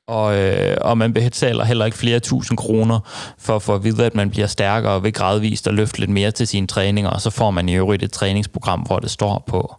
og, 0.07 0.37
øh, 0.37 0.77
og 0.81 0.97
man 0.97 1.13
betaler 1.13 1.63
heller 1.63 1.85
ikke 1.85 1.97
flere 1.97 2.19
tusind 2.19 2.57
kroner 2.57 2.99
for 3.37 3.55
at 3.55 3.61
få 3.61 3.75
at 3.75 3.83
vide, 3.83 4.05
at 4.05 4.15
man 4.15 4.29
bliver 4.29 4.47
stærkere 4.47 5.03
ved 5.03 5.11
gradvist 5.11 5.67
at 5.67 5.73
løfte 5.73 5.99
lidt 5.99 6.09
mere 6.09 6.31
til 6.31 6.47
sine 6.47 6.67
træninger, 6.67 7.11
og 7.11 7.21
så 7.21 7.29
får 7.29 7.51
man 7.51 7.69
i 7.69 7.75
øvrigt 7.75 8.03
et 8.03 8.11
træningsprogram, 8.11 8.79
hvor 8.79 8.99
det 8.99 9.11
står 9.11 9.43
på. 9.47 9.75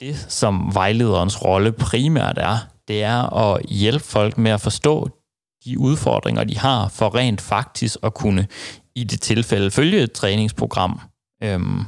Det, 0.00 0.26
som 0.28 0.70
vejlederens 0.74 1.44
rolle 1.44 1.72
primært 1.72 2.38
er, 2.38 2.56
det 2.88 3.02
er 3.02 3.32
at 3.36 3.62
hjælpe 3.68 4.04
folk 4.04 4.38
med 4.38 4.50
at 4.50 4.60
forstå 4.60 5.08
de 5.64 5.78
udfordringer, 5.78 6.44
de 6.44 6.58
har, 6.58 6.88
for 6.88 7.14
rent 7.14 7.40
faktisk 7.40 7.96
at 8.02 8.14
kunne 8.14 8.46
i 8.96 9.04
det 9.04 9.20
tilfælde 9.20 9.70
følge 9.70 10.02
et 10.02 10.12
træningsprogram, 10.12 11.00
øhm, 11.42 11.80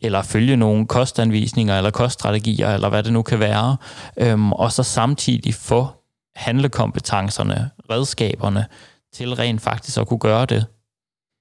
eller 0.00 0.22
følge 0.22 0.56
nogle 0.56 0.86
kostanvisninger, 0.86 1.76
eller 1.76 1.90
koststrategier, 1.90 2.74
eller 2.74 2.88
hvad 2.88 3.02
det 3.02 3.12
nu 3.12 3.22
kan 3.22 3.40
være, 3.40 3.76
øhm, 4.16 4.52
og 4.52 4.72
så 4.72 4.82
samtidig 4.82 5.54
få 5.54 5.88
handlekompetencerne, 6.36 7.70
redskaberne, 7.90 8.66
til 9.14 9.34
rent 9.34 9.60
faktisk 9.62 9.98
at 9.98 10.08
kunne 10.08 10.18
gøre 10.18 10.46
det. 10.46 10.66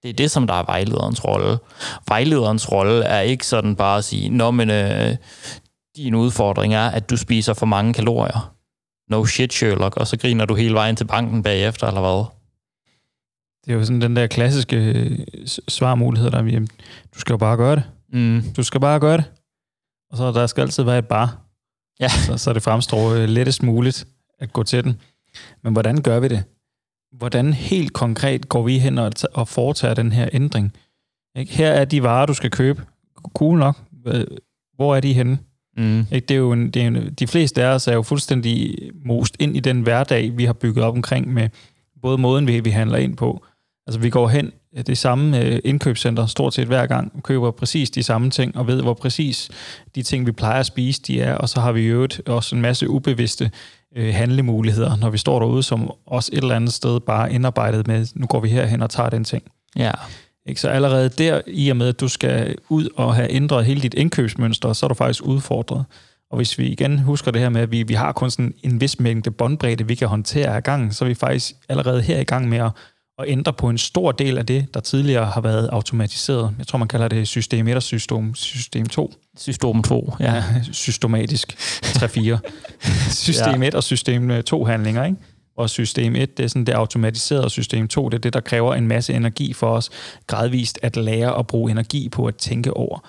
Det 0.03 0.09
er 0.09 0.13
det, 0.13 0.31
som 0.31 0.47
der 0.47 0.53
er 0.53 0.63
vejlederens 0.63 1.25
rolle. 1.25 1.57
Vejlederens 2.07 2.71
rolle 2.71 3.03
er 3.03 3.21
ikke 3.21 3.45
sådan 3.45 3.75
bare 3.75 3.97
at 3.97 4.03
sige, 4.03 4.29
Nå, 4.29 4.51
men 4.51 4.69
øh, 4.69 5.15
din 5.95 6.15
udfordring 6.15 6.73
er, 6.73 6.87
at 6.87 7.09
du 7.09 7.17
spiser 7.17 7.53
for 7.53 7.65
mange 7.65 7.93
kalorier. 7.93 8.53
No 9.09 9.25
shit, 9.25 9.53
Sherlock, 9.53 9.97
og 9.97 10.07
så 10.07 10.17
griner 10.17 10.45
du 10.45 10.55
hele 10.55 10.73
vejen 10.73 10.95
til 10.95 11.05
banken 11.05 11.43
bagefter, 11.43 11.87
eller 11.87 12.01
hvad? 12.01 12.25
Det 13.67 13.73
er 13.73 13.77
jo 13.77 13.85
sådan 13.85 14.01
den 14.01 14.15
der 14.15 14.27
klassiske 14.27 14.75
øh, 14.77 15.19
svarmulighed, 15.67 16.31
der 16.31 16.37
er, 16.37 16.65
du 17.15 17.19
skal 17.19 17.33
jo 17.33 17.37
bare 17.37 17.57
gøre 17.57 17.75
det. 17.75 17.83
Mm. 18.13 18.41
Du 18.57 18.63
skal 18.63 18.81
bare 18.81 18.99
gøre 18.99 19.17
det. 19.17 19.25
Og 20.11 20.17
så 20.17 20.31
der 20.31 20.47
skal 20.47 20.61
altid 20.61 20.83
være 20.83 20.99
et 20.99 21.07
bare. 21.07 21.29
Ja. 21.99 22.09
Så, 22.09 22.37
så 22.37 22.53
det 22.53 22.63
fremstår 22.63 23.13
øh, 23.13 23.29
lettest 23.29 23.63
muligt 23.63 24.07
at 24.39 24.53
gå 24.53 24.63
til 24.63 24.83
den. 24.83 25.01
Men 25.63 25.73
hvordan 25.73 26.01
gør 26.01 26.19
vi 26.19 26.27
det? 26.27 26.43
Hvordan 27.17 27.53
helt 27.53 27.93
konkret 27.93 28.49
går 28.49 28.63
vi 28.63 28.79
hen 28.79 28.97
og, 28.97 29.11
og 29.33 29.47
foretager 29.47 29.93
den 29.93 30.11
her 30.11 30.29
ændring? 30.33 30.73
Ikke? 31.35 31.53
Her 31.53 31.71
er 31.71 31.85
de 31.85 32.03
varer, 32.03 32.25
du 32.25 32.33
skal 32.33 32.51
købe. 32.51 32.81
Cool 33.35 33.59
nok. 33.59 33.77
Hvor 34.75 34.95
er 34.95 34.99
de 34.99 35.13
henne? 35.13 35.37
Mm. 35.77 35.99
Ikke? 36.11 36.25
Det 36.27 36.33
er 36.33 36.39
jo 36.39 36.51
en, 36.51 36.71
det 36.71 36.81
er 36.81 36.87
en, 36.87 37.13
de 37.13 37.27
fleste 37.27 37.63
af 37.63 37.67
os 37.67 37.87
er 37.87 37.93
jo 37.93 38.01
fuldstændig 38.01 38.77
most 39.05 39.35
ind 39.39 39.55
i 39.55 39.59
den 39.59 39.81
hverdag, 39.81 40.37
vi 40.37 40.45
har 40.45 40.53
bygget 40.53 40.85
op 40.85 40.95
omkring 40.95 41.33
med 41.33 41.49
både 42.01 42.17
måden, 42.17 42.47
vi, 42.47 42.59
vi 42.59 42.69
handler 42.69 42.97
ind 42.97 43.17
på. 43.17 43.45
Altså 43.87 43.99
vi 43.99 44.09
går 44.09 44.27
hen 44.27 44.51
det 44.87 44.97
samme 44.97 45.41
øh, 45.41 45.59
indkøbscenter 45.63 46.25
stort 46.25 46.53
set 46.53 46.67
hver 46.67 46.85
gang, 46.85 47.23
køber 47.23 47.51
præcis 47.51 47.89
de 47.89 48.03
samme 48.03 48.29
ting, 48.29 48.57
og 48.57 48.67
ved, 48.67 48.81
hvor 48.81 48.93
præcis 48.93 49.49
de 49.95 50.03
ting, 50.03 50.25
vi 50.25 50.31
plejer 50.31 50.59
at 50.59 50.65
spise, 50.65 51.01
de 51.07 51.21
er. 51.21 51.35
Og 51.35 51.49
så 51.49 51.59
har 51.59 51.71
vi 51.71 51.87
jo 51.87 52.07
også 52.25 52.55
en 52.55 52.61
masse 52.61 52.89
ubevidste 52.89 53.51
øh, 53.95 54.13
handlemuligheder, 54.13 54.95
når 54.95 55.09
vi 55.09 55.17
står 55.17 55.39
derude, 55.39 55.63
som 55.63 55.91
også 56.05 56.29
et 56.33 56.37
eller 56.37 56.55
andet 56.55 56.73
sted 56.73 56.99
bare 56.99 57.33
indarbejdet 57.33 57.87
med, 57.87 58.07
nu 58.15 58.25
går 58.25 58.39
vi 58.39 58.49
herhen 58.49 58.81
og 58.81 58.89
tager 58.89 59.09
den 59.09 59.23
ting. 59.23 59.43
Ja. 59.75 59.91
Ikke? 60.45 60.61
Så 60.61 60.69
allerede 60.69 61.09
der, 61.09 61.41
i 61.47 61.69
og 61.69 61.77
med, 61.77 61.87
at 61.87 61.99
du 61.99 62.07
skal 62.07 62.55
ud 62.69 62.89
og 62.95 63.15
have 63.15 63.31
ændret 63.31 63.65
hele 63.65 63.81
dit 63.81 63.93
indkøbsmønster, 63.93 64.73
så 64.73 64.85
er 64.85 64.87
du 64.87 64.93
faktisk 64.93 65.23
udfordret. 65.23 65.85
Og 66.31 66.37
hvis 66.37 66.59
vi 66.59 66.67
igen 66.67 66.99
husker 66.99 67.31
det 67.31 67.41
her 67.41 67.49
med, 67.49 67.61
at 67.61 67.71
vi, 67.71 67.83
vi 67.83 67.93
har 67.93 68.11
kun 68.11 68.31
sådan 68.31 68.53
en 68.63 68.81
vis 68.81 68.99
mængde 68.99 69.31
båndbredde, 69.31 69.87
vi 69.87 69.95
kan 69.95 70.07
håndtere 70.07 70.55
af 70.55 70.63
gangen, 70.63 70.91
så 70.91 71.05
er 71.05 71.09
vi 71.09 71.15
faktisk 71.15 71.55
allerede 71.69 72.01
her 72.01 72.19
i 72.19 72.23
gang 72.23 72.49
med 72.49 72.57
at, 72.57 72.71
at 73.19 73.25
ændre 73.27 73.53
på 73.53 73.69
en 73.69 73.77
stor 73.77 74.11
del 74.11 74.37
af 74.37 74.45
det, 74.45 74.73
der 74.73 74.79
tidligere 74.79 75.25
har 75.25 75.41
været 75.41 75.67
automatiseret. 75.67 76.55
Jeg 76.57 76.67
tror, 76.67 76.77
man 76.77 76.87
kalder 76.87 77.07
det 77.07 77.27
system 77.27 77.67
1 77.67 77.75
og 77.75 77.83
system, 77.83 78.35
system 78.35 78.85
2. 78.85 79.13
System 79.37 79.83
2, 79.83 80.13
ja. 80.19 80.33
ja 80.33 80.43
systematisk 80.71 81.53
3-4. 81.53 82.37
system 83.25 83.63
ja. 83.63 83.67
1 83.67 83.75
og 83.75 83.83
system 83.83 84.43
2 84.43 84.65
handlinger, 84.65 85.05
ikke? 85.05 85.17
Og 85.57 85.69
system 85.69 86.15
1, 86.15 86.37
det 86.37 86.43
er 86.43 86.47
sådan 86.47 86.65
det 86.65 86.73
automatiserede 86.73 87.49
system 87.49 87.87
2, 87.87 88.09
det 88.09 88.17
er 88.17 88.21
det, 88.21 88.33
der 88.33 88.39
kræver 88.39 88.75
en 88.75 88.87
masse 88.87 89.13
energi 89.13 89.53
for 89.53 89.69
os, 89.69 89.89
gradvist 90.27 90.79
at 90.81 90.95
lære 90.95 91.39
at 91.39 91.47
bruge 91.47 91.71
energi 91.71 92.09
på 92.09 92.25
at 92.25 92.35
tænke 92.35 92.73
over. 92.73 92.99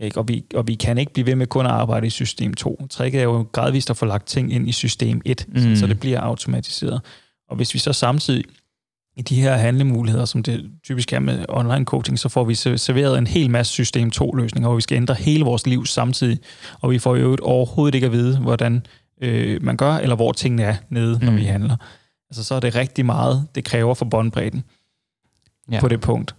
Ikke? 0.00 0.18
Og, 0.18 0.28
vi, 0.28 0.44
og 0.54 0.68
vi 0.68 0.74
kan 0.74 0.98
ikke 0.98 1.12
blive 1.12 1.26
ved 1.26 1.34
med 1.34 1.46
kun 1.46 1.66
at 1.66 1.72
arbejde 1.72 2.06
i 2.06 2.10
system 2.10 2.54
2. 2.54 2.86
Tricket 2.90 3.20
er 3.20 3.24
jo 3.24 3.46
gradvist 3.52 3.90
at 3.90 3.96
få 3.96 4.06
lagt 4.06 4.26
ting 4.26 4.52
ind 4.52 4.68
i 4.68 4.72
system 4.72 5.20
1, 5.24 5.46
mm. 5.48 5.76
så 5.76 5.86
det 5.86 6.00
bliver 6.00 6.20
automatiseret. 6.20 7.00
Og 7.50 7.56
hvis 7.56 7.74
vi 7.74 7.78
så 7.78 7.92
samtidig 7.92 8.44
i 9.16 9.22
de 9.22 9.42
her 9.42 9.56
handlemuligheder, 9.56 10.24
som 10.24 10.42
det 10.42 10.70
typisk 10.84 11.12
er 11.12 11.18
med 11.18 11.44
online 11.48 11.84
coaching, 11.84 12.18
så 12.18 12.28
får 12.28 12.44
vi 12.44 12.54
serveret 12.54 13.18
en 13.18 13.26
hel 13.26 13.50
masse 13.50 13.72
system 13.72 14.10
2-løsninger, 14.16 14.68
hvor 14.68 14.74
vi 14.74 14.80
skal 14.80 14.96
ændre 14.96 15.14
hele 15.14 15.44
vores 15.44 15.66
liv 15.66 15.86
samtidig, 15.86 16.38
og 16.80 16.90
vi 16.90 16.98
får 16.98 17.16
jo 17.16 17.36
overhovedet 17.42 17.94
ikke 17.94 18.06
at 18.06 18.12
vide, 18.12 18.38
hvordan 18.38 18.86
øh, 19.20 19.62
man 19.62 19.76
gør, 19.76 19.92
eller 19.92 20.16
hvor 20.16 20.32
tingene 20.32 20.62
er 20.62 20.76
nede, 20.88 21.24
når 21.24 21.32
mm. 21.32 21.38
vi 21.38 21.44
handler. 21.44 21.76
Altså 22.30 22.44
så 22.44 22.54
er 22.54 22.60
det 22.60 22.74
rigtig 22.74 23.06
meget, 23.06 23.46
det 23.54 23.64
kræver 23.64 23.94
for 23.94 24.04
båndbredden 24.04 24.64
ja. 25.72 25.80
på 25.80 25.88
det 25.88 26.00
punkt. 26.00 26.34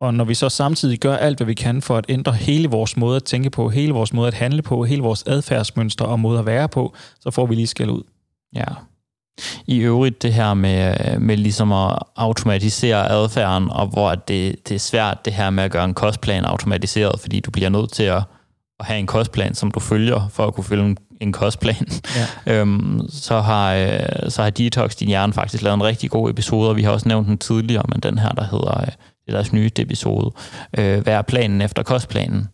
Og 0.00 0.14
når 0.14 0.24
vi 0.24 0.34
så 0.34 0.48
samtidig 0.48 0.98
gør 0.98 1.16
alt, 1.16 1.38
hvad 1.38 1.46
vi 1.46 1.54
kan 1.54 1.82
for 1.82 1.96
at 1.96 2.04
ændre 2.08 2.32
hele 2.32 2.68
vores 2.68 2.96
måde 2.96 3.16
at 3.16 3.24
tænke 3.24 3.50
på, 3.50 3.68
hele 3.68 3.92
vores 3.92 4.12
måde 4.12 4.28
at 4.28 4.34
handle 4.34 4.62
på, 4.62 4.84
hele 4.84 5.02
vores 5.02 5.24
adfærdsmønstre 5.26 6.06
og 6.06 6.20
måde 6.20 6.38
at 6.38 6.46
være 6.46 6.68
på, 6.68 6.94
så 7.20 7.30
får 7.30 7.46
vi 7.46 7.54
lige 7.54 7.66
skæld 7.66 7.90
ud. 7.90 8.02
Ja. 8.54 8.64
I 9.66 9.78
øvrigt 9.78 10.22
det 10.22 10.32
her 10.32 10.54
med, 10.54 10.96
med 11.18 11.36
ligesom 11.36 11.72
at 11.72 11.98
automatisere 12.16 13.10
adfærden, 13.10 13.70
og 13.70 13.86
hvor 13.86 14.14
det, 14.14 14.68
det 14.68 14.74
er 14.74 14.78
svært 14.78 15.24
det 15.24 15.32
her 15.32 15.50
med 15.50 15.64
at 15.64 15.70
gøre 15.70 15.84
en 15.84 15.94
kostplan 15.94 16.44
automatiseret, 16.44 17.20
fordi 17.20 17.40
du 17.40 17.50
bliver 17.50 17.68
nødt 17.68 17.92
til 17.92 18.02
at, 18.02 18.22
at 18.80 18.86
have 18.86 18.98
en 18.98 19.06
kostplan, 19.06 19.54
som 19.54 19.70
du 19.70 19.80
følger, 19.80 20.28
for 20.32 20.46
at 20.46 20.54
kunne 20.54 20.64
følge 20.64 20.84
en, 20.84 20.96
en 21.20 21.32
kostplan. 21.32 21.88
Ja. 22.46 22.52
øhm, 22.60 23.00
så, 23.08 23.40
har, 23.40 23.74
øh, 23.74 24.30
så 24.30 24.42
har 24.42 24.50
Detox 24.50 24.94
Din 24.96 25.08
Hjerne 25.08 25.32
faktisk 25.32 25.62
lavet 25.62 25.74
en 25.74 25.84
rigtig 25.84 26.10
god 26.10 26.30
episode, 26.30 26.68
og 26.68 26.76
vi 26.76 26.82
har 26.82 26.90
også 26.90 27.08
nævnt 27.08 27.28
den 27.28 27.38
tidligere, 27.38 27.84
men 27.88 28.00
den 28.00 28.18
her, 28.18 28.28
der 28.28 28.44
hedder 28.44 28.80
øh, 28.80 28.86
det 28.86 29.28
er 29.28 29.32
deres 29.32 29.52
nye 29.52 29.70
episode, 29.78 30.30
øh, 30.78 31.02
hvad 31.02 31.14
er 31.14 31.22
planen 31.22 31.60
efter 31.60 31.82
kostplanen? 31.82 32.48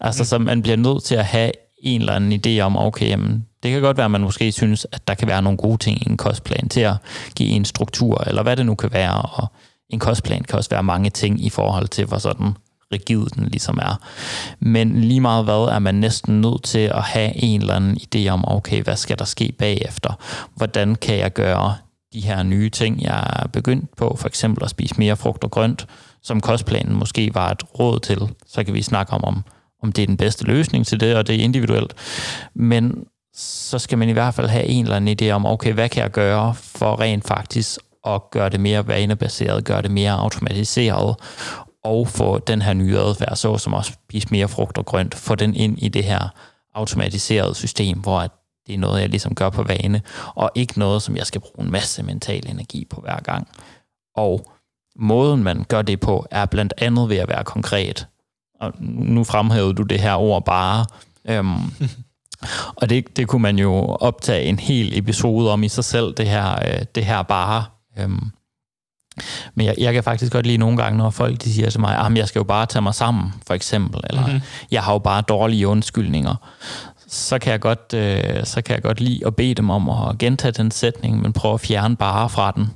Altså, 0.00 0.22
mm. 0.22 0.26
så 0.26 0.38
man 0.38 0.62
bliver 0.62 0.76
nødt 0.76 1.02
til 1.02 1.14
at 1.14 1.24
have 1.24 1.50
en 1.82 2.00
eller 2.00 2.12
anden 2.12 2.40
idé 2.46 2.60
om, 2.60 2.76
okay, 2.76 3.08
jamen, 3.08 3.46
det 3.64 3.72
kan 3.72 3.82
godt 3.82 3.96
være, 3.96 4.04
at 4.04 4.10
man 4.10 4.20
måske 4.20 4.52
synes, 4.52 4.86
at 4.92 5.08
der 5.08 5.14
kan 5.14 5.28
være 5.28 5.42
nogle 5.42 5.58
gode 5.58 5.78
ting 5.78 6.02
i 6.02 6.10
en 6.10 6.16
kostplan 6.16 6.68
til 6.68 6.80
at 6.80 6.96
give 7.36 7.48
en 7.48 7.64
struktur, 7.64 8.24
eller 8.26 8.42
hvad 8.42 8.56
det 8.56 8.66
nu 8.66 8.74
kan 8.74 8.92
være, 8.92 9.22
og 9.22 9.46
en 9.90 9.98
kostplan 9.98 10.44
kan 10.44 10.58
også 10.58 10.70
være 10.70 10.82
mange 10.82 11.10
ting 11.10 11.44
i 11.44 11.50
forhold 11.50 11.88
til, 11.88 12.04
hvor 12.06 12.18
sådan 12.18 12.56
rigid 12.92 13.26
den 13.26 13.46
ligesom 13.46 13.78
er. 13.82 14.00
Men 14.60 15.00
lige 15.00 15.20
meget 15.20 15.44
hvad 15.44 15.68
er 15.74 15.78
man 15.78 15.94
næsten 15.94 16.40
nødt 16.40 16.62
til 16.62 16.78
at 16.78 17.02
have 17.02 17.36
en 17.36 17.60
eller 17.60 17.74
anden 17.74 17.96
idé 17.96 18.28
om, 18.28 18.44
okay, 18.48 18.82
hvad 18.82 18.96
skal 18.96 19.18
der 19.18 19.24
ske 19.24 19.52
bagefter? 19.58 20.12
Hvordan 20.54 20.94
kan 20.94 21.18
jeg 21.18 21.32
gøre 21.32 21.76
de 22.12 22.20
her 22.20 22.42
nye 22.42 22.70
ting, 22.70 23.02
jeg 23.02 23.40
er 23.42 23.46
begyndt 23.48 23.96
på, 23.96 24.16
for 24.20 24.28
eksempel 24.28 24.64
at 24.64 24.70
spise 24.70 24.94
mere 24.98 25.16
frugt 25.16 25.44
og 25.44 25.50
grønt, 25.50 25.86
som 26.22 26.40
kostplanen 26.40 26.96
måske 26.96 27.34
var 27.34 27.50
et 27.50 27.62
råd 27.78 28.00
til, 28.00 28.18
så 28.46 28.64
kan 28.64 28.74
vi 28.74 28.82
snakke 28.82 29.12
om, 29.12 29.24
om, 29.24 29.44
om 29.82 29.92
det 29.92 30.02
er 30.02 30.06
den 30.06 30.16
bedste 30.16 30.44
løsning 30.44 30.86
til 30.86 31.00
det, 31.00 31.16
og 31.16 31.26
det 31.26 31.34
er 31.36 31.44
individuelt. 31.44 31.94
Men 32.54 33.06
så 33.34 33.78
skal 33.78 33.98
man 33.98 34.08
i 34.08 34.12
hvert 34.12 34.34
fald 34.34 34.48
have 34.48 34.64
en 34.64 34.84
eller 34.84 34.96
anden 34.96 35.16
idé 35.22 35.30
om, 35.30 35.46
okay, 35.46 35.72
hvad 35.72 35.88
kan 35.88 36.02
jeg 36.02 36.10
gøre 36.10 36.54
for 36.54 37.00
rent 37.00 37.24
faktisk 37.26 37.78
at 38.06 38.30
gøre 38.30 38.48
det 38.48 38.60
mere 38.60 38.86
vanebaseret, 38.86 39.64
gøre 39.64 39.82
det 39.82 39.90
mere 39.90 40.12
automatiseret, 40.12 41.16
og 41.84 42.08
få 42.08 42.38
den 42.38 42.62
her 42.62 42.72
nye 42.72 42.98
adfærd, 42.98 43.36
så 43.36 43.58
som 43.58 43.74
at 43.74 43.84
spise 43.84 44.28
mere 44.30 44.48
frugt 44.48 44.78
og 44.78 44.86
grønt, 44.86 45.14
få 45.14 45.34
den 45.34 45.54
ind 45.54 45.78
i 45.78 45.88
det 45.88 46.04
her 46.04 46.28
automatiserede 46.74 47.54
system, 47.54 47.98
hvor 47.98 48.20
det 48.66 48.74
er 48.74 48.78
noget, 48.78 49.00
jeg 49.00 49.08
ligesom 49.08 49.34
gør 49.34 49.50
på 49.50 49.62
vane, 49.62 50.02
og 50.34 50.50
ikke 50.54 50.78
noget, 50.78 51.02
som 51.02 51.16
jeg 51.16 51.26
skal 51.26 51.40
bruge 51.40 51.66
en 51.66 51.72
masse 51.72 52.02
mental 52.02 52.48
energi 52.48 52.84
på 52.90 53.00
hver 53.00 53.20
gang. 53.20 53.48
Og 54.16 54.52
måden, 54.96 55.42
man 55.42 55.64
gør 55.68 55.82
det 55.82 56.00
på, 56.00 56.26
er 56.30 56.46
blandt 56.46 56.74
andet 56.78 57.08
ved 57.08 57.16
at 57.16 57.28
være 57.28 57.44
konkret. 57.44 58.06
Og 58.60 58.72
nu 58.80 59.24
fremhævede 59.24 59.74
du 59.74 59.82
det 59.82 60.00
her 60.00 60.14
ord 60.14 60.44
bare. 60.44 60.86
Øhm, 61.24 61.56
og 62.74 62.90
det, 62.90 63.16
det 63.16 63.28
kunne 63.28 63.42
man 63.42 63.58
jo 63.58 63.84
optage 63.84 64.44
en 64.44 64.58
hel 64.58 64.98
episode 64.98 65.52
om 65.52 65.62
i 65.62 65.68
sig 65.68 65.84
selv, 65.84 66.14
det 66.14 66.28
her, 66.28 66.52
øh, 66.52 66.82
det 66.94 67.04
her 67.04 67.22
bare. 67.22 67.64
Øhm, 67.98 68.30
men 69.54 69.66
jeg, 69.66 69.74
jeg 69.78 69.94
kan 69.94 70.04
faktisk 70.04 70.32
godt 70.32 70.46
lide 70.46 70.58
nogle 70.58 70.76
gange, 70.76 70.98
når 70.98 71.10
folk 71.10 71.42
de 71.42 71.52
siger 71.52 71.70
til 71.70 71.80
mig, 71.80 71.98
at 71.98 72.16
jeg 72.16 72.28
skal 72.28 72.38
jo 72.38 72.44
bare 72.44 72.66
tage 72.66 72.82
mig 72.82 72.94
sammen, 72.94 73.34
for 73.46 73.54
eksempel, 73.54 74.00
eller 74.10 74.26
mm-hmm. 74.26 74.40
jeg 74.70 74.82
har 74.82 74.92
jo 74.92 74.98
bare 74.98 75.22
dårlige 75.22 75.68
undskyldninger. 75.68 76.34
Så 77.06 77.38
kan, 77.38 77.52
jeg 77.52 77.60
godt, 77.60 77.94
øh, 77.94 78.44
så 78.44 78.62
kan 78.62 78.74
jeg 78.74 78.82
godt 78.82 79.00
lide 79.00 79.26
at 79.26 79.36
bede 79.36 79.54
dem 79.54 79.70
om 79.70 79.88
at 79.88 80.18
gentage 80.18 80.52
den 80.52 80.70
sætning, 80.70 81.22
men 81.22 81.32
prøve 81.32 81.54
at 81.54 81.60
fjerne 81.60 81.96
bare 81.96 82.28
fra 82.28 82.50
den. 82.50 82.70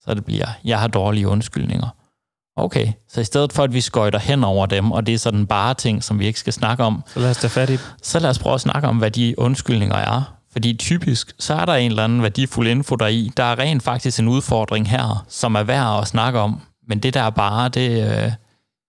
Så 0.00 0.14
det 0.14 0.24
bliver, 0.24 0.46
jeg 0.64 0.80
har 0.80 0.88
dårlige 0.88 1.28
undskyldninger. 1.28 1.88
Okay, 2.56 2.92
så 3.08 3.20
i 3.20 3.24
stedet 3.24 3.52
for, 3.52 3.62
at 3.62 3.74
vi 3.74 3.80
skøjter 3.80 4.18
hen 4.18 4.44
over 4.44 4.66
dem, 4.66 4.92
og 4.92 5.06
det 5.06 5.14
er 5.14 5.18
sådan 5.18 5.46
bare 5.46 5.74
ting, 5.74 6.04
som 6.04 6.18
vi 6.18 6.26
ikke 6.26 6.40
skal 6.40 6.52
snakke 6.52 6.84
om, 6.84 7.02
så 7.14 7.20
lad 7.20 7.30
os 7.30 7.36
tage 7.36 7.50
fat 7.50 7.70
i 7.70 7.78
Så 8.02 8.18
lad 8.18 8.30
os 8.30 8.38
prøve 8.38 8.54
at 8.54 8.60
snakke 8.60 8.88
om, 8.88 8.96
hvad 8.96 9.10
de 9.10 9.34
undskyldninger 9.38 9.96
er. 9.96 10.34
Fordi 10.52 10.76
typisk, 10.76 11.32
så 11.38 11.54
er 11.54 11.64
der 11.64 11.74
en 11.74 11.90
eller 11.90 12.04
anden 12.04 12.22
værdifuld 12.22 12.68
info 12.68 12.94
der 12.94 13.06
i. 13.06 13.30
Der 13.36 13.44
er 13.44 13.58
rent 13.58 13.82
faktisk 13.82 14.20
en 14.20 14.28
udfordring 14.28 14.90
her, 14.90 15.24
som 15.28 15.54
er 15.54 15.62
værd 15.62 16.00
at 16.00 16.08
snakke 16.08 16.38
om. 16.38 16.60
Men 16.88 16.98
det 16.98 17.14
der 17.14 17.30
bare, 17.30 17.68
det, 17.68 18.02
øh, 18.02 18.32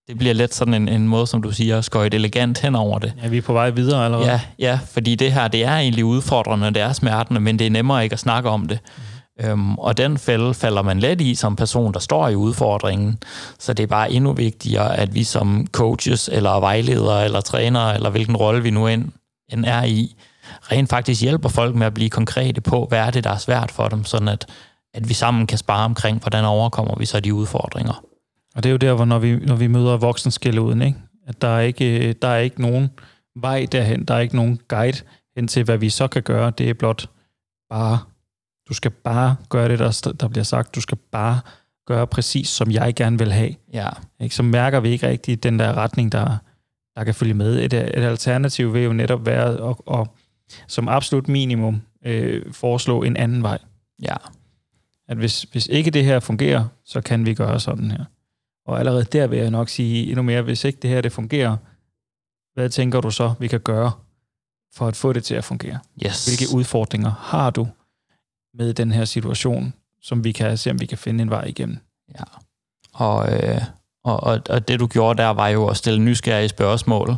det 0.08 0.18
bliver 0.18 0.34
let 0.34 0.54
sådan 0.54 0.74
en, 0.74 0.88
en 0.88 1.08
måde, 1.08 1.26
som 1.26 1.42
du 1.42 1.50
siger, 1.50 1.78
at 1.78 1.84
skøjte 1.84 2.14
elegant 2.14 2.58
hen 2.58 2.74
over 2.74 2.98
det. 2.98 3.12
Ja, 3.22 3.28
vi 3.28 3.38
er 3.38 3.42
på 3.42 3.52
vej 3.52 3.70
videre 3.70 4.04
allerede. 4.04 4.30
Ja, 4.30 4.40
ja, 4.58 4.78
fordi 4.92 5.14
det 5.14 5.32
her, 5.32 5.48
det 5.48 5.64
er 5.64 5.76
egentlig 5.76 6.04
udfordrende, 6.04 6.66
det 6.66 6.82
er 6.82 6.92
smertende, 6.92 7.40
men 7.40 7.58
det 7.58 7.66
er 7.66 7.70
nemmere 7.70 8.04
ikke 8.04 8.12
at 8.12 8.20
snakke 8.20 8.48
om 8.50 8.68
det. 8.68 8.78
Mm. 8.96 9.02
Øhm, 9.40 9.78
og 9.78 9.96
den 9.96 10.18
fælde 10.18 10.54
falder 10.54 10.82
man 10.82 10.98
let 10.98 11.20
i 11.20 11.34
som 11.34 11.56
person, 11.56 11.94
der 11.94 12.00
står 12.00 12.28
i 12.28 12.34
udfordringen. 12.34 13.18
Så 13.58 13.74
det 13.74 13.82
er 13.82 13.86
bare 13.86 14.12
endnu 14.12 14.32
vigtigere, 14.32 14.96
at 14.96 15.14
vi 15.14 15.24
som 15.24 15.66
coaches, 15.66 16.28
eller 16.32 16.60
vejledere, 16.60 17.24
eller 17.24 17.40
trænere, 17.40 17.94
eller 17.94 18.10
hvilken 18.10 18.36
rolle 18.36 18.62
vi 18.62 18.70
nu 18.70 18.86
end, 18.86 19.08
end 19.48 19.64
er 19.64 19.82
i, 19.82 20.16
rent 20.62 20.88
faktisk 20.88 21.22
hjælper 21.22 21.48
folk 21.48 21.74
med 21.74 21.86
at 21.86 21.94
blive 21.94 22.10
konkrete 22.10 22.60
på, 22.60 22.86
hvad 22.88 22.98
er 22.98 23.10
det, 23.10 23.24
der 23.24 23.30
er 23.30 23.38
svært 23.38 23.70
for 23.70 23.88
dem, 23.88 24.04
sådan 24.04 24.28
at, 24.28 24.46
at 24.94 25.08
vi 25.08 25.14
sammen 25.14 25.46
kan 25.46 25.58
spare 25.58 25.84
omkring, 25.84 26.20
hvordan 26.20 26.44
overkommer 26.44 26.94
vi 26.98 27.06
så 27.06 27.20
de 27.20 27.34
udfordringer. 27.34 28.04
Og 28.54 28.62
det 28.62 28.68
er 28.68 28.72
jo 28.72 28.76
der, 28.76 28.92
hvor 28.92 29.04
når 29.04 29.18
vi, 29.18 29.36
når 29.36 29.56
vi 29.56 29.66
møder 29.66 29.96
voksenskælduden, 29.96 30.82
ikke? 30.82 30.98
at 31.26 31.42
der 31.42 31.48
er 31.48 31.60
ikke, 31.60 32.12
der 32.12 32.28
er 32.28 32.38
ikke 32.38 32.62
nogen 32.62 32.90
vej 33.36 33.66
derhen, 33.72 34.04
der 34.04 34.14
er 34.14 34.18
ikke 34.18 34.36
nogen 34.36 34.60
guide 34.68 34.98
hen 35.36 35.48
til, 35.48 35.64
hvad 35.64 35.78
vi 35.78 35.90
så 35.90 36.08
kan 36.08 36.22
gøre. 36.22 36.50
Det 36.50 36.70
er 36.70 36.74
blot 36.74 37.06
bare 37.70 37.98
du 38.72 38.76
skal 38.76 38.90
bare 38.90 39.36
gøre 39.48 39.68
det, 39.68 39.78
der, 39.78 40.12
der 40.20 40.28
bliver 40.28 40.44
sagt. 40.44 40.74
Du 40.74 40.80
skal 40.80 40.98
bare 40.98 41.40
gøre 41.86 42.06
præcis, 42.06 42.48
som 42.48 42.70
jeg 42.70 42.94
gerne 42.94 43.18
vil 43.18 43.32
have. 43.32 43.54
Ja. 43.72 43.88
Ikke? 44.20 44.34
Så 44.34 44.42
mærker 44.42 44.80
vi 44.80 44.88
ikke 44.88 45.08
rigtig 45.08 45.42
den 45.42 45.58
der 45.58 45.74
retning, 45.74 46.12
der, 46.12 46.36
der 46.96 47.04
kan 47.04 47.14
følge 47.14 47.34
med. 47.34 47.58
Et, 47.58 47.72
et 47.72 47.92
alternativ 47.94 48.74
vil 48.74 48.82
jo 48.82 48.92
netop 48.92 49.26
være 49.26 49.70
at, 49.70 50.00
at 50.00 50.06
som 50.68 50.88
absolut 50.88 51.28
minimum 51.28 51.82
øh, 52.04 52.52
foreslå 52.52 53.02
en 53.02 53.16
anden 53.16 53.42
vej. 53.42 53.58
Ja. 54.02 54.16
At 55.08 55.16
hvis, 55.16 55.42
hvis 55.42 55.66
ikke 55.66 55.90
det 55.90 56.04
her 56.04 56.20
fungerer, 56.20 56.64
så 56.84 57.00
kan 57.00 57.26
vi 57.26 57.34
gøre 57.34 57.60
sådan 57.60 57.90
her. 57.90 58.04
Og 58.66 58.78
allerede 58.78 59.04
der 59.04 59.26
vil 59.26 59.38
jeg 59.38 59.50
nok 59.50 59.68
sige 59.68 60.06
endnu 60.06 60.22
mere, 60.22 60.42
hvis 60.42 60.64
ikke 60.64 60.78
det 60.82 60.90
her 60.90 61.00
det 61.00 61.12
fungerer, 61.12 61.56
hvad 62.54 62.68
tænker 62.68 63.00
du 63.00 63.10
så, 63.10 63.34
vi 63.38 63.48
kan 63.48 63.60
gøre 63.60 63.92
for 64.74 64.86
at 64.88 64.96
få 64.96 65.12
det 65.12 65.24
til 65.24 65.34
at 65.34 65.44
fungere? 65.44 65.78
Yes. 66.06 66.26
Hvilke 66.26 66.56
udfordringer 66.56 67.10
har 67.10 67.50
du? 67.50 67.68
Med 68.54 68.74
den 68.74 68.92
her 68.92 69.04
situation, 69.04 69.74
som 70.02 70.24
vi 70.24 70.32
kan 70.32 70.56
se, 70.56 70.70
om 70.70 70.80
vi 70.80 70.86
kan 70.86 70.98
finde 70.98 71.22
en 71.22 71.30
vej 71.30 71.44
igennem. 71.44 71.78
Ja. 72.18 72.24
Og, 72.92 73.32
øh, 73.32 73.60
og, 74.04 74.22
og, 74.22 74.40
og 74.48 74.68
det 74.68 74.80
du 74.80 74.86
gjorde 74.86 75.22
der, 75.22 75.28
var 75.28 75.48
jo 75.48 75.66
at 75.68 75.76
stille 75.76 76.00
nysgerrige 76.00 76.48
spørgsmål. 76.48 77.16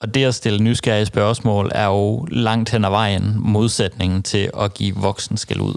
Og 0.00 0.14
det 0.14 0.24
at 0.24 0.34
stille 0.34 0.62
nysgerrige 0.62 1.06
spørgsmål 1.06 1.70
er 1.74 1.86
jo 1.86 2.26
langt 2.30 2.70
hen 2.70 2.84
ad 2.84 2.90
vejen 2.90 3.34
modsætningen 3.36 4.22
til 4.22 4.50
at 4.58 4.74
give 4.74 4.96
voksen 4.96 5.36
skal 5.36 5.60
ud. 5.60 5.74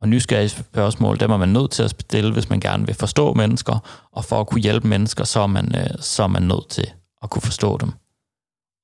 Og 0.00 0.08
nysgerrige 0.08 0.48
spørgsmål, 0.48 1.20
dem 1.20 1.30
er 1.30 1.36
man 1.36 1.48
nødt 1.48 1.70
til 1.70 1.82
at 1.82 1.90
stille, 1.90 2.32
hvis 2.32 2.50
man 2.50 2.60
gerne 2.60 2.86
vil 2.86 2.94
forstå 2.94 3.34
mennesker. 3.34 4.06
Og 4.12 4.24
for 4.24 4.40
at 4.40 4.46
kunne 4.46 4.60
hjælpe 4.60 4.88
mennesker, 4.88 5.24
så 5.24 5.40
er 5.40 5.46
man, 5.46 5.74
øh, 5.74 5.90
så 6.00 6.22
er 6.22 6.26
man 6.26 6.42
nødt 6.42 6.68
til 6.68 6.90
at 7.22 7.30
kunne 7.30 7.42
forstå 7.42 7.78
dem. 7.78 7.92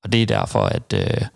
Og 0.05 0.13
det 0.13 0.23
er 0.23 0.27
derfor, 0.27 0.61
at, 0.61 0.93
øh, 0.95 1.27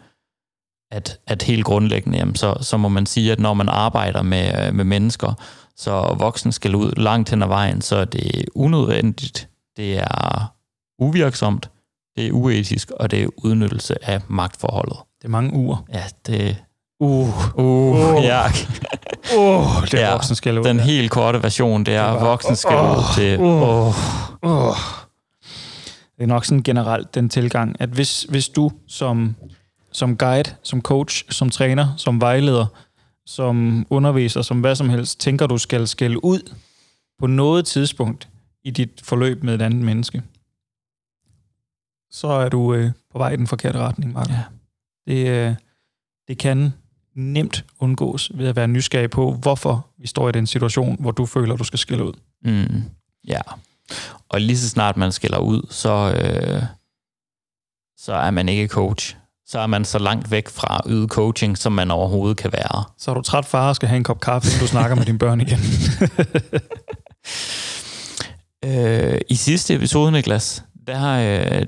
at, 0.92 1.18
at 1.26 1.42
helt 1.42 1.64
grundlæggende, 1.64 2.18
jamen, 2.18 2.34
så, 2.34 2.54
så 2.60 2.76
må 2.76 2.88
man 2.88 3.06
sige, 3.06 3.32
at 3.32 3.40
når 3.40 3.54
man 3.54 3.68
arbejder 3.68 4.22
med, 4.22 4.66
øh, 4.66 4.74
med 4.74 4.84
mennesker, 4.84 5.32
så 5.76 6.14
voksen 6.18 6.52
skal 6.52 6.74
ud 6.74 6.92
langt 6.96 7.30
hen 7.30 7.42
ad 7.42 7.48
vejen, 7.48 7.80
så 7.82 7.96
er 7.96 8.04
det 8.04 8.44
unødvendigt, 8.54 9.48
det 9.76 9.98
er 9.98 10.52
uvirksomt, 10.98 11.70
det 12.16 12.26
er 12.26 12.32
uetisk, 12.32 12.90
og 12.90 13.10
det 13.10 13.22
er 13.22 13.26
udnyttelse 13.36 14.08
af 14.10 14.20
magtforholdet. 14.28 14.96
Det 15.18 15.24
er 15.24 15.28
mange 15.30 15.52
uger. 15.52 15.84
Ja, 15.94 16.02
det... 16.26 16.56
Uh, 17.00 17.28
Uh, 17.58 18.14
Uh. 18.16 18.24
ja. 18.24 18.46
uh, 19.38 19.82
det 19.82 19.94
er 19.94 20.00
Ja, 20.00 20.12
voksen 20.12 20.34
skal 20.36 20.58
ud. 20.58 20.64
Den 20.64 20.80
helt 20.80 21.10
korte 21.10 21.42
version, 21.42 21.84
det 21.84 21.94
er, 21.94 22.06
Det 22.06 22.14
at 22.16 22.20
var- 22.22 22.28
voksen 22.28 22.56
skal 22.56 22.76
Åh, 22.76 22.98
ud 22.98 23.02
til... 23.14 23.40
åh. 23.40 23.86
Åh, 23.86 24.68
Uh. 24.68 24.76
Det 26.16 26.22
er 26.22 26.26
nok 26.26 26.44
sådan 26.44 26.62
generelt 26.62 27.14
den 27.14 27.28
tilgang, 27.28 27.76
at 27.80 27.88
hvis, 27.88 28.22
hvis 28.28 28.48
du 28.48 28.70
som, 28.88 29.36
som 29.92 30.16
guide, 30.16 30.54
som 30.62 30.82
coach, 30.82 31.24
som 31.30 31.50
træner, 31.50 31.96
som 31.96 32.20
vejleder, 32.20 32.66
som 33.26 33.86
underviser, 33.90 34.42
som 34.42 34.60
hvad 34.60 34.76
som 34.76 34.88
helst, 34.88 35.20
tænker 35.20 35.46
du 35.46 35.58
skal 35.58 35.88
skælde 35.88 36.24
ud 36.24 36.54
på 37.18 37.26
noget 37.26 37.66
tidspunkt 37.66 38.28
i 38.64 38.70
dit 38.70 39.00
forløb 39.04 39.42
med 39.42 39.54
et 39.54 39.62
andet 39.62 39.84
menneske, 39.84 40.22
så 42.10 42.28
er 42.28 42.48
du 42.48 42.74
øh, 42.74 42.90
på 43.12 43.18
vej 43.18 43.30
i 43.30 43.36
den 43.36 43.46
forkerte 43.46 43.78
retning, 43.78 44.12
Mark. 44.12 44.28
Ja. 44.28 44.42
Det, 45.06 45.28
øh, 45.28 45.54
det 46.28 46.38
kan 46.38 46.72
nemt 47.14 47.64
undgås 47.78 48.30
ved 48.34 48.48
at 48.48 48.56
være 48.56 48.68
nysgerrig 48.68 49.10
på, 49.10 49.32
hvorfor 49.32 49.86
vi 49.98 50.06
står 50.06 50.28
i 50.28 50.32
den 50.32 50.46
situation, 50.46 50.96
hvor 51.00 51.10
du 51.10 51.26
føler, 51.26 51.56
du 51.56 51.64
skal 51.64 51.78
skille 51.78 52.04
ud. 52.04 52.12
Mm, 52.44 52.82
ja. 53.28 53.40
Og 54.28 54.40
lige 54.40 54.58
så 54.58 54.68
snart 54.68 54.96
man 54.96 55.12
skiller 55.12 55.38
ud, 55.38 55.66
så, 55.70 56.14
øh, 56.16 56.62
så 57.96 58.14
er 58.14 58.30
man 58.30 58.48
ikke 58.48 58.68
coach. 58.68 59.16
Så 59.46 59.58
er 59.58 59.66
man 59.66 59.84
så 59.84 59.98
langt 59.98 60.30
væk 60.30 60.48
fra 60.48 60.80
yde 60.86 61.08
coaching, 61.08 61.58
som 61.58 61.72
man 61.72 61.90
overhovedet 61.90 62.36
kan 62.36 62.52
være. 62.52 62.84
Så 62.98 63.10
er 63.10 63.14
du 63.14 63.20
træt 63.22 63.44
far 63.44 63.68
og 63.68 63.76
skal 63.76 63.88
have 63.88 63.96
en 63.96 64.04
kop 64.04 64.20
kaffe, 64.20 64.48
inden 64.48 64.60
du 64.60 64.66
snakker 64.66 64.96
med 64.96 65.04
dine 65.04 65.18
børn 65.18 65.40
igen. 65.40 65.58
Øh, 68.64 69.20
I 69.28 69.34
sidste 69.34 69.74
episode, 69.74 70.12
Niklas, 70.12 70.64
der, 70.86 71.12
øh, 71.12 71.60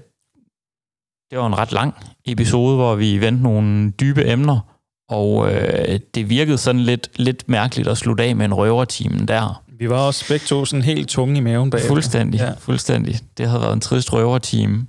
det 1.31 1.39
var 1.39 1.47
en 1.47 1.59
ret 1.59 1.73
lang 1.73 1.95
episode, 2.27 2.77
hvor 2.77 2.95
vi 2.95 3.21
vendte 3.21 3.43
nogle 3.43 3.91
dybe 3.91 4.27
emner, 4.31 4.61
og 5.09 5.53
øh, 5.53 6.01
det 6.15 6.29
virkede 6.29 6.59
sådan 6.59 6.81
lidt, 6.81 7.09
lidt 7.17 7.49
mærkeligt 7.49 7.89
at 7.89 7.99
slutte 7.99 8.25
af 8.25 8.37
med 8.37 8.45
en 8.47 8.55
røverteam 8.55 9.27
der. 9.27 9.63
Vi 9.79 9.91
var 9.91 9.99
også 9.99 10.29
begge 10.29 10.47
to 10.47 10.65
sådan 10.65 10.83
helt 10.83 11.09
tunge 11.09 11.37
i 11.37 11.41
maven 11.41 11.71
bagefter. 11.71 11.89
Fuldstændig, 11.89 12.41
Ja. 12.41 12.53
fuldstændig. 12.59 13.19
Det 13.39 13.49
havde 13.49 13.61
været 13.63 13.73
en 13.73 13.81
trist 13.81 14.13
røverteam. 14.13 14.89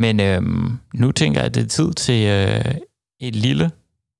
Men 0.00 0.20
øhm, 0.20 0.78
nu 0.94 1.12
tænker 1.12 1.40
jeg, 1.40 1.46
at 1.46 1.54
det 1.54 1.62
er 1.62 1.68
tid 1.68 1.92
til 1.92 2.26
øh, 2.26 2.74
et 3.20 3.36
lille 3.36 3.70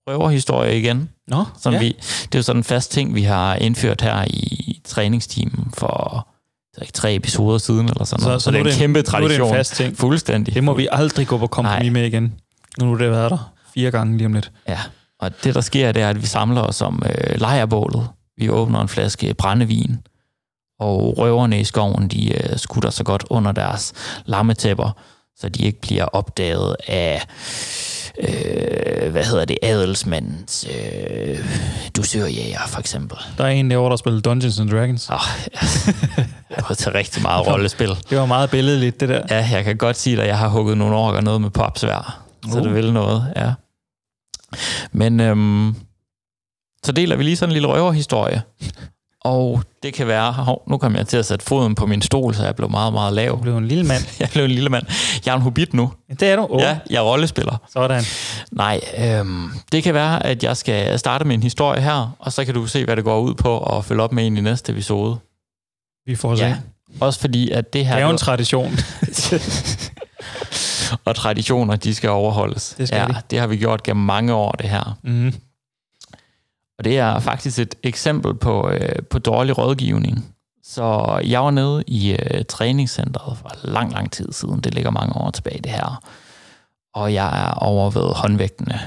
røverhistorie 0.09 0.78
igen. 0.78 1.09
Nå, 1.28 1.45
Som 1.62 1.72
ja. 1.72 1.78
vi, 1.78 1.89
det 2.22 2.35
er 2.35 2.39
jo 2.39 2.43
sådan 2.43 2.61
en 2.61 2.64
fast 2.64 2.93
ting, 2.93 3.14
vi 3.14 3.22
har 3.22 3.55
indført 3.55 4.01
her 4.01 4.24
i 4.31 4.81
træningsteamen 4.85 5.72
for 5.74 6.26
er 6.81 6.83
ikke 6.83 6.93
tre 6.93 7.14
episoder 7.14 7.59
siden, 7.59 7.89
eller 7.89 8.05
sådan 8.05 8.24
noget. 8.24 8.43
Så, 8.43 8.45
så 8.45 8.51
det 8.51 8.61
er 8.61 8.64
en 8.64 8.78
kæmpe 8.78 8.99
Nu 8.99 9.01
er 9.01 9.03
tradition. 9.03 9.41
det 9.41 9.53
en 9.53 9.57
fast 9.57 9.74
ting. 9.74 9.97
Fuldstændig. 9.97 10.55
Det 10.55 10.64
må 10.64 10.74
vi 10.74 10.89
aldrig 10.93 11.26
gå 11.26 11.39
på 11.39 11.47
kompromis 11.47 11.83
Nej. 11.83 11.91
med 11.91 12.07
igen. 12.07 12.35
Nu 12.78 12.91
har 12.91 12.97
det 12.97 13.11
været 13.11 13.31
der 13.31 13.53
fire 13.74 13.91
gange 13.91 14.16
lige 14.16 14.26
om 14.26 14.33
lidt. 14.33 14.53
Ja, 14.68 14.78
og 15.20 15.45
det 15.45 15.55
der 15.55 15.61
sker, 15.61 15.93
det 15.93 16.03
er, 16.03 16.09
at 16.09 16.22
vi 16.22 16.26
samler 16.26 16.61
os 16.61 16.83
om 16.83 17.03
øh, 17.07 17.41
lejrbålet. 17.41 18.09
Vi 18.37 18.49
åbner 18.49 18.81
en 18.81 18.89
flaske 18.89 19.35
brændevin, 19.35 19.99
og 20.81 21.18
røverne 21.18 21.61
i 21.61 21.64
skoven, 21.64 22.09
de 22.09 22.35
øh, 22.35 22.59
skutter 22.59 22.91
så 22.91 23.05
godt 23.05 23.24
under 23.31 23.53
deres 23.53 23.93
lammetæpper, 24.26 24.91
så 25.41 25.49
de 25.49 25.62
ikke 25.62 25.80
bliver 25.80 26.05
opdaget 26.05 26.76
af, 26.86 27.22
øh, 28.20 29.11
hvad 29.12 29.24
hedder 29.24 29.45
det, 29.45 29.59
adelsmandens 29.62 30.66
øh, 30.70 31.38
dusørjæger, 31.97 32.66
for 32.66 32.80
eksempel. 32.80 33.18
Der 33.38 33.45
er 33.45 33.49
en 33.49 33.70
derovre, 33.70 33.91
der 33.91 33.97
spiller 33.97 34.20
Dungeons 34.20 34.61
and 34.61 34.70
Dragons. 34.70 35.11
Oh, 35.11 35.20
jeg 36.51 36.64
har 36.66 36.74
til 36.74 36.93
rigtig 36.93 37.22
meget 37.22 37.47
rollespil. 37.53 37.88
Det 38.11 38.18
var 38.18 38.26
meget 38.26 38.51
billedligt, 38.51 39.01
det 39.01 39.09
der. 39.09 39.22
Ja, 39.30 39.49
jeg 39.53 39.64
kan 39.64 39.76
godt 39.76 39.97
sige 39.97 40.20
at 40.22 40.28
jeg 40.28 40.38
har 40.38 40.49
hugget 40.49 40.78
nogle 40.78 40.97
orker 40.97 41.20
noget 41.20 41.41
med 41.41 41.51
popsvær. 41.51 42.22
Så 42.53 42.59
Uh. 42.59 42.64
det 42.64 42.74
vil 42.74 42.93
noget, 42.93 43.32
ja. 43.36 43.53
Men 44.93 45.20
øhm, 45.20 45.74
så 46.84 46.93
deler 46.93 47.16
vi 47.16 47.22
lige 47.24 47.36
sådan 47.36 47.51
en 47.51 47.53
lille 47.53 47.68
røverhistorie. 47.68 48.43
Og 49.25 49.62
det 49.83 49.95
kan 49.95 50.07
være... 50.07 50.33
Hov, 50.33 50.62
nu 50.68 50.79
kom 50.79 50.97
jeg 50.97 51.07
til 51.07 51.16
at 51.16 51.27
sætte 51.27 51.45
foden 51.45 51.75
på 51.75 51.87
min 51.87 52.03
stol, 52.03 52.35
så 52.35 52.45
jeg 52.45 52.57
blev 52.57 52.71
meget, 52.71 52.93
meget 52.93 53.11
Du 53.11 53.14
lav. 53.16 53.41
blev 53.43 53.57
en 53.57 53.68
lille 53.68 53.85
mand. 53.85 54.03
Jeg 54.21 54.29
blev 54.33 54.45
en 54.45 54.51
lille 54.51 54.68
mand. 54.68 54.87
Jeg 55.27 55.33
er 55.33 55.37
en 55.37 55.43
hobbit 55.43 55.75
nu. 55.75 55.93
Det 56.21 56.23
er 56.23 56.37
du. 56.37 56.47
Oh. 56.51 56.61
Ja, 56.61 56.79
jeg 56.91 56.97
er 56.97 57.03
rollespiller. 57.03 57.57
Sådan. 57.73 58.05
Nej, 58.53 58.81
øhm, 58.99 59.49
det 59.73 59.83
kan 59.83 59.95
være, 59.95 60.27
at 60.27 60.45
jeg 60.45 60.57
skal 60.57 60.99
starte 60.99 61.25
med 61.25 61.35
en 61.35 61.43
historie 61.43 61.81
her, 61.81 62.16
og 62.18 62.33
så 62.33 62.45
kan 62.45 62.55
du 62.55 62.66
se, 62.66 62.85
hvad 62.85 62.97
det 62.97 63.05
går 63.05 63.21
ud 63.21 63.35
på, 63.35 63.59
og 63.59 63.85
følge 63.85 64.03
op 64.03 64.12
med 64.12 64.27
en 64.27 64.37
i 64.37 64.41
næste 64.41 64.73
episode. 64.73 65.18
Vi 66.07 66.16
får 66.16 66.37
se. 66.37 66.45
Ja, 66.45 66.57
også 67.01 67.21
fordi, 67.21 67.51
at 67.51 67.73
det 67.73 67.87
her... 67.87 67.95
Det 67.95 68.01
er 68.03 68.07
jo 68.07 68.12
en 68.12 68.18
tradition. 68.18 68.73
og 71.05 71.16
traditioner, 71.16 71.77
de 71.77 71.95
skal 71.95 72.11
overholdes. 72.11 72.75
Det 72.79 72.89
skal 72.89 72.99
ja, 73.01 73.07
de. 73.07 73.14
det 73.31 73.39
har 73.39 73.47
vi 73.47 73.57
gjort 73.57 73.83
gennem 73.83 74.05
mange 74.07 74.35
år, 74.35 74.53
det 74.53 74.68
her. 74.71 74.99
Mm. 75.03 75.35
Og 76.81 76.85
det 76.85 76.99
er 76.99 77.18
faktisk 77.18 77.59
et 77.59 77.74
eksempel 77.83 78.35
på, 78.35 78.70
øh, 78.70 79.03
på 79.11 79.18
dårlig 79.18 79.59
rådgivning. 79.59 80.35
Så 80.62 81.20
jeg 81.24 81.45
var 81.45 81.51
nede 81.51 81.85
i 81.87 82.12
øh, 82.12 82.45
træningscenteret 82.49 83.39
for 83.39 83.51
lang, 83.64 83.93
lang 83.93 84.12
tid 84.12 84.33
siden. 84.33 84.61
Det 84.61 84.74
ligger 84.74 84.91
mange 84.91 85.16
år 85.16 85.31
tilbage, 85.31 85.61
det 85.62 85.72
her. 85.72 86.03
Og 86.95 87.14
jeg 87.14 87.47
er 87.47 87.51
over 87.51 87.91
ved 87.91 88.14
håndvægtene, 88.14 88.81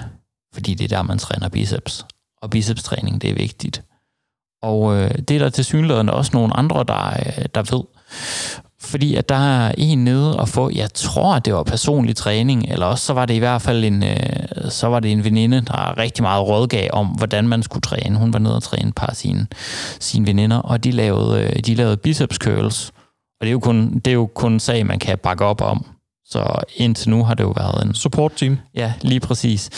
fordi 0.53 0.73
det 0.73 0.83
er 0.83 0.97
der, 0.97 1.03
man 1.03 1.17
træner 1.17 1.49
biceps. 1.49 2.05
Og 2.41 2.49
bicepstræning, 2.49 3.21
det 3.21 3.29
er 3.29 3.35
vigtigt. 3.35 3.83
Og 4.61 4.95
øh, 4.95 5.11
det 5.11 5.31
er 5.31 5.39
der 5.39 5.49
til 5.49 5.65
synligheden 5.65 6.09
også 6.09 6.31
nogle 6.33 6.57
andre, 6.57 6.83
der, 6.87 7.09
øh, 7.09 7.45
der 7.55 7.75
ved. 7.75 7.83
Fordi 8.83 9.15
at 9.15 9.29
der 9.29 9.35
er 9.35 9.71
en 9.77 10.03
nede 10.03 10.39
og 10.39 10.49
få, 10.49 10.71
jeg 10.75 10.93
tror, 10.93 11.35
at 11.35 11.45
det 11.45 11.53
var 11.53 11.63
personlig 11.63 12.15
træning, 12.15 12.65
eller 12.69 12.85
også 12.85 13.05
så 13.05 13.13
var 13.13 13.25
det 13.25 13.33
i 13.33 13.39
hvert 13.39 13.61
fald 13.61 13.83
en, 13.83 14.03
øh, 14.03 14.69
så 14.69 14.87
var 14.87 14.99
det 14.99 15.11
en 15.11 15.23
veninde, 15.23 15.61
der 15.61 15.97
rigtig 15.97 16.23
meget 16.23 16.47
rådgav 16.47 16.89
om, 16.93 17.07
hvordan 17.07 17.47
man 17.47 17.63
skulle 17.63 17.81
træne. 17.81 18.17
Hun 18.17 18.33
var 18.33 18.39
nede 18.39 18.55
og 18.55 18.63
træne 18.63 18.87
et 18.87 18.95
par 18.95 19.07
af 19.07 19.15
sine, 19.15 19.47
sine 19.99 20.27
veninder, 20.27 20.57
og 20.57 20.83
de 20.83 20.91
lavede, 20.91 21.43
øh, 21.43 21.59
de 21.65 21.75
lavede 21.75 21.97
biceps 21.97 22.35
curls. 22.37 22.91
Og 23.39 23.41
det 23.41 23.47
er, 23.47 23.51
jo 23.51 23.59
kun, 23.59 23.99
det 24.05 24.07
er 24.07 24.15
jo 24.15 24.29
kun 24.35 24.53
en 24.53 24.59
sag, 24.59 24.85
man 24.85 24.99
kan 24.99 25.17
bakke 25.17 25.45
op 25.45 25.61
om. 25.61 25.85
Så 26.25 26.63
indtil 26.75 27.09
nu 27.09 27.23
har 27.23 27.33
det 27.33 27.43
jo 27.43 27.53
været 27.57 27.85
en 27.85 27.93
Support 27.93 28.31
team. 28.35 28.57
Ja, 28.75 28.93
lige 29.01 29.19
præcis. 29.19 29.69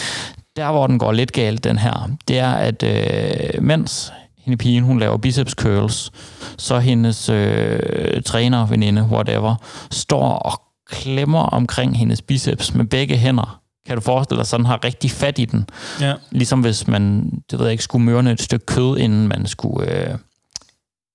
Der, 0.55 0.71
hvor 0.71 0.87
den 0.87 0.99
går 0.99 1.11
lidt 1.11 1.31
galt, 1.31 1.63
den 1.63 1.77
her, 1.77 2.09
det 2.27 2.39
er, 2.39 2.51
at 2.51 2.83
øh, 2.83 3.63
mens 3.63 4.13
hende 4.45 4.57
pigen, 4.57 4.83
hun 4.83 4.99
laver 4.99 5.17
biceps 5.17 5.51
curls, 5.51 6.11
så 6.57 6.79
hendes 6.79 7.29
øh, 7.29 8.21
træner, 8.23 8.65
veninde, 8.65 9.03
whatever, 9.03 9.55
står 9.91 10.29
og 10.33 10.61
klemmer 10.89 11.39
omkring 11.39 11.97
hendes 11.97 12.21
biceps 12.21 12.73
med 12.73 12.85
begge 12.85 13.17
hænder. 13.17 13.61
Kan 13.85 13.95
du 13.95 14.01
forestille 14.01 14.37
dig, 14.39 14.47
sådan 14.47 14.65
har 14.65 14.83
rigtig 14.83 15.11
fat 15.11 15.39
i 15.39 15.45
den. 15.45 15.69
Ja. 16.01 16.13
Ligesom 16.31 16.61
hvis 16.61 16.87
man, 16.87 17.31
det 17.51 17.59
ved 17.59 17.65
jeg 17.65 17.71
ikke, 17.71 17.83
skulle 17.83 18.05
mørne 18.05 18.31
et 18.31 18.41
stykke 18.41 18.65
kød, 18.65 18.97
inden 18.97 19.27
man 19.27 19.47
skulle 19.47 19.91
øh, 19.91 20.17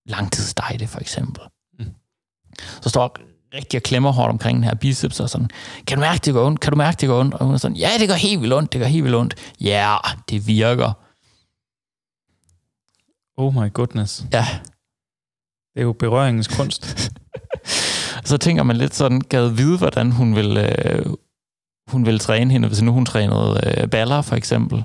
langtidsstege 0.06 0.78
det, 0.78 0.88
for 0.88 1.00
eksempel. 1.00 1.42
Mm. 1.78 1.84
Så 2.80 2.88
står 2.88 3.16
rigtig 3.54 3.78
og 3.78 3.82
klemmer 3.82 4.12
hårdt 4.12 4.30
omkring 4.30 4.56
den 4.56 4.64
her 4.64 4.74
biceps, 4.74 5.20
og 5.20 5.30
sådan, 5.30 5.50
kan 5.86 5.96
du 5.96 6.00
mærke, 6.00 6.20
det 6.24 6.34
gør 6.34 6.46
ondt? 6.46 6.60
Kan 6.60 6.72
du 6.72 6.76
mærke, 6.76 6.96
det 7.00 7.08
gør 7.08 7.20
ondt? 7.20 7.34
Og 7.34 7.46
hun 7.46 7.54
er 7.54 7.58
sådan, 7.58 7.76
ja, 7.76 7.88
det 7.98 8.08
gør 8.08 8.14
helt 8.14 8.40
vildt 8.40 8.54
ondt, 8.54 8.72
det 8.72 8.80
gør 8.80 8.86
helt 8.86 9.04
vildt 9.04 9.16
ondt. 9.16 9.34
Ja, 9.60 9.96
det 10.30 10.46
virker. 10.46 10.92
Oh 13.40 13.54
my 13.54 13.68
goodness. 13.72 14.24
Ja, 14.32 14.44
Det 15.74 15.80
er 15.80 15.82
jo 15.82 15.92
berøringens 15.92 16.48
kunst. 16.56 17.10
så 18.30 18.36
tænker 18.38 18.62
man 18.62 18.76
lidt 18.76 18.94
sådan, 18.94 19.20
gad 19.20 19.48
vide, 19.48 19.78
hvordan 19.78 20.12
hun 20.12 20.36
vil, 20.36 20.56
øh, 20.56 21.06
hun 21.90 22.06
vil 22.06 22.18
træne 22.18 22.50
hende, 22.52 22.68
hvis 22.68 22.82
nu 22.82 22.92
hun 22.92 23.06
trænede 23.06 23.60
øh, 23.66 23.88
baller, 23.90 24.22
for 24.22 24.36
eksempel. 24.36 24.84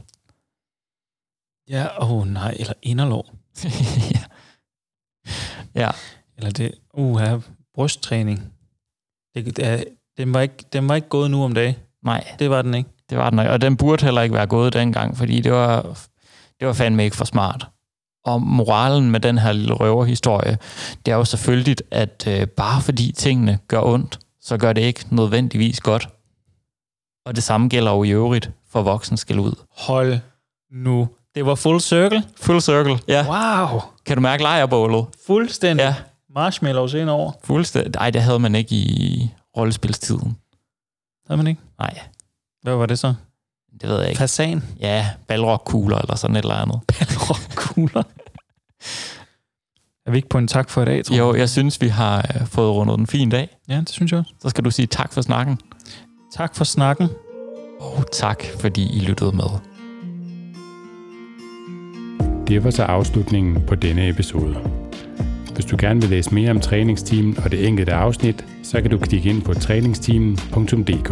Ja, 1.69 2.01
åh 2.03 2.11
oh, 2.11 2.27
nej, 2.27 2.55
eller 2.59 2.73
inderlov. 2.81 3.25
ja. 4.15 4.23
ja, 5.75 5.89
Eller 6.37 6.51
det, 6.51 6.71
uha, 6.93 7.37
brysttræning. 7.75 8.53
Det, 9.35 9.57
det 9.57 9.85
den, 10.17 10.33
var 10.33 10.41
ikke, 10.41 10.65
den 10.73 10.89
var 10.89 10.95
ikke 10.95 11.09
gået 11.09 11.31
nu 11.31 11.43
om 11.43 11.53
dagen. 11.53 11.75
nej, 12.03 12.35
Det 12.39 12.49
var 12.49 12.61
den 12.61 12.73
ikke. 12.73 12.89
det 13.09 13.17
var 13.17 13.29
den 13.29 13.39
ikke. 13.39 13.51
Og 13.51 13.61
den 13.61 13.77
burde 13.77 14.05
heller 14.05 14.21
ikke 14.21 14.35
være 14.35 14.47
gået 14.47 14.73
dengang, 14.73 15.17
fordi 15.17 15.41
det 15.41 15.51
var, 15.51 15.81
det 16.59 16.67
var 16.67 16.73
fandme 16.73 17.03
ikke 17.03 17.15
for 17.15 17.25
smart. 17.25 17.69
Og 18.25 18.41
moralen 18.41 19.11
med 19.11 19.19
den 19.19 19.37
her 19.37 19.51
lille 19.51 19.73
røverhistorie, 19.73 20.57
det 21.05 21.11
er 21.11 21.15
jo 21.15 21.25
selvfølgelig, 21.25 21.75
at 21.91 22.27
øh, 22.27 22.47
bare 22.47 22.81
fordi 22.81 23.11
tingene 23.11 23.59
gør 23.67 23.81
ondt, 23.81 24.19
så 24.41 24.57
gør 24.57 24.73
det 24.73 24.81
ikke 24.81 25.05
nødvendigvis 25.15 25.79
godt. 25.79 26.09
Og 27.25 27.35
det 27.35 27.43
samme 27.43 27.67
gælder 27.69 27.91
jo 27.91 28.03
i 28.03 28.09
øvrigt 28.09 28.51
for 28.69 28.81
voksen 28.81 29.17
skal 29.17 29.39
ud. 29.39 29.53
Hold 29.77 30.19
nu. 30.71 31.07
Det 31.35 31.45
var 31.45 31.55
full 31.55 31.79
circle. 31.81 32.23
Full 32.37 32.61
circle, 32.61 32.99
ja. 33.07 33.25
Wow. 33.27 33.81
Kan 34.05 34.17
du 34.17 34.21
mærke 34.21 34.43
lejrebålet? 34.43 35.05
Fuldstændig. 35.27 35.83
Ja, 35.83 35.95
Marshmallows 36.35 36.93
ind 36.93 37.09
over. 37.09 37.31
fuldstændig. 37.43 37.91
Nej, 37.95 38.09
det 38.09 38.21
havde 38.21 38.39
man 38.39 38.55
ikke 38.55 38.75
i 38.75 39.29
rollespilstiden. 39.57 40.37
Havde 41.27 41.37
man 41.37 41.47
ikke? 41.47 41.61
Nej, 41.79 41.99
Hvad 42.61 42.75
var 42.75 42.85
det 42.85 42.99
så? 42.99 43.13
Det 43.81 43.89
ved 43.89 43.99
jeg 43.99 44.09
ikke. 44.09 44.19
Fasan. 44.19 44.63
Ja, 44.79 45.07
balrokkugler 45.27 45.97
eller 45.97 46.15
sådan 46.15 46.35
et 46.35 46.41
eller 46.41 46.55
andet. 46.55 46.79
Kugler. 47.55 48.03
Er 50.05 50.11
vi 50.11 50.17
ikke 50.17 50.29
på 50.29 50.37
en 50.37 50.47
tak 50.47 50.69
for 50.69 50.81
i 50.81 50.85
dag, 50.85 51.05
tror 51.05 51.15
Jo, 51.15 51.35
jeg 51.35 51.49
synes, 51.49 51.81
vi 51.81 51.87
har 51.87 52.17
øh, 52.17 52.47
fået 52.47 52.71
rundet 52.71 52.99
en 52.99 53.07
fin 53.07 53.29
dag. 53.29 53.57
Ja, 53.69 53.79
det 53.79 53.89
synes 53.89 54.11
jeg 54.11 54.19
også. 54.19 54.33
Så 54.41 54.49
skal 54.49 54.65
du 54.65 54.71
sige 54.71 54.85
tak 54.85 55.13
for 55.13 55.21
snakken. 55.21 55.59
Tak 56.35 56.55
for 56.55 56.63
snakken. 56.63 57.09
Og 57.79 58.11
tak, 58.11 58.43
fordi 58.59 58.97
I 58.97 58.99
lyttede 58.99 59.31
med. 59.31 59.45
Det 62.47 62.63
var 62.63 62.69
så 62.71 62.83
afslutningen 62.83 63.61
på 63.67 63.75
denne 63.75 64.09
episode. 64.09 64.55
Hvis 65.53 65.65
du 65.65 65.77
gerne 65.79 66.01
vil 66.01 66.09
læse 66.09 66.33
mere 66.33 66.51
om 66.51 66.59
træningsteamen 66.59 67.37
og 67.43 67.51
det 67.51 67.67
enkelte 67.67 67.93
afsnit, 67.93 68.45
så 68.63 68.81
kan 68.81 68.91
du 68.91 68.97
klikke 68.97 69.29
ind 69.29 69.41
på 69.41 69.53
træningsteamen.dk. 69.53 71.11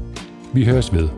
Vi 0.53 0.65
høres 0.65 0.93
ved. 0.93 1.09